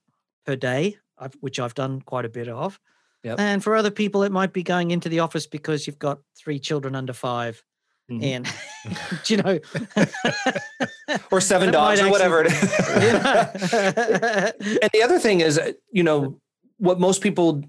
per 0.44 0.56
day 0.56 0.98
which 1.40 1.58
i've 1.58 1.74
done 1.74 2.00
quite 2.00 2.24
a 2.24 2.28
bit 2.28 2.48
of. 2.48 2.78
Yep. 3.24 3.40
And 3.40 3.64
for 3.64 3.74
other 3.74 3.90
people, 3.90 4.22
it 4.22 4.30
might 4.30 4.52
be 4.52 4.62
going 4.62 4.92
into 4.92 5.08
the 5.08 5.20
office 5.20 5.46
because 5.46 5.86
you've 5.86 5.98
got 5.98 6.20
three 6.36 6.60
children 6.60 6.94
under 6.94 7.12
5 7.12 7.62
mm-hmm. 8.10 8.22
and 8.22 8.48
you 9.26 9.36
know, 9.38 9.58
or 11.30 11.40
seven 11.40 11.72
dogs 11.72 12.00
or 12.00 12.10
whatever 12.10 12.42
it 12.42 12.52
is. 12.52 12.62
and 14.82 14.90
the 14.92 15.02
other 15.02 15.18
thing 15.18 15.40
is, 15.40 15.60
you 15.90 16.02
know, 16.02 16.40
what 16.78 17.00
most 17.00 17.22
people 17.22 17.62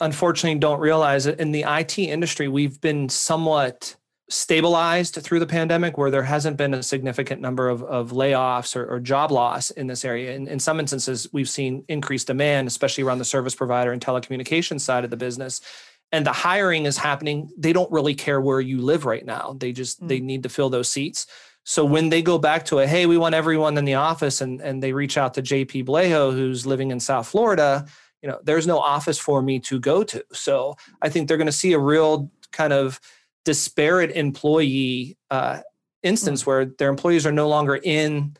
unfortunately 0.00 0.58
don't 0.58 0.80
realize 0.80 1.26
in 1.26 1.52
the 1.52 1.64
IT 1.66 1.98
industry, 1.98 2.48
we've 2.48 2.80
been 2.80 3.08
somewhat 3.08 3.96
stabilized 4.30 5.14
through 5.14 5.40
the 5.40 5.46
pandemic 5.46 5.96
where 5.96 6.10
there 6.10 6.22
hasn't 6.22 6.56
been 6.56 6.74
a 6.74 6.82
significant 6.82 7.40
number 7.40 7.68
of, 7.68 7.82
of 7.84 8.10
layoffs 8.10 8.76
or, 8.76 8.86
or 8.86 9.00
job 9.00 9.30
loss 9.30 9.70
in 9.70 9.86
this 9.86 10.04
area. 10.04 10.34
In, 10.34 10.46
in 10.46 10.60
some 10.60 10.78
instances, 10.78 11.26
we've 11.32 11.48
seen 11.48 11.84
increased 11.88 12.26
demand, 12.26 12.68
especially 12.68 13.04
around 13.04 13.18
the 13.18 13.24
service 13.24 13.54
provider 13.54 13.90
and 13.90 14.02
telecommunications 14.02 14.82
side 14.82 15.04
of 15.04 15.10
the 15.10 15.16
business. 15.16 15.62
And 16.10 16.24
the 16.24 16.32
hiring 16.32 16.86
is 16.86 16.96
happening. 16.96 17.50
They 17.56 17.72
don't 17.72 17.90
really 17.92 18.14
care 18.14 18.40
where 18.40 18.60
you 18.60 18.80
live 18.80 19.04
right 19.04 19.24
now. 19.24 19.56
They 19.58 19.72
just 19.72 20.02
mm. 20.02 20.08
they 20.08 20.20
need 20.20 20.42
to 20.44 20.48
fill 20.48 20.70
those 20.70 20.88
seats. 20.88 21.26
So 21.64 21.84
when 21.84 22.08
they 22.08 22.22
go 22.22 22.38
back 22.38 22.64
to 22.66 22.78
a 22.78 22.86
hey, 22.86 23.04
we 23.06 23.18
want 23.18 23.34
everyone 23.34 23.76
in 23.76 23.84
the 23.84 23.94
office, 23.94 24.40
and 24.40 24.60
and 24.60 24.82
they 24.82 24.92
reach 24.92 25.18
out 25.18 25.34
to 25.34 25.42
JP 25.42 25.84
Blaho, 25.86 26.32
who's 26.32 26.66
living 26.66 26.90
in 26.90 26.98
South 26.98 27.28
Florida, 27.28 27.86
you 28.22 28.28
know 28.28 28.38
there's 28.42 28.66
no 28.66 28.78
office 28.78 29.18
for 29.18 29.42
me 29.42 29.58
to 29.58 29.78
go 29.78 30.02
to 30.02 30.24
so 30.32 30.76
i 31.02 31.08
think 31.08 31.28
they're 31.28 31.36
going 31.36 31.46
to 31.46 31.52
see 31.52 31.72
a 31.72 31.78
real 31.78 32.30
kind 32.52 32.72
of 32.72 33.00
disparate 33.44 34.10
employee 34.10 35.16
uh, 35.30 35.60
instance 36.02 36.42
mm. 36.42 36.46
where 36.46 36.64
their 36.64 36.90
employees 36.90 37.26
are 37.26 37.32
no 37.32 37.48
longer 37.48 37.78
in 37.82 38.36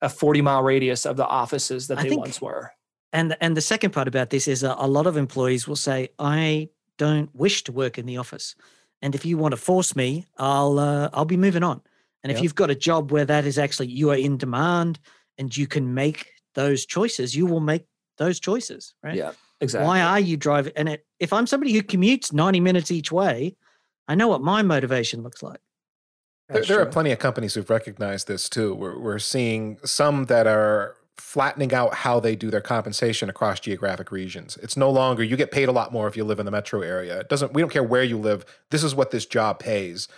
a 0.00 0.08
40 0.08 0.42
mile 0.42 0.62
radius 0.62 1.04
of 1.04 1.16
the 1.16 1.26
offices 1.26 1.88
that 1.88 1.98
they 1.98 2.08
think, 2.10 2.20
once 2.20 2.40
were 2.40 2.72
and 3.12 3.36
and 3.40 3.56
the 3.56 3.60
second 3.60 3.92
part 3.92 4.08
about 4.08 4.30
this 4.30 4.48
is 4.48 4.62
a, 4.62 4.74
a 4.78 4.86
lot 4.86 5.06
of 5.06 5.16
employees 5.16 5.66
will 5.66 5.76
say 5.76 6.08
i 6.18 6.68
don't 6.98 7.34
wish 7.34 7.64
to 7.64 7.72
work 7.72 7.98
in 7.98 8.06
the 8.06 8.16
office 8.16 8.54
and 9.02 9.14
if 9.14 9.24
you 9.24 9.36
want 9.38 9.52
to 9.52 9.56
force 9.56 9.94
me 9.96 10.26
i'll 10.38 10.78
uh, 10.78 11.08
i'll 11.12 11.24
be 11.24 11.36
moving 11.36 11.62
on 11.62 11.80
and 12.22 12.30
yep. 12.30 12.38
if 12.38 12.42
you've 12.42 12.54
got 12.54 12.70
a 12.70 12.74
job 12.74 13.10
where 13.10 13.24
that 13.24 13.44
is 13.44 13.58
actually 13.58 13.88
you 13.88 14.10
are 14.10 14.16
in 14.16 14.36
demand 14.36 14.98
and 15.38 15.56
you 15.56 15.66
can 15.66 15.94
make 15.94 16.32
those 16.54 16.86
choices 16.86 17.34
you 17.34 17.46
will 17.46 17.60
make 17.60 17.84
those 18.16 18.40
choices, 18.40 18.94
right? 19.02 19.14
Yeah, 19.14 19.32
exactly. 19.60 19.86
Why 19.86 20.00
are 20.00 20.20
you 20.20 20.36
driving? 20.36 20.72
And 20.76 20.88
it, 20.88 21.06
if 21.20 21.32
I'm 21.32 21.46
somebody 21.46 21.72
who 21.72 21.82
commutes 21.82 22.32
90 22.32 22.60
minutes 22.60 22.90
each 22.90 23.12
way, 23.12 23.56
I 24.08 24.14
know 24.14 24.28
what 24.28 24.42
my 24.42 24.62
motivation 24.62 25.22
looks 25.22 25.42
like. 25.42 25.60
There, 26.48 26.62
there 26.62 26.80
are 26.80 26.86
plenty 26.86 27.10
of 27.10 27.18
companies 27.18 27.54
who've 27.54 27.68
recognized 27.68 28.28
this 28.28 28.48
too. 28.48 28.74
We're, 28.74 28.98
we're 28.98 29.18
seeing 29.18 29.78
some 29.84 30.26
that 30.26 30.46
are 30.46 30.95
flattening 31.18 31.72
out 31.72 31.94
how 31.94 32.20
they 32.20 32.36
do 32.36 32.50
their 32.50 32.60
compensation 32.60 33.28
across 33.28 33.60
geographic 33.60 34.10
regions. 34.10 34.58
It's 34.62 34.76
no 34.76 34.90
longer 34.90 35.22
you 35.22 35.36
get 35.36 35.50
paid 35.50 35.68
a 35.68 35.72
lot 35.72 35.92
more 35.92 36.08
if 36.08 36.16
you 36.16 36.24
live 36.24 36.38
in 36.38 36.46
the 36.46 36.52
metro 36.52 36.82
area. 36.82 37.20
It 37.20 37.28
doesn't 37.28 37.52
we 37.52 37.62
don't 37.62 37.70
care 37.70 37.82
where 37.82 38.02
you 38.02 38.18
live. 38.18 38.44
This 38.70 38.84
is 38.84 38.94
what 38.94 39.10
this 39.10 39.26
job 39.26 39.58
pays 39.58 40.08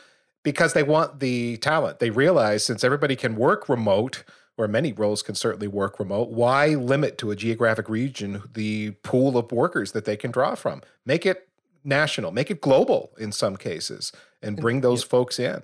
because 0.42 0.72
they 0.72 0.82
want 0.82 1.20
the 1.20 1.56
talent. 1.58 1.98
They 1.98 2.10
realize 2.10 2.64
since 2.64 2.82
everybody 2.82 3.16
can 3.16 3.36
work 3.36 3.68
remote, 3.68 4.24
or 4.56 4.66
many 4.66 4.92
roles 4.92 5.22
can 5.22 5.34
certainly 5.34 5.68
work 5.68 5.98
remote, 5.98 6.30
why 6.30 6.68
limit 6.68 7.16
to 7.18 7.30
a 7.30 7.36
geographic 7.36 7.88
region 7.88 8.42
the 8.54 8.90
pool 9.02 9.38
of 9.38 9.52
workers 9.52 9.92
that 9.92 10.04
they 10.04 10.16
can 10.16 10.30
draw 10.30 10.54
from? 10.54 10.82
Make 11.06 11.24
it 11.24 11.48
national, 11.84 12.32
make 12.32 12.50
it 12.50 12.60
global 12.60 13.12
in 13.18 13.30
some 13.30 13.56
cases, 13.56 14.12
and 14.42 14.56
bring 14.56 14.80
those 14.80 15.02
yeah. 15.02 15.08
folks 15.08 15.38
in. 15.38 15.62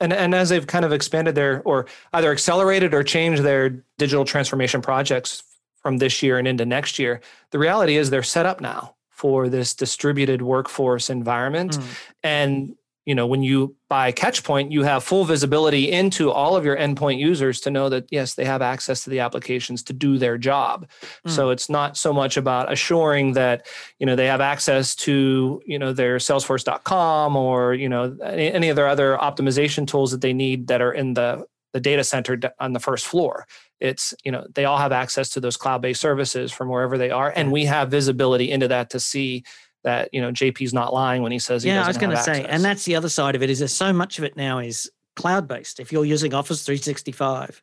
And, 0.00 0.12
and 0.12 0.34
as 0.34 0.48
they've 0.48 0.66
kind 0.66 0.84
of 0.84 0.92
expanded 0.92 1.34
their, 1.34 1.62
or 1.62 1.86
either 2.14 2.32
accelerated 2.32 2.94
or 2.94 3.02
changed 3.02 3.42
their 3.42 3.84
digital 3.98 4.24
transformation 4.24 4.80
projects 4.80 5.42
from 5.82 5.98
this 5.98 6.22
year 6.22 6.38
and 6.38 6.48
into 6.48 6.64
next 6.64 6.98
year, 6.98 7.20
the 7.50 7.58
reality 7.58 7.96
is 7.96 8.10
they're 8.10 8.22
set 8.22 8.46
up 8.46 8.60
now 8.60 8.94
for 9.10 9.48
this 9.50 9.74
distributed 9.74 10.40
workforce 10.40 11.10
environment. 11.10 11.72
Mm. 11.76 11.84
And 12.22 12.76
you 13.10 13.16
know 13.16 13.26
when 13.26 13.42
you 13.42 13.74
buy 13.88 14.12
catchpoint 14.12 14.70
you 14.70 14.84
have 14.84 15.02
full 15.02 15.24
visibility 15.24 15.90
into 15.90 16.30
all 16.30 16.54
of 16.54 16.64
your 16.64 16.76
endpoint 16.76 17.18
users 17.18 17.60
to 17.60 17.68
know 17.68 17.88
that 17.88 18.06
yes 18.12 18.34
they 18.34 18.44
have 18.44 18.62
access 18.62 19.02
to 19.02 19.10
the 19.10 19.18
applications 19.18 19.82
to 19.82 19.92
do 19.92 20.16
their 20.16 20.38
job. 20.38 20.88
Mm. 21.26 21.30
so 21.32 21.50
it's 21.50 21.68
not 21.68 21.96
so 21.96 22.12
much 22.12 22.36
about 22.36 22.70
assuring 22.72 23.32
that 23.32 23.66
you 23.98 24.06
know 24.06 24.14
they 24.14 24.28
have 24.28 24.40
access 24.40 24.94
to 24.94 25.60
you 25.66 25.76
know 25.76 25.92
their 25.92 26.18
salesforce.com 26.18 27.34
or 27.34 27.74
you 27.74 27.88
know 27.88 28.16
any, 28.22 28.52
any 28.52 28.68
of 28.68 28.76
their 28.76 28.86
other 28.86 29.18
optimization 29.20 29.88
tools 29.88 30.12
that 30.12 30.20
they 30.20 30.32
need 30.32 30.68
that 30.68 30.80
are 30.80 30.92
in 30.92 31.14
the 31.14 31.44
the 31.72 31.80
data 31.80 32.04
center 32.04 32.38
on 32.58 32.72
the 32.72 32.80
first 32.80 33.06
floor. 33.06 33.44
It's 33.80 34.14
you 34.22 34.30
know 34.30 34.46
they 34.54 34.66
all 34.66 34.78
have 34.78 34.92
access 34.92 35.30
to 35.30 35.40
those 35.40 35.56
cloud-based 35.56 36.00
services 36.00 36.52
from 36.52 36.68
wherever 36.68 36.96
they 36.96 37.10
are 37.10 37.32
and 37.34 37.50
we 37.50 37.64
have 37.64 37.90
visibility 37.90 38.52
into 38.52 38.68
that 38.68 38.90
to 38.90 39.00
see 39.00 39.42
that 39.84 40.08
you 40.12 40.20
know 40.20 40.30
JP's 40.30 40.74
not 40.74 40.92
lying 40.92 41.22
when 41.22 41.32
he 41.32 41.38
says 41.38 41.62
he 41.62 41.70
yeah. 41.70 41.84
I 41.84 41.88
was 41.88 41.98
going 41.98 42.14
to 42.14 42.22
say, 42.22 42.44
and 42.44 42.64
that's 42.64 42.84
the 42.84 42.96
other 42.96 43.08
side 43.08 43.34
of 43.34 43.42
it. 43.42 43.50
Is 43.50 43.60
there's 43.60 43.72
so 43.72 43.92
much 43.92 44.18
of 44.18 44.24
it 44.24 44.36
now 44.36 44.58
is 44.58 44.90
cloud 45.16 45.48
based. 45.48 45.80
If 45.80 45.92
you're 45.92 46.04
using 46.04 46.34
Office 46.34 46.64
365 46.64 47.62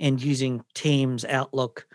and 0.00 0.22
using 0.22 0.64
Teams, 0.74 1.24
Outlook, 1.24 1.86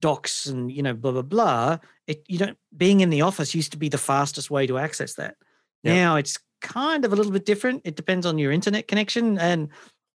Docs, 0.00 0.46
and 0.46 0.70
you 0.70 0.82
know 0.82 0.94
blah 0.94 1.12
blah 1.12 1.22
blah, 1.22 1.78
it 2.06 2.24
you 2.28 2.38
don't 2.38 2.58
being 2.76 3.00
in 3.00 3.10
the 3.10 3.22
office 3.22 3.54
used 3.54 3.72
to 3.72 3.78
be 3.78 3.88
the 3.88 3.98
fastest 3.98 4.50
way 4.50 4.66
to 4.66 4.78
access 4.78 5.14
that. 5.14 5.36
Yep. 5.84 5.94
Now 5.94 6.16
it's 6.16 6.38
kind 6.60 7.04
of 7.04 7.12
a 7.12 7.16
little 7.16 7.32
bit 7.32 7.44
different. 7.44 7.82
It 7.84 7.96
depends 7.96 8.26
on 8.26 8.38
your 8.38 8.52
internet 8.52 8.88
connection, 8.88 9.38
and 9.38 9.68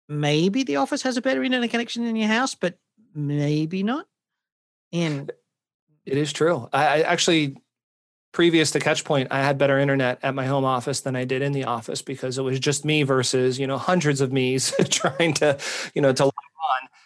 maybe 0.09 0.63
the 0.63 0.77
office 0.77 1.03
has 1.03 1.17
a 1.17 1.23
better 1.23 1.43
internet 1.43 1.71
connection 1.71 2.05
in 2.05 2.17
your 2.17 2.29
house, 2.29 2.55
but 2.55 2.79
maybe 3.15 3.83
not. 3.83 4.07
And 4.93 5.33
it 6.07 6.19
is 6.19 6.33
true. 6.33 6.69
I, 6.73 6.87
I 6.87 7.01
actually 7.01 7.57
previous 8.35 8.73
to 8.73 8.81
Catchpoint, 8.81 9.29
I 9.31 9.39
had 9.39 9.57
better 9.57 9.79
internet 9.79 10.19
at 10.23 10.35
my 10.35 10.45
home 10.45 10.65
office 10.65 11.01
than 11.01 11.15
I 11.17 11.25
did 11.25 11.41
in 11.41 11.53
the 11.53 11.65
office 11.65 12.03
because 12.03 12.37
it 12.37 12.43
was 12.43 12.59
just 12.59 12.85
me 12.85 13.05
versus, 13.05 13.59
you 13.59 13.67
know, 13.67 13.79
hundreds 13.79 14.21
of 14.21 14.33
me's 14.33 14.75
trying 14.91 15.33
to, 15.35 15.57
you 15.95 16.03
know, 16.03 16.13
to 16.13 16.31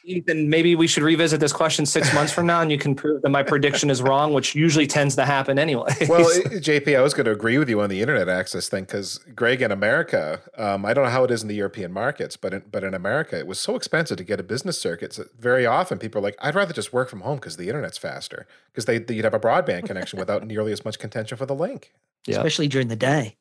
log 0.09 0.12
on. 0.12 0.16
Ethan, 0.16 0.48
maybe 0.48 0.74
we 0.74 0.86
should 0.86 1.02
revisit 1.02 1.40
this 1.40 1.52
question 1.52 1.86
six 1.86 2.12
months 2.14 2.32
from 2.32 2.46
now 2.46 2.61
and 2.61 2.70
you 2.70 2.78
can 2.78 2.94
prove 2.94 3.22
that 3.22 3.28
my 3.28 3.42
prediction 3.42 3.90
is 3.90 4.02
wrong, 4.02 4.32
which 4.32 4.54
usually 4.54 4.86
tends 4.86 5.14
to 5.16 5.24
happen 5.24 5.59
anyway. 5.59 5.94
well, 6.09 6.24
JP, 6.24 6.96
I 6.96 7.02
was 7.02 7.14
going 7.14 7.26
to 7.26 7.32
agree 7.32 7.59
with 7.59 7.68
you 7.68 7.80
on 7.80 7.90
the 7.90 8.00
internet 8.00 8.28
access 8.28 8.68
thing 8.68 8.84
because 8.84 9.18
Greg 9.34 9.62
in 9.62 9.70
America, 9.70 10.40
um, 10.56 10.84
I 10.84 10.94
don't 10.94 11.04
know 11.04 11.11
how 11.11 11.24
it 11.24 11.30
is 11.30 11.42
in 11.42 11.48
the 11.48 11.54
European 11.54 11.92
markets, 11.92 12.36
but 12.36 12.54
in, 12.54 12.62
but 12.70 12.84
in 12.84 12.94
America, 12.94 13.38
it 13.38 13.46
was 13.46 13.59
so 13.59 13.76
expensive 13.76 14.16
to 14.18 14.24
get 14.24 14.40
a 14.40 14.42
business 14.42 14.80
circuit. 14.80 15.12
So 15.12 15.24
very 15.38 15.66
often 15.66 15.98
people 15.98 16.20
are 16.20 16.22
like, 16.22 16.36
I'd 16.40 16.54
rather 16.54 16.72
just 16.72 16.92
work 16.92 17.09
from 17.09 17.20
home 17.20 17.36
because 17.36 17.56
the 17.56 17.68
internet's 17.68 17.98
faster 17.98 18.46
because 18.72 18.84
they 18.84 19.04
you'd 19.14 19.24
have 19.24 19.34
a 19.34 19.40
broadband 19.40 19.86
connection 19.86 20.18
without 20.18 20.46
nearly 20.46 20.72
as 20.72 20.84
much 20.84 20.98
contention 20.98 21.36
for 21.36 21.46
the 21.46 21.54
link. 21.54 21.92
Yeah. 22.26 22.36
Especially 22.36 22.68
during 22.68 22.88
the 22.88 22.96
day. 22.96 23.36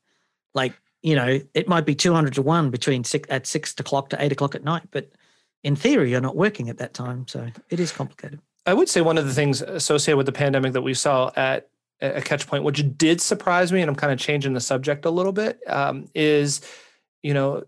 Like, 0.53 0.73
you 1.01 1.15
know, 1.15 1.39
it 1.53 1.67
might 1.67 1.85
be 1.85 1.93
200 1.93 2.33
to 2.35 2.41
1 2.41 2.69
between 2.71 3.03
six, 3.03 3.27
at 3.29 3.45
6 3.45 3.79
o'clock 3.79 4.09
to 4.09 4.23
8 4.23 4.31
o'clock 4.31 4.55
at 4.55 4.63
night, 4.63 4.83
but– 4.91 5.11
in 5.63 5.75
theory, 5.75 6.11
you're 6.11 6.21
not 6.21 6.35
working 6.35 6.69
at 6.69 6.77
that 6.77 6.93
time. 6.93 7.27
So 7.27 7.47
it 7.69 7.79
is 7.79 7.91
complicated. 7.91 8.39
I 8.65 8.73
would 8.73 8.89
say 8.89 9.01
one 9.01 9.17
of 9.17 9.25
the 9.25 9.33
things 9.33 9.61
associated 9.61 10.17
with 10.17 10.25
the 10.25 10.31
pandemic 10.31 10.73
that 10.73 10.81
we 10.81 10.93
saw 10.93 11.31
at 11.35 11.69
a 12.01 12.21
Catchpoint, 12.21 12.63
which 12.63 12.83
did 12.97 13.21
surprise 13.21 13.71
me, 13.71 13.81
and 13.81 13.89
I'm 13.89 13.95
kind 13.95 14.13
of 14.13 14.19
changing 14.19 14.53
the 14.53 14.59
subject 14.59 15.05
a 15.05 15.09
little 15.09 15.31
bit, 15.31 15.59
um, 15.67 16.07
is, 16.13 16.61
you 17.23 17.33
know, 17.33 17.63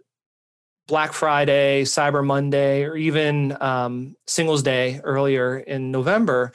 Black 0.88 1.14
Friday, 1.14 1.84
Cyber 1.84 2.26
Monday, 2.26 2.84
or 2.84 2.96
even 2.98 3.56
um, 3.62 4.16
Singles 4.28 4.64
Day 4.64 5.00
earlier 5.04 5.58
in 5.58 5.92
November, 5.92 6.52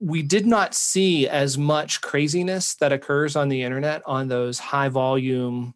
we 0.00 0.22
did 0.22 0.46
not 0.46 0.74
see 0.74 1.28
as 1.28 1.58
much 1.58 2.00
craziness 2.00 2.74
that 2.76 2.92
occurs 2.92 3.36
on 3.36 3.48
the 3.48 3.62
internet 3.62 4.02
on 4.06 4.28
those 4.28 4.58
high 4.58 4.88
volume 4.88 5.74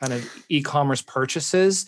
kind 0.00 0.12
of 0.12 0.44
e-commerce 0.48 1.02
purchases 1.02 1.86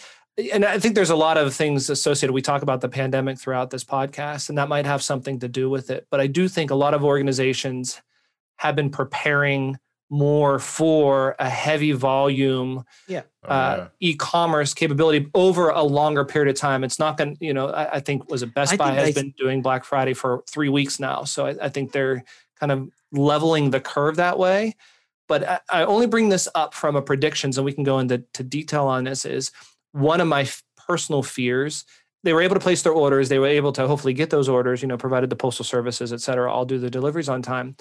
and 0.52 0.64
I 0.64 0.78
think 0.78 0.94
there's 0.94 1.10
a 1.10 1.16
lot 1.16 1.36
of 1.36 1.54
things 1.54 1.90
associated. 1.90 2.32
We 2.32 2.42
talk 2.42 2.62
about 2.62 2.80
the 2.80 2.88
pandemic 2.88 3.38
throughout 3.38 3.70
this 3.70 3.84
podcast, 3.84 4.48
and 4.48 4.58
that 4.58 4.68
might 4.68 4.86
have 4.86 5.02
something 5.02 5.38
to 5.40 5.48
do 5.48 5.68
with 5.68 5.90
it. 5.90 6.06
But 6.10 6.20
I 6.20 6.26
do 6.26 6.48
think 6.48 6.70
a 6.70 6.74
lot 6.74 6.94
of 6.94 7.04
organizations 7.04 8.00
have 8.56 8.76
been 8.76 8.90
preparing 8.90 9.78
more 10.10 10.58
for 10.58 11.36
a 11.38 11.48
heavy 11.48 11.92
volume 11.92 12.84
yeah. 13.06 13.22
Oh, 13.44 13.48
uh, 13.48 13.76
yeah. 13.78 14.08
e-commerce 14.08 14.74
capability 14.74 15.28
over 15.34 15.70
a 15.70 15.82
longer 15.82 16.24
period 16.24 16.50
of 16.50 16.60
time. 16.60 16.82
It's 16.82 16.98
not 16.98 17.16
going 17.16 17.36
to, 17.36 17.44
you 17.44 17.54
know, 17.54 17.68
I, 17.68 17.94
I, 17.94 18.00
think 18.00 18.28
was 18.28 18.42
a 18.42 18.48
Best 18.48 18.72
I 18.72 18.76
Buy 18.76 18.92
has 18.94 19.14
been 19.14 19.32
doing 19.38 19.62
Black 19.62 19.84
Friday 19.84 20.12
for 20.12 20.42
three 20.50 20.68
weeks 20.68 20.98
now. 20.98 21.22
So 21.22 21.46
I, 21.46 21.54
I, 21.62 21.68
think 21.68 21.92
they're 21.92 22.24
kind 22.58 22.72
of 22.72 22.90
leveling 23.12 23.70
the 23.70 23.80
curve 23.80 24.16
that 24.16 24.36
way. 24.36 24.74
But 25.28 25.48
I, 25.48 25.60
I 25.70 25.84
only 25.84 26.08
bring 26.08 26.28
this 26.28 26.48
up 26.56 26.74
from 26.74 26.96
a 26.96 27.02
predictions, 27.02 27.56
and 27.56 27.64
we 27.64 27.72
can 27.72 27.84
go 27.84 28.00
into 28.00 28.18
detail 28.18 28.86
on 28.86 29.04
this. 29.04 29.24
Is 29.24 29.52
one 29.92 30.20
of 30.20 30.28
my 30.28 30.48
personal 30.86 31.22
fears 31.22 31.84
they 32.22 32.32
were 32.34 32.42
able 32.42 32.54
to 32.54 32.60
place 32.60 32.82
their 32.82 32.92
orders 32.92 33.28
they 33.28 33.38
were 33.38 33.46
able 33.46 33.72
to 33.72 33.86
hopefully 33.86 34.14
get 34.14 34.30
those 34.30 34.48
orders 34.48 34.82
you 34.82 34.88
know 34.88 34.96
provided 34.96 35.30
the 35.30 35.36
postal 35.36 35.64
services 35.64 36.12
et 36.12 36.20
cetera 36.20 36.52
all 36.52 36.64
do 36.64 36.78
the 36.78 36.90
deliveries 36.90 37.28
on 37.28 37.42
time. 37.42 37.76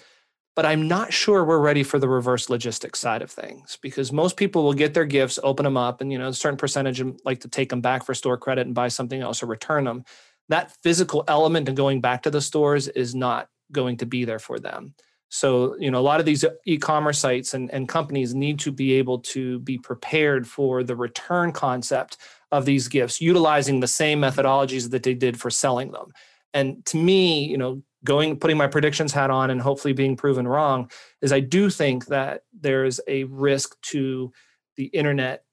But 0.55 0.65
i'm 0.65 0.87
not 0.87 1.13
sure 1.13 1.45
we're 1.45 1.59
ready 1.59 1.83
for 1.83 1.99
the 1.99 2.09
reverse 2.09 2.49
logistics 2.49 2.99
side 2.99 3.21
of 3.21 3.31
things 3.31 3.77
because 3.81 4.11
most 4.11 4.35
people 4.35 4.63
will 4.63 4.73
get 4.73 4.93
their 4.93 5.05
gifts 5.05 5.39
open 5.41 5.63
them 5.63 5.77
up 5.77 6.01
and 6.01 6.11
you 6.11 6.17
know 6.17 6.27
a 6.27 6.33
certain 6.33 6.57
percentage 6.57 7.01
like 7.23 7.39
to 7.41 7.47
take 7.47 7.69
them 7.69 7.81
back 7.81 8.03
for 8.03 8.13
store 8.13 8.37
credit 8.37 8.65
and 8.65 8.75
buy 8.75 8.89
something 8.89 9.21
else 9.21 9.41
or 9.41 9.45
return 9.45 9.85
them 9.85 10.03
that 10.49 10.71
physical 10.83 11.23
element 11.27 11.69
of 11.69 11.75
going 11.75 12.01
back 12.01 12.23
to 12.23 12.31
the 12.31 12.41
stores 12.41 12.87
is 12.89 13.15
not 13.15 13.47
going 13.71 13.97
to 13.97 14.05
be 14.05 14.25
there 14.25 14.39
for 14.39 14.59
them 14.59 14.93
so, 15.29 15.75
you 15.77 15.91
know, 15.91 15.99
a 15.99 16.01
lot 16.01 16.19
of 16.19 16.25
these 16.25 16.43
e-commerce 16.65 17.19
sites 17.19 17.53
and, 17.53 17.71
and 17.71 17.87
companies 17.87 18.33
need 18.33 18.59
to 18.59 18.71
be 18.71 18.93
able 18.93 19.19
to 19.19 19.59
be 19.59 19.77
prepared 19.77 20.47
for 20.47 20.83
the 20.83 20.95
return 20.95 21.51
concept 21.51 22.17
of 22.51 22.65
these 22.65 22.87
gifts, 22.87 23.21
utilizing 23.21 23.79
the 23.79 23.87
same 23.87 24.19
methodologies 24.19 24.89
that 24.89 25.03
they 25.03 25.13
did 25.13 25.39
for 25.39 25.51
selling 25.51 25.91
them. 25.91 26.11
And 26.53 26.83
to 26.87 26.97
me, 26.97 27.45
you 27.45 27.57
know, 27.57 27.83
going 28.03 28.39
putting 28.39 28.57
my 28.57 28.67
predictions 28.67 29.13
hat 29.13 29.29
on 29.29 29.51
and 29.51 29.61
hopefully 29.61 29.93
being 29.93 30.17
proven 30.17 30.47
wrong 30.47 30.89
is 31.21 31.31
I 31.31 31.41
do 31.41 31.69
think 31.69 32.07
that 32.07 32.43
there's 32.59 32.99
a 33.07 33.25
risk 33.25 33.79
to 33.81 34.31
the 34.77 34.85
internet 34.85 35.43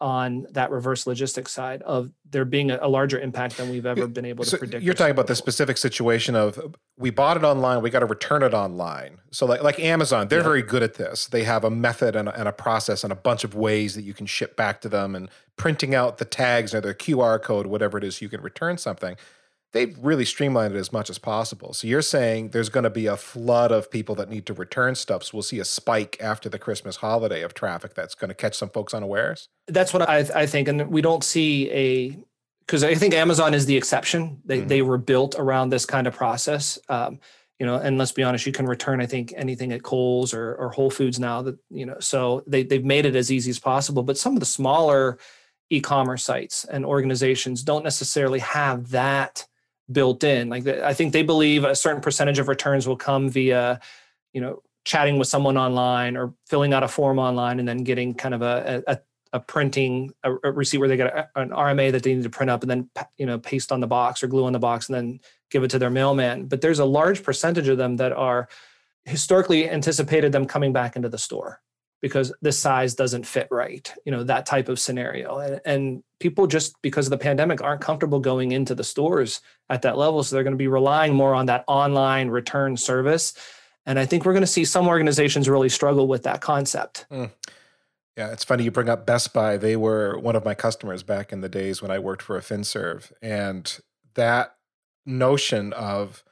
on 0.00 0.46
that 0.52 0.70
reverse 0.70 1.06
logistics 1.06 1.52
side 1.52 1.82
of 1.82 2.10
there 2.30 2.44
being 2.44 2.70
a, 2.70 2.88
larger 2.88 3.18
impact 3.18 3.56
than 3.56 3.68
we've 3.70 3.84
ever 3.84 4.06
been 4.06 4.24
able 4.24 4.44
to 4.44 4.50
so 4.50 4.58
predict. 4.58 4.82
You're 4.82 4.94
talking 4.94 5.10
about 5.10 5.26
the 5.26 5.34
specific 5.34 5.76
situation 5.76 6.34
of 6.34 6.74
we 6.96 7.10
bought 7.10 7.36
it 7.36 7.44
online, 7.44 7.82
we 7.82 7.90
got 7.90 8.00
to 8.00 8.06
return 8.06 8.42
it 8.42 8.54
online. 8.54 9.18
So 9.30 9.46
like 9.46 9.62
like 9.62 9.78
Amazon, 9.78 10.28
they're 10.28 10.38
yeah. 10.38 10.44
very 10.44 10.62
good 10.62 10.82
at 10.82 10.94
this. 10.94 11.26
They 11.26 11.44
have 11.44 11.64
a 11.64 11.70
method 11.70 12.16
and 12.16 12.28
a, 12.28 12.38
and 12.38 12.48
a, 12.48 12.52
process 12.52 13.04
and 13.04 13.12
a 13.12 13.16
bunch 13.16 13.44
of 13.44 13.54
ways 13.54 13.94
that 13.94 14.02
you 14.02 14.14
can 14.14 14.26
ship 14.26 14.56
back 14.56 14.80
to 14.82 14.88
them 14.88 15.14
and 15.14 15.28
printing 15.56 15.94
out 15.94 16.18
the 16.18 16.24
tags 16.24 16.74
or 16.74 16.80
the 16.80 16.94
QR 16.94 17.40
code, 17.40 17.66
whatever 17.66 17.98
it 17.98 18.04
is, 18.04 18.22
you 18.22 18.28
can 18.28 18.40
return 18.40 18.78
something. 18.78 19.16
They've 19.72 19.96
really 20.00 20.24
streamlined 20.24 20.74
it 20.74 20.78
as 20.78 20.92
much 20.92 21.10
as 21.10 21.18
possible. 21.18 21.72
So 21.72 21.86
you're 21.86 22.02
saying 22.02 22.50
there's 22.50 22.68
going 22.68 22.84
to 22.84 22.90
be 22.90 23.06
a 23.06 23.16
flood 23.16 23.70
of 23.70 23.90
people 23.90 24.14
that 24.16 24.28
need 24.28 24.46
to 24.46 24.54
return 24.54 24.94
stuff. 24.94 25.24
So 25.24 25.30
we'll 25.34 25.42
see 25.42 25.60
a 25.60 25.64
spike 25.64 26.16
after 26.20 26.48
the 26.48 26.58
Christmas 26.58 26.96
holiday 26.96 27.42
of 27.42 27.54
traffic 27.54 27.94
that's 27.94 28.14
going 28.14 28.28
to 28.28 28.34
catch 28.34 28.56
some 28.56 28.70
folks 28.70 28.92
unawares. 28.92 29.48
That's 29.68 29.92
what 29.92 30.08
I, 30.08 30.18
I 30.34 30.46
think, 30.46 30.68
and 30.68 30.90
we 30.90 31.02
don't 31.02 31.24
see 31.24 31.70
a 31.70 32.18
because 32.66 32.84
I 32.84 32.94
think 32.94 33.14
Amazon 33.14 33.52
is 33.52 33.66
the 33.66 33.76
exception. 33.76 34.40
They 34.44 34.58
mm-hmm. 34.58 34.68
they 34.68 34.82
were 34.82 34.98
built 34.98 35.34
around 35.36 35.70
this 35.70 35.86
kind 35.86 36.06
of 36.06 36.14
process. 36.14 36.78
Um, 36.88 37.18
you 37.58 37.66
know, 37.66 37.76
and 37.76 37.98
let's 37.98 38.12
be 38.12 38.22
honest, 38.22 38.46
you 38.46 38.52
can 38.52 38.66
return 38.66 39.00
I 39.00 39.06
think 39.06 39.34
anything 39.36 39.72
at 39.72 39.82
Kohl's 39.82 40.32
or, 40.32 40.54
or 40.54 40.70
Whole 40.70 40.90
Foods 40.90 41.20
now 41.20 41.42
that 41.42 41.58
you 41.68 41.84
know. 41.84 41.96
So 42.00 42.42
they 42.46 42.62
they've 42.62 42.84
made 42.84 43.06
it 43.06 43.16
as 43.16 43.30
easy 43.30 43.50
as 43.50 43.58
possible. 43.58 44.02
But 44.02 44.18
some 44.18 44.34
of 44.34 44.40
the 44.40 44.46
smaller 44.46 45.18
e-commerce 45.68 46.24
sites 46.24 46.64
and 46.64 46.84
organizations 46.84 47.62
don't 47.62 47.84
necessarily 47.84 48.40
have 48.40 48.90
that 48.90 49.46
built 49.90 50.24
in. 50.24 50.48
Like 50.48 50.66
I 50.66 50.94
think 50.94 51.12
they 51.12 51.22
believe 51.22 51.64
a 51.64 51.74
certain 51.74 52.00
percentage 52.00 52.38
of 52.38 52.48
returns 52.48 52.86
will 52.86 52.96
come 52.96 53.28
via, 53.28 53.80
you 54.32 54.40
know, 54.40 54.62
chatting 54.84 55.18
with 55.18 55.28
someone 55.28 55.56
online 55.56 56.16
or 56.16 56.34
filling 56.46 56.72
out 56.72 56.82
a 56.82 56.88
form 56.88 57.18
online 57.18 57.58
and 57.58 57.68
then 57.68 57.84
getting 57.84 58.14
kind 58.14 58.34
of 58.34 58.42
a, 58.42 58.82
a, 58.86 58.98
a 59.32 59.40
printing 59.40 60.12
a, 60.24 60.32
a, 60.42 60.52
receipt 60.52 60.78
where 60.78 60.88
they 60.88 60.96
get 60.96 61.14
a, 61.14 61.28
an 61.36 61.50
RMA 61.50 61.92
that 61.92 62.02
they 62.02 62.14
need 62.14 62.22
to 62.22 62.30
print 62.30 62.50
up 62.50 62.62
and 62.62 62.70
then 62.70 62.90
you 63.18 63.26
know 63.26 63.38
paste 63.38 63.72
on 63.72 63.80
the 63.80 63.86
box 63.86 64.22
or 64.22 64.26
glue 64.26 64.44
on 64.44 64.52
the 64.52 64.58
box 64.58 64.88
and 64.88 64.96
then 64.96 65.20
give 65.50 65.62
it 65.62 65.70
to 65.70 65.78
their 65.78 65.90
mailman. 65.90 66.46
But 66.46 66.60
there's 66.60 66.78
a 66.78 66.84
large 66.84 67.22
percentage 67.22 67.68
of 67.68 67.78
them 67.78 67.96
that 67.96 68.12
are 68.12 68.48
historically 69.04 69.68
anticipated 69.68 70.32
them 70.32 70.46
coming 70.46 70.72
back 70.72 70.96
into 70.96 71.08
the 71.08 71.18
store 71.18 71.60
because 72.00 72.32
the 72.40 72.52
size 72.52 72.94
doesn't 72.94 73.26
fit 73.26 73.48
right 73.50 73.92
you 74.04 74.12
know 74.12 74.24
that 74.24 74.46
type 74.46 74.68
of 74.68 74.78
scenario. 74.78 75.38
And, 75.38 75.60
and, 75.64 76.02
people 76.18 76.46
just 76.46 76.74
because 76.82 77.06
of 77.06 77.10
the 77.10 77.16
pandemic 77.16 77.62
aren't 77.62 77.80
comfortable 77.80 78.20
going 78.20 78.52
into 78.52 78.74
the 78.74 78.84
stores 78.84 79.40
at 79.70 79.80
that 79.80 79.96
level. 79.96 80.22
So 80.22 80.36
they're 80.36 80.42
going 80.42 80.52
to 80.52 80.58
be 80.58 80.68
relying 80.68 81.14
more 81.14 81.34
on 81.34 81.46
that 81.46 81.64
online 81.66 82.28
return 82.28 82.76
service. 82.76 83.32
And 83.86 83.98
i 83.98 84.04
think 84.04 84.26
we're 84.26 84.34
going 84.34 84.42
to 84.42 84.46
see 84.46 84.66
some 84.66 84.86
organizations 84.86 85.48
really 85.48 85.70
struggle 85.70 86.06
with 86.06 86.24
that 86.24 86.42
concept. 86.42 87.06
Mm. 87.10 87.30
yeah 88.18 88.32
it's 88.32 88.44
funny 88.44 88.64
you 88.64 88.70
bring 88.70 88.90
up 88.90 89.06
best 89.06 89.32
buy. 89.32 89.56
They 89.56 89.76
were 89.76 90.18
one 90.18 90.36
of 90.36 90.44
my 90.44 90.54
customers 90.54 91.02
back 91.02 91.32
in 91.32 91.40
the 91.40 91.48
days 91.48 91.80
when 91.80 91.90
i 91.90 91.98
worked 91.98 92.22
for 92.22 92.36
a 92.36 92.42
finserv. 92.42 93.12
And 93.22 93.80
that 94.14 94.56
notion 95.06 95.72
of 95.72 96.22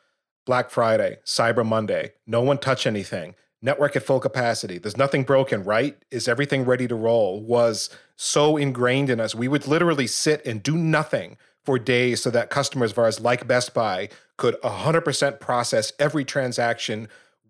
black 0.44 0.70
friday 0.70 1.18
cyber 1.24 1.64
monday 1.64 2.12
no 2.26 2.42
one 2.42 2.58
touch 2.58 2.86
anything 2.86 3.34
network 3.60 3.96
at 3.96 4.02
full 4.02 4.20
capacity. 4.20 4.78
There's 4.78 4.96
nothing 4.96 5.24
broken, 5.24 5.64
right? 5.64 5.96
Is 6.10 6.28
everything 6.28 6.64
ready 6.64 6.86
to 6.88 6.94
roll? 6.94 7.40
Was 7.40 7.90
so 8.16 8.56
ingrained 8.56 9.10
in 9.10 9.20
us. 9.20 9.34
We 9.34 9.48
would 9.48 9.66
literally 9.66 10.06
sit 10.06 10.44
and 10.46 10.62
do 10.62 10.76
nothing 10.76 11.36
for 11.64 11.78
days 11.78 12.22
so 12.22 12.30
that 12.30 12.50
customers 12.50 12.92
of 12.92 12.98
ours, 12.98 13.20
like 13.20 13.46
Best 13.46 13.74
Buy, 13.74 14.08
could 14.36 14.60
100% 14.62 15.40
process 15.40 15.92
every 15.98 16.24
transaction 16.24 17.08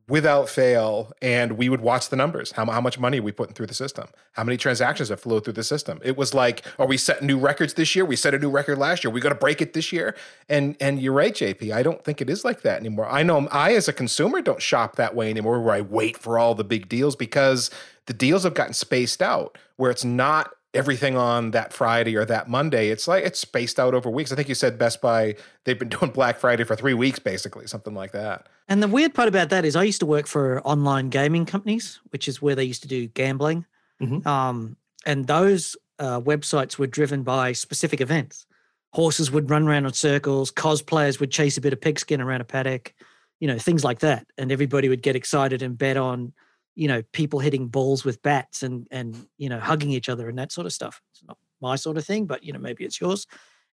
without 0.09 0.49
fail 0.49 1.13
and 1.21 1.53
we 1.53 1.69
would 1.69 1.81
watch 1.81 2.09
the 2.09 2.17
numbers 2.17 2.53
how, 2.53 2.65
how 2.67 2.81
much 2.81 2.99
money 2.99 3.21
are 3.21 3.23
we 3.23 3.31
putting 3.31 3.55
through 3.55 3.67
the 3.67 3.75
system 3.75 4.09
how 4.33 4.43
many 4.43 4.57
transactions 4.57 5.11
have 5.11 5.21
flowed 5.21 5.45
through 5.45 5.53
the 5.53 5.65
system. 5.65 6.01
It 6.03 6.17
was 6.17 6.33
like 6.33 6.65
are 6.79 6.87
we 6.87 6.97
setting 6.97 7.27
new 7.27 7.39
records 7.39 7.75
this 7.75 7.95
year? 7.95 8.05
We 8.05 8.17
set 8.17 8.35
a 8.35 8.39
new 8.39 8.51
record 8.51 8.79
last 8.79 9.05
year. 9.05 9.11
We 9.11 9.21
going 9.21 9.35
to 9.35 9.39
break 9.39 9.61
it 9.61 9.75
this 9.75 9.93
year. 9.93 10.17
And 10.49 10.77
and 10.81 11.01
you're 11.01 11.13
right 11.13 11.35
jp 11.35 11.73
i 11.73 11.83
don't 11.83 12.03
think 12.05 12.21
it 12.21 12.31
is 12.31 12.45
like 12.45 12.63
that 12.63 12.81
anymore. 12.81 13.09
I 13.09 13.23
know 13.23 13.47
i 13.49 13.75
as 13.75 13.89
a 13.89 13.93
consumer 13.93 14.41
don't 14.41 14.63
shop 14.63 14.97
that 14.97 15.15
way 15.15 15.31
anymore 15.31 15.61
where 15.61 15.75
i 15.75 15.81
wait 15.81 16.17
for 16.17 16.39
all 16.39 16.55
the 16.55 16.65
big 16.65 16.89
deals 16.89 17.17
because 17.17 17.71
the 18.07 18.15
deals 18.15 18.45
have 18.45 18.55
gotten 18.55 18.73
spaced 18.73 19.21
out 19.21 19.59
where 19.77 19.91
it's 19.91 20.05
not 20.05 20.53
everything 20.75 21.17
on 21.17 21.53
that 21.53 21.73
Friday 21.73 22.17
or 22.17 22.25
that 22.27 22.49
Monday. 22.49 22.91
It's 22.91 23.09
like 23.09 23.25
it's 23.25 23.39
spaced 23.39 23.81
out 23.81 23.95
over 23.95 24.11
weeks. 24.11 24.33
I 24.33 24.37
think 24.37 24.49
you 24.49 24.55
said 24.55 24.79
Best 24.79 25.01
Buy, 25.01 25.35
they've 25.65 25.79
been 25.79 25.89
doing 26.01 26.11
Black 26.11 26.39
Friday 26.39 26.65
for 26.65 26.77
three 26.77 26.95
weeks, 26.95 27.19
basically, 27.19 27.67
something 27.67 27.95
like 27.95 28.13
that. 28.13 28.49
And 28.69 28.83
the 28.83 28.89
weird 28.89 29.15
part 29.15 29.29
about 29.29 29.49
that 29.49 29.65
is 29.65 29.77
I 29.77 29.85
used 29.85 30.01
to 30.01 30.07
work 30.07 30.27
for 30.27 30.61
online 30.63 31.09
gaming 31.09 31.47
companies, 31.47 32.01
which 32.11 32.29
is 32.29 32.43
where 32.43 32.55
they 32.55 32.65
used 32.65 32.83
to 32.83 32.89
do 32.89 33.07
gambling. 33.07 33.65
Mm-hmm. 34.01 34.29
Um, 34.29 34.77
and 35.07 35.27
those 35.27 35.77
uh, 35.99 36.21
websites 36.21 36.79
were 36.79 36.87
driven 36.87 37.23
by 37.23 37.53
specific 37.53 38.01
events. 38.01 38.47
Horses 38.93 39.31
would 39.31 39.51
run 39.51 39.67
around 39.67 39.87
in 39.87 39.93
circles, 39.93 40.51
cosplayers 40.51 41.21
would 41.21 41.31
chase 41.31 41.57
a 41.57 41.61
bit 41.61 41.73
of 41.73 41.81
pigskin 41.81 42.21
around 42.21 42.41
a 42.41 42.45
paddock, 42.45 42.95
you 43.41 43.49
know, 43.49 43.59
things 43.59 43.85
like 43.85 44.01
that. 44.01 44.27
And 44.37 44.53
everybody 44.53 44.89
would 44.89 45.03
get 45.03 45.17
excited 45.17 45.63
and 45.63 45.77
bet 45.77 45.97
on 45.97 46.33
you 46.79 46.87
know 46.87 47.03
people 47.13 47.41
hitting 47.41 47.67
balls 47.67 48.05
with 48.05 48.23
bats 48.23 48.63
and 48.63 48.87
and 48.91 49.27
you 49.37 49.49
know 49.49 49.59
hugging 49.59 49.91
each 49.91 50.09
other 50.09 50.29
and 50.29 50.39
that 50.39 50.53
sort 50.53 50.67
of 50.67 50.73
stuff. 50.73 51.03
It's 51.13 51.25
not 51.27 51.37
my 51.61 51.75
sort 51.75 51.97
of 51.97 52.07
thing 52.07 52.27
but 52.27 52.45
you 52.45 52.53
know 52.53 52.61
maybe 52.61 52.85
it's 52.85 53.01
yours. 53.01 53.27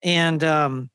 And 0.04 0.42
um, 0.42 0.90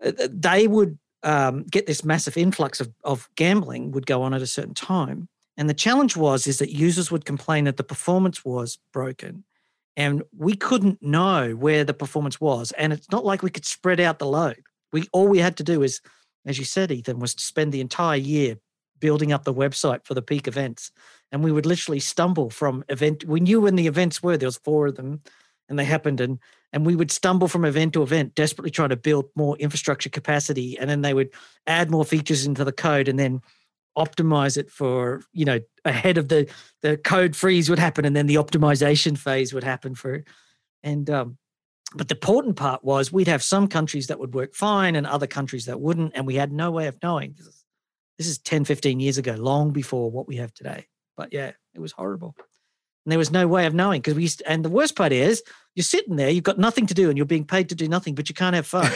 they 0.00 0.66
would 0.66 0.98
um, 1.22 1.64
get 1.64 1.86
this 1.86 2.04
massive 2.04 2.36
influx 2.36 2.80
of, 2.80 2.92
of 3.04 3.28
gambling 3.36 3.92
would 3.92 4.06
go 4.06 4.22
on 4.22 4.34
at 4.34 4.42
a 4.42 4.46
certain 4.46 4.74
time. 4.74 5.28
And 5.56 5.68
the 5.68 5.74
challenge 5.74 6.16
was 6.16 6.46
is 6.46 6.58
that 6.58 6.70
users 6.70 7.10
would 7.10 7.24
complain 7.24 7.64
that 7.64 7.76
the 7.76 7.84
performance 7.84 8.44
was 8.44 8.78
broken. 8.92 9.44
And 9.96 10.22
we 10.36 10.54
couldn't 10.54 11.02
know 11.02 11.52
where 11.52 11.84
the 11.84 11.92
performance 11.92 12.40
was. 12.40 12.72
And 12.72 12.92
it's 12.92 13.10
not 13.10 13.24
like 13.24 13.42
we 13.42 13.50
could 13.50 13.66
spread 13.66 14.00
out 14.00 14.18
the 14.18 14.26
load. 14.26 14.62
We 14.92 15.06
all 15.12 15.28
we 15.28 15.38
had 15.38 15.56
to 15.58 15.62
do 15.62 15.82
is 15.82 16.00
as 16.46 16.58
you 16.58 16.64
said 16.64 16.90
ethan 16.90 17.18
was 17.18 17.34
to 17.34 17.44
spend 17.44 17.72
the 17.72 17.80
entire 17.80 18.16
year 18.16 18.56
building 19.00 19.32
up 19.32 19.44
the 19.44 19.54
website 19.54 20.04
for 20.04 20.14
the 20.14 20.22
peak 20.22 20.46
events. 20.46 20.90
And 21.32 21.42
we 21.42 21.52
would 21.52 21.66
literally 21.66 22.00
stumble 22.00 22.50
from 22.50 22.84
event. 22.88 23.24
We 23.24 23.40
knew 23.40 23.60
when 23.60 23.76
the 23.76 23.86
events 23.86 24.22
were, 24.22 24.36
there 24.36 24.46
was 24.46 24.58
four 24.58 24.88
of 24.88 24.96
them 24.96 25.22
and 25.68 25.78
they 25.78 25.84
happened. 25.84 26.20
And, 26.20 26.38
and 26.72 26.84
we 26.84 26.96
would 26.96 27.10
stumble 27.10 27.48
from 27.48 27.64
event 27.64 27.94
to 27.94 28.02
event, 28.02 28.34
desperately 28.34 28.70
trying 28.70 28.88
to 28.90 28.96
build 28.96 29.26
more 29.34 29.56
infrastructure 29.58 30.10
capacity. 30.10 30.78
And 30.78 30.90
then 30.90 31.02
they 31.02 31.14
would 31.14 31.30
add 31.66 31.90
more 31.90 32.04
features 32.04 32.46
into 32.46 32.64
the 32.64 32.72
code 32.72 33.08
and 33.08 33.18
then 33.18 33.40
optimize 33.96 34.56
it 34.56 34.70
for, 34.70 35.22
you 35.32 35.44
know, 35.44 35.60
ahead 35.84 36.18
of 36.18 36.28
the, 36.28 36.48
the 36.82 36.96
code 36.96 37.34
freeze 37.36 37.68
would 37.70 37.78
happen. 37.78 38.04
And 38.04 38.14
then 38.14 38.26
the 38.26 38.36
optimization 38.36 39.16
phase 39.16 39.52
would 39.52 39.64
happen 39.64 39.94
for, 39.94 40.24
and, 40.82 41.08
um, 41.10 41.38
but 41.94 42.08
the 42.08 42.14
important 42.14 42.54
part 42.56 42.84
was 42.84 43.12
we'd 43.12 43.26
have 43.26 43.42
some 43.42 43.66
countries 43.66 44.06
that 44.06 44.20
would 44.20 44.32
work 44.32 44.54
fine 44.54 44.94
and 44.94 45.06
other 45.06 45.26
countries 45.26 45.66
that 45.66 45.80
wouldn't. 45.80 46.12
And 46.14 46.26
we 46.26 46.36
had 46.36 46.52
no 46.52 46.70
way 46.70 46.86
of 46.86 46.96
knowing. 47.02 47.34
This 48.20 48.28
is 48.28 48.36
10, 48.36 48.66
15 48.66 49.00
years 49.00 49.16
ago, 49.16 49.32
long 49.32 49.70
before 49.70 50.10
what 50.10 50.28
we 50.28 50.36
have 50.36 50.52
today. 50.52 50.84
But 51.16 51.32
yeah, 51.32 51.52
it 51.72 51.80
was 51.80 51.92
horrible. 51.92 52.34
And 53.06 53.12
there 53.12 53.18
was 53.18 53.30
no 53.30 53.48
way 53.48 53.64
of 53.64 53.72
knowing 53.72 54.02
because 54.02 54.12
we 54.12 54.20
used 54.20 54.40
to, 54.40 54.50
and 54.50 54.62
the 54.62 54.68
worst 54.68 54.94
part 54.94 55.10
is 55.10 55.42
you're 55.74 55.84
sitting 55.84 56.16
there, 56.16 56.28
you've 56.28 56.44
got 56.44 56.58
nothing 56.58 56.86
to 56.88 56.92
do 56.92 57.08
and 57.08 57.16
you're 57.16 57.24
being 57.24 57.46
paid 57.46 57.70
to 57.70 57.74
do 57.74 57.88
nothing, 57.88 58.14
but 58.14 58.28
you 58.28 58.34
can't 58.34 58.54
have 58.54 58.66
fun. 58.66 58.82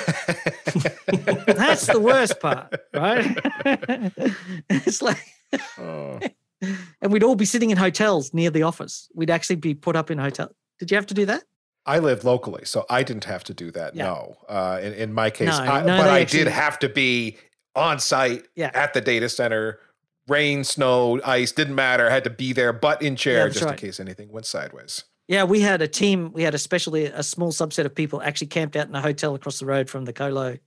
That's 1.47 1.87
the 1.87 2.01
worst 2.01 2.39
part, 2.39 2.75
right? 2.93 3.35
it's 4.69 5.01
like, 5.01 5.25
oh. 5.79 6.21
and 7.01 7.11
we'd 7.11 7.23
all 7.23 7.35
be 7.35 7.47
sitting 7.47 7.71
in 7.71 7.79
hotels 7.79 8.35
near 8.35 8.51
the 8.51 8.65
office. 8.65 9.09
We'd 9.15 9.31
actually 9.31 9.57
be 9.57 9.73
put 9.73 9.97
up 9.97 10.11
in 10.11 10.19
hotel. 10.19 10.51
Did 10.79 10.91
you 10.91 10.99
have 10.99 11.07
to 11.07 11.15
do 11.15 11.25
that? 11.25 11.45
I 11.87 11.99
lived 11.99 12.25
locally, 12.25 12.67
so 12.67 12.85
I 12.91 13.03
didn't 13.03 13.25
have 13.25 13.45
to 13.45 13.55
do 13.55 13.71
that. 13.71 13.97
Yeah. 13.97 14.05
No, 14.05 14.37
uh, 14.51 14.81
in, 14.83 14.93
in 14.93 15.13
my 15.15 15.31
case, 15.31 15.49
no, 15.49 15.55
I, 15.55 15.81
no, 15.81 15.97
but 15.97 16.11
I 16.11 16.21
actually, 16.21 16.45
did 16.45 16.53
have 16.53 16.79
to 16.81 16.91
be 16.91 17.39
on 17.75 17.99
site 17.99 18.47
yeah. 18.55 18.71
at 18.75 18.95
the 18.95 19.01
data 19.01 19.29
center. 19.29 19.81
Rain, 20.27 20.65
snow, 20.65 21.21
ice, 21.23 21.53
didn't 21.53 21.75
matter. 21.75 22.09
Had 22.09 22.25
to 22.25 22.31
be 22.31 22.55
there, 22.55 22.73
butt 22.73 23.03
in 23.03 23.15
chair, 23.15 23.47
yeah, 23.47 23.53
just 23.53 23.65
right. 23.65 23.73
in 23.73 23.79
case 23.79 24.01
anything 24.01 24.33
went 24.33 24.47
sideways. 24.47 25.05
Yeah, 25.29 25.45
we 25.45 25.61
had 25.61 25.83
a 25.83 25.89
team. 25.89 26.33
We 26.33 26.43
had 26.43 26.55
especially 26.55 27.07
a 27.07 27.23
small 27.23 27.53
subset 27.53 27.85
of 27.85 27.95
people 27.95 28.23
actually 28.23 28.47
camped 28.49 28.77
out 28.77 28.89
in 28.89 28.95
a 28.95 29.01
hotel 29.01 29.35
across 29.35 29.59
the 29.59 29.67
road 29.67 29.91
from 29.91 30.05
the 30.05 30.13
colo, 30.13 30.59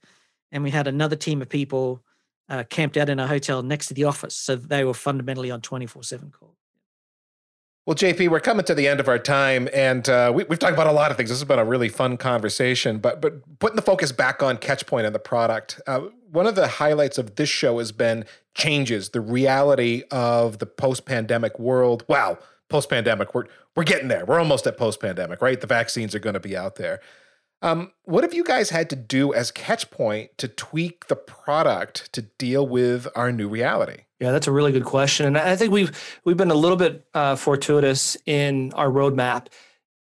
and 0.52 0.64
we 0.64 0.72
had 0.72 0.88
another 0.88 1.16
team 1.16 1.42
of 1.42 1.50
people 1.50 2.04
uh, 2.50 2.64
camped 2.70 2.98
out 2.98 3.10
in 3.10 3.20
a 3.20 3.28
hotel 3.28 3.64
next 3.64 3.88
to 3.88 3.94
the 3.94 4.04
office. 4.04 4.36
So 4.36 4.56
they 4.56 4.84
were 4.84 4.96
fundamentally 4.96 5.52
on 5.52 5.62
twenty 5.62 5.86
four 5.86 6.04
seven 6.04 6.32
call. 6.32 6.57
Well, 7.88 7.96
JP, 7.96 8.28
we're 8.28 8.42
coming 8.42 8.66
to 8.66 8.76
the 8.76 8.86
end 8.86 9.00
of 9.00 9.08
our 9.08 9.18
time, 9.18 9.70
and 9.74 10.10
uh, 10.10 10.30
we, 10.36 10.44
have 10.44 10.60
talked 10.60 10.74
about 10.74 10.88
a 10.88 10.92
lot 10.92 11.10
of 11.10 11.16
things. 11.16 11.30
This 11.30 11.40
has 11.40 11.48
been 11.48 11.58
a 11.58 11.64
really 11.64 11.88
fun 11.88 12.18
conversation, 12.18 12.98
but 12.98 13.22
but 13.22 13.60
putting 13.60 13.78
the 13.78 13.82
focus 13.82 14.12
back 14.12 14.44
on 14.44 14.58
Catchpoint 14.58 15.06
and 15.06 15.16
the 15.16 15.20
product. 15.20 15.80
Uh, 15.88 16.02
one 16.30 16.48
of 16.48 16.56
the 16.56 16.68
highlights 16.68 17.18
of 17.18 17.38
this 17.38 17.48
show 17.48 17.80
has 17.80 17.94
been 17.94 18.26
changes, 18.54 19.12
the 19.12 19.22
reality 19.22 20.04
of 20.12 20.60
the 20.60 20.66
post-pandemic 20.66 21.58
world. 21.60 22.04
Wow, 22.10 22.40
post-pandemic, 22.68 23.34
we're 23.34 23.46
we're 23.74 23.86
getting 23.86 24.10
there. 24.10 24.26
We're 24.26 24.40
almost 24.40 24.68
at 24.68 24.76
post-pandemic, 24.76 25.42
right? 25.42 25.62
The 25.62 25.68
vaccines 25.68 26.14
are 26.14 26.20
going 26.20 26.34
to 26.34 26.42
be 26.42 26.58
out 26.58 26.76
there. 26.76 27.00
Um, 27.62 27.92
what 28.04 28.24
have 28.24 28.34
you 28.34 28.44
guys 28.44 28.70
had 28.70 28.90
to 28.92 28.96
do 28.96 29.34
as 29.34 29.52
Catchpoint 29.52 30.30
to 30.38 30.48
tweak 30.48 31.08
the 31.08 31.16
product 31.16 32.12
to 32.14 32.22
deal 32.22 32.68
with 32.68 33.08
our 33.16 33.32
new 33.32 33.50
reality? 33.50 34.04
Yeah, 34.20 34.32
that's 34.32 34.48
a 34.48 34.52
really 34.52 34.72
good 34.72 34.86
question, 34.86 35.26
and 35.28 35.38
I 35.38 35.56
think 35.56 35.72
we've 35.72 36.20
we've 36.24 36.38
been 36.38 36.52
a 36.52 36.56
little 36.56 36.78
bit 36.78 37.06
uh, 37.14 37.36
fortuitous 37.36 38.18
in 38.26 38.74
our 38.74 38.90
roadmap. 38.90 39.48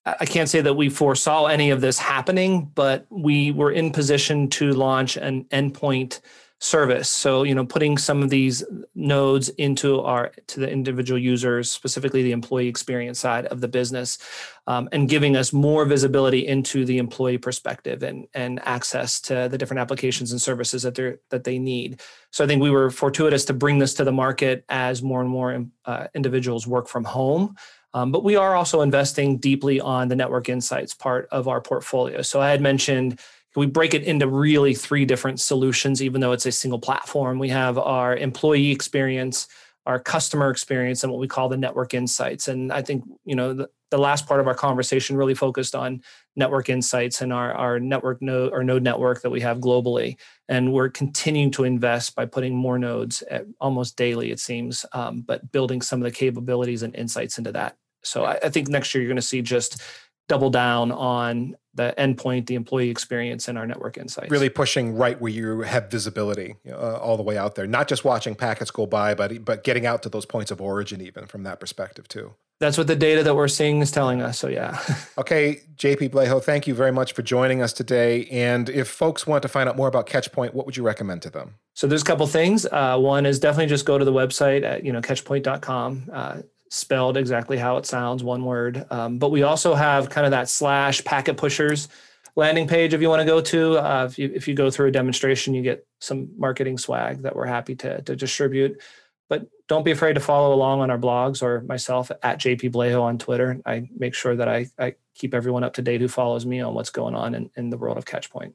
I 0.07 0.27
can't 0.27 0.51
say 0.51 0.61
that 0.61 0.75
we 0.75 0.91
foresaw 0.91 1.47
any 1.47 1.71
of 1.71 1.81
this 1.81 1.99
happening, 1.99 2.71
but 2.75 3.07
we 3.09 3.53
were 3.53 3.73
in 3.73 3.91
position 3.91 4.51
to 4.51 4.73
launch 4.73 5.17
an 5.17 5.45
endpoint 5.45 6.21
service. 6.61 7.11
So, 7.11 7.43
you 7.43 7.55
know, 7.55 7.67
putting 7.67 7.99
some 7.99 8.23
of 8.23 8.31
these 8.31 8.65
nodes 8.95 9.49
into 9.51 10.01
our 10.01 10.33
to 10.47 10.61
the 10.61 10.71
individual 10.71 11.19
users, 11.19 11.71
specifically 11.71 12.23
the 12.23 12.33
employee 12.33 12.69
experience 12.69 13.19
side 13.19 13.47
of 13.47 13.61
the 13.61 13.69
business, 13.69 14.19
um, 14.67 14.89
and 14.93 15.09
giving 15.09 15.37
us 15.37 15.53
more 15.53 15.85
visibility 15.85 16.47
into 16.47 16.85
the 16.85 16.99
employee 16.99 17.39
perspective 17.39 18.03
and 18.03 18.27
and 18.35 18.61
access 18.65 19.21
to 19.23 19.49
the 19.51 19.59
different 19.59 19.81
applications 19.81 20.33
and 20.33 20.41
services 20.41 20.83
that 20.85 20.95
they 20.95 21.15
that 21.31 21.45
they 21.45 21.59
need. 21.59 22.01
So, 22.31 22.45
I 22.45 22.47
think 22.47 22.63
we 22.63 22.71
were 22.71 22.91
fortuitous 22.91 23.45
to 23.47 23.53
bring 23.53 23.79
this 23.79 23.95
to 23.95 24.05
the 24.05 24.13
market 24.13 24.65
as 24.69 25.03
more 25.03 25.21
and 25.21 25.31
more 25.31 25.67
uh, 25.85 26.07
individuals 26.15 26.67
work 26.67 26.89
from 26.89 27.05
home. 27.05 27.57
Um, 27.93 28.11
but 28.11 28.25
we 28.25 28.35
are 28.35 28.57
also 28.57 28.81
investing 28.81 29.39
deeply 29.39 29.81
on 29.81 30.09
the 30.09 30.17
network 30.17 30.49
insights 30.49 30.95
part 30.95 31.29
of 31.31 31.47
our 31.47 31.61
portfolio. 31.61 32.23
So 32.23 32.41
I 32.41 32.51
had 32.51 32.61
mentioned 32.61 33.21
we 33.57 33.67
break 33.67 33.95
it 33.95 34.03
into 34.03 34.27
really 34.27 34.75
three 34.75 35.05
different 35.05 35.41
solutions, 35.41 36.03
even 36.03 36.21
though 36.21 36.33
it's 36.33 36.47
a 36.47 36.53
single 36.53 36.81
platform. 36.81 37.39
We 37.39 37.51
have 37.51 37.79
our 37.79 38.17
employee 38.17 38.71
experience, 38.71 39.47
our 39.87 40.01
customer 40.01 40.51
experience, 40.51 41.03
and 41.03 41.13
what 41.13 41.21
we 41.21 41.29
call 41.29 41.49
the 41.49 41.57
network 41.57 41.95
insights. 41.95 42.49
And 42.49 42.73
I 42.73 42.83
think 42.83 43.05
you 43.25 43.37
know 43.37 43.53
the, 43.53 43.69
the 43.95 43.99
last 43.99 44.27
part 44.27 44.41
of 44.41 44.49
our 44.49 44.55
conversation 44.55 45.17
really 45.17 45.35
focused 45.35 45.77
on 45.77 46.03
network 46.35 46.69
insights 46.69 47.21
and 47.21 47.33
our, 47.33 47.53
our 47.53 47.79
network 47.79 48.21
node 48.21 48.53
or 48.53 48.65
node 48.65 48.83
network 48.83 49.23
that 49.23 49.31
we 49.31 49.41
have 49.41 49.59
globally. 49.59 50.17
And 50.49 50.73
we're 50.73 50.89
continuing 50.89 51.53
to 51.53 51.63
invest 51.63 52.17
by 52.17 52.27
putting 52.27 52.57
more 52.57 52.77
nodes 52.77 53.23
almost 53.61 53.97
daily, 53.97 54.33
it 54.33 54.41
seems, 54.41 54.85
um, 54.95 55.21
but 55.21 55.53
building 55.53 55.81
some 55.81 56.01
of 56.01 56.05
the 56.05 56.11
capabilities 56.11 56.83
and 56.83 56.93
insights 56.97 57.39
into 57.39 57.53
that. 57.53 57.77
So 58.03 58.25
I, 58.25 58.39
I 58.43 58.49
think 58.49 58.69
next 58.69 58.93
year 58.95 59.03
you're 59.03 59.09
going 59.09 59.17
to 59.17 59.23
see 59.23 59.43
just 59.43 59.81
double 60.29 60.51
down 60.51 60.91
on 60.93 61.57
the 61.75 61.95
endpoint, 61.99 62.47
the 62.47 62.55
employee 62.55 62.91
experience, 62.91 63.49
and 63.49 63.59
our 63.59 63.67
network 63.67 63.99
insights. 63.99 64.31
Really 64.31 64.49
pushing 64.49 64.95
right 64.95 65.21
where 65.21 65.33
you 65.33 65.63
have 65.63 65.91
visibility 65.91 66.57
uh, 66.69 66.97
all 66.97 67.17
the 67.17 67.23
way 67.23 67.37
out 67.37 67.57
there. 67.57 67.67
Not 67.67 67.89
just 67.89 68.05
watching 68.05 68.35
packets 68.35 68.71
go 68.71 68.87
by, 68.87 69.15
but 69.15 69.45
but 69.45 69.65
getting 69.65 69.87
out 69.87 70.03
to 70.05 70.09
those 70.09 70.25
points 70.25 70.51
of 70.51 70.61
origin, 70.61 71.01
even 71.01 71.27
from 71.27 71.43
that 71.43 71.61
perspective 71.61 72.09
too. 72.09 72.35
That's 72.61 72.79
what 72.79 72.87
the 72.87 72.97
data 72.97 73.25
that 73.25 73.35
we're 73.35 73.49
seeing 73.49 73.81
is 73.81 73.91
telling 73.91 74.23
us. 74.23 74.39
So 74.39 74.49
yeah. 74.49 74.81
okay, 75.19 75.61
JP 75.77 76.11
Blaho, 76.11 76.43
thank 76.43 76.69
you 76.69 76.75
very 76.75 76.93
much 76.93 77.13
for 77.13 77.23
joining 77.23 77.61
us 77.61 77.73
today. 77.73 78.27
And 78.27 78.69
if 78.69 78.89
folks 78.89 79.27
want 79.27 79.43
to 79.43 79.49
find 79.49 79.69
out 79.69 79.77
more 79.77 79.89
about 79.89 80.07
Catchpoint, 80.07 80.55
what 80.55 80.65
would 80.65 80.77
you 80.77 80.85
recommend 80.85 81.23
to 81.23 81.31
them? 81.31 81.57
So 81.75 81.89
there's 81.89 82.03
a 82.03 82.05
couple 82.05 82.27
things. 82.29 82.65
Uh, 82.71 82.97
one 82.99 83.27
is 83.27 83.41
definitely 83.41 83.67
just 83.67 83.85
go 83.85 83.99
to 83.99 84.05
the 84.05 84.13
website 84.13 84.63
at 84.63 84.85
you 84.85 84.93
know 84.93 85.01
catchpoint.com. 85.01 86.11
Uh, 86.13 86.37
spelled 86.75 87.17
exactly 87.17 87.57
how 87.57 87.77
it 87.77 87.87
sounds, 87.87 88.25
one 88.25 88.45
word. 88.45 88.85
Um, 88.91 89.19
but 89.19 89.31
we 89.31 89.45
also 89.45 89.75
have 89.75 90.11
kind 90.11 90.25
of 90.25 90.33
that 90.33 90.49
slash 90.49 91.05
packet 91.05 91.37
pushers 91.37 91.89
landing 92.37 92.67
page 92.67 92.93
if 92.93 93.01
you 93.01 93.09
want 93.09 93.21
to 93.21 93.27
go 93.27 93.41
to. 93.41 93.79
Uh, 93.79 94.07
if, 94.07 94.19
you, 94.19 94.31
if 94.35 94.49
you 94.49 94.55
go 94.55 94.71
through 94.71 94.89
a 94.89 94.91
demonstration, 94.91 95.55
you 95.55 95.63
get 95.63 95.87
some 96.01 96.29
marketing 96.37 96.77
swag 96.77 97.23
that 97.23 97.37
we're 97.37 97.47
happy 97.47 97.77
to, 97.77 98.03
to 98.03 98.17
distribute. 98.17 98.81
But 99.29 99.47
don't 99.69 99.85
be 99.85 99.93
afraid 99.93 100.15
to 100.15 100.21
follow 100.21 100.53
along 100.53 100.81
on 100.81 100.91
our 100.91 100.99
blogs 100.99 101.43
or 101.43 101.63
myself 101.63 102.11
at 102.23 102.41
JP 102.41 102.73
Blaho 102.73 103.03
on 103.03 103.19
Twitter. 103.19 103.61
I 103.65 103.89
make 103.97 104.15
sure 104.15 104.35
that 104.37 104.49
I, 104.49 104.67
I 104.79 104.97
keep 105.15 105.33
everyone 105.33 105.65
up 105.65 105.75
to 105.75 105.83
date 105.83 106.01
who 106.01 106.09
follows 106.09 106.45
me 106.45 106.61
on 106.61 106.75
what's 106.75 106.91
going 106.91 107.15
on 107.15 107.35
in, 107.35 107.51
in 107.57 107.71
the 107.71 107.79
world 107.79 107.97
of 107.97 108.05
Catchpoint. 108.05 108.53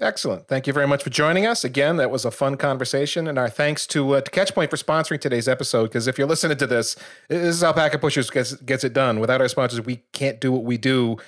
Excellent. 0.00 0.48
Thank 0.48 0.66
you 0.66 0.72
very 0.72 0.88
much 0.88 1.02
for 1.04 1.10
joining 1.10 1.46
us. 1.46 1.64
Again, 1.64 1.96
that 1.96 2.10
was 2.10 2.24
a 2.24 2.30
fun 2.30 2.56
conversation. 2.56 3.28
And 3.28 3.38
our 3.38 3.48
thanks 3.48 3.86
to, 3.88 4.16
uh, 4.16 4.20
to 4.20 4.30
Catchpoint 4.30 4.70
for 4.70 4.76
sponsoring 4.76 5.20
today's 5.20 5.46
episode. 5.46 5.84
Because 5.84 6.08
if 6.08 6.18
you're 6.18 6.26
listening 6.26 6.58
to 6.58 6.66
this, 6.66 6.96
this 7.28 7.56
is 7.56 7.62
how 7.62 7.72
Packet 7.72 8.00
Pushers 8.00 8.28
gets, 8.30 8.54
gets 8.54 8.84
it 8.84 8.92
done. 8.92 9.20
Without 9.20 9.40
our 9.40 9.48
sponsors, 9.48 9.80
we 9.80 10.02
can't 10.12 10.40
do 10.40 10.50
what 10.50 10.64
we 10.64 10.76
do 10.76 11.18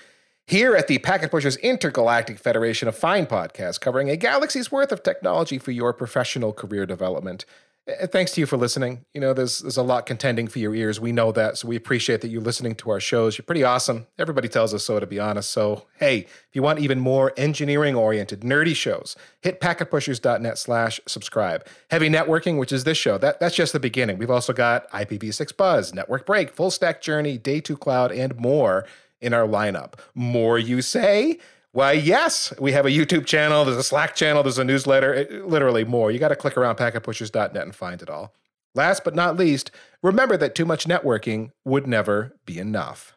here 0.47 0.75
at 0.75 0.89
the 0.89 0.99
Packet 0.99 1.31
Pushers 1.31 1.57
Intergalactic 1.59 2.39
Federation 2.39 2.89
of 2.89 2.97
Fine 2.97 3.27
podcasts, 3.27 3.81
covering 3.81 4.11
a 4.11 4.17
galaxy's 4.17 4.71
worth 4.71 4.93
of 4.93 5.03
technology 5.03 5.59
for 5.59 5.71
your 5.71 5.93
professional 5.93 6.53
career 6.53 6.85
development. 6.85 7.45
Thanks 7.87 8.33
to 8.33 8.41
you 8.41 8.47
for 8.47 8.57
listening. 8.57 9.05
You 9.13 9.21
know, 9.21 9.35
there's 9.35 9.59
there's 9.59 9.77
a 9.77 9.83
lot 9.83 10.07
contending 10.07 10.49
for 10.49 10.59
your 10.59 10.75
ears. 10.75 11.01
We 11.01 11.13
know 11.13 11.33
that, 11.33 11.59
so 11.59 11.69
we 11.69 11.77
appreciate 11.77 12.23
that 12.23 12.29
you're 12.29 12.41
listening 12.41 12.75
to 12.77 12.91
our 12.91 12.99
shows. 12.99 13.37
You're 13.37 13.45
pretty 13.45 13.63
awesome. 13.63 14.07
Everybody 14.19 14.49
tells 14.49 14.73
us 14.73 14.87
so, 14.87 14.99
to 14.99 15.07
be 15.07 15.21
honest. 15.21 15.51
So, 15.51 15.87
hey, 15.99 16.21
if 16.21 16.49
you 16.55 16.63
want 16.63 16.79
even 16.79 16.99
more 16.99 17.35
engineering-oriented, 17.37 18.41
nerdy 18.41 18.75
shows, 18.75 19.17
hit 19.43 19.61
packetpushers.net 19.61 20.57
slash 20.57 20.99
subscribe. 21.05 21.67
Heavy 21.91 22.09
networking, 22.09 22.59
which 22.59 22.73
is 22.73 22.85
this 22.85 22.97
show, 22.97 23.19
that, 23.19 23.39
that's 23.39 23.55
just 23.55 23.75
the 23.75 23.81
beginning. 23.81 24.17
We've 24.17 24.31
also 24.31 24.55
got 24.55 24.91
IPv6 24.91 25.55
Buzz, 25.55 25.93
Network 25.93 26.25
Break, 26.25 26.55
Full 26.55 26.71
Stack 26.71 27.03
Journey, 27.03 27.37
Day 27.37 27.61
2 27.61 27.77
Cloud, 27.77 28.13
and 28.13 28.35
more 28.37 28.87
in 29.21 29.35
our 29.35 29.47
lineup. 29.47 29.95
More, 30.15 30.59
you 30.59 30.81
say? 30.81 31.39
Why, 31.75 31.91
yes, 31.91 32.53
we 32.61 32.71
have 32.71 32.87
a 32.87 32.91
YouTube 32.91 33.27
channel, 33.27 33.65
there's 33.65 33.77
a 33.77 33.83
Slack 33.83 34.15
channel, 34.15 34.45
there's 34.45 34.59
a 34.59 34.65
newsletter, 34.65 35.13
it, 35.13 35.49
literally 35.49 35.83
more. 35.83 36.13
You 36.13 36.21
got 36.21 36.29
to 36.29 36.37
click 36.37 36.57
around 36.57 36.77
packetpushers.net 36.77 37.57
and 37.57 37.75
find 37.75 38.01
it 38.01 38.09
all. 38.09 38.33
Last 38.77 39.03
but 39.03 39.17
not 39.17 39.37
least, 39.37 39.73
remember 40.01 40.37
that 40.37 40.55
too 40.55 40.67
much 40.67 40.87
networking 40.87 41.51
would 41.65 41.89
never 41.89 42.37
be 42.47 42.61
enough. 42.61 43.14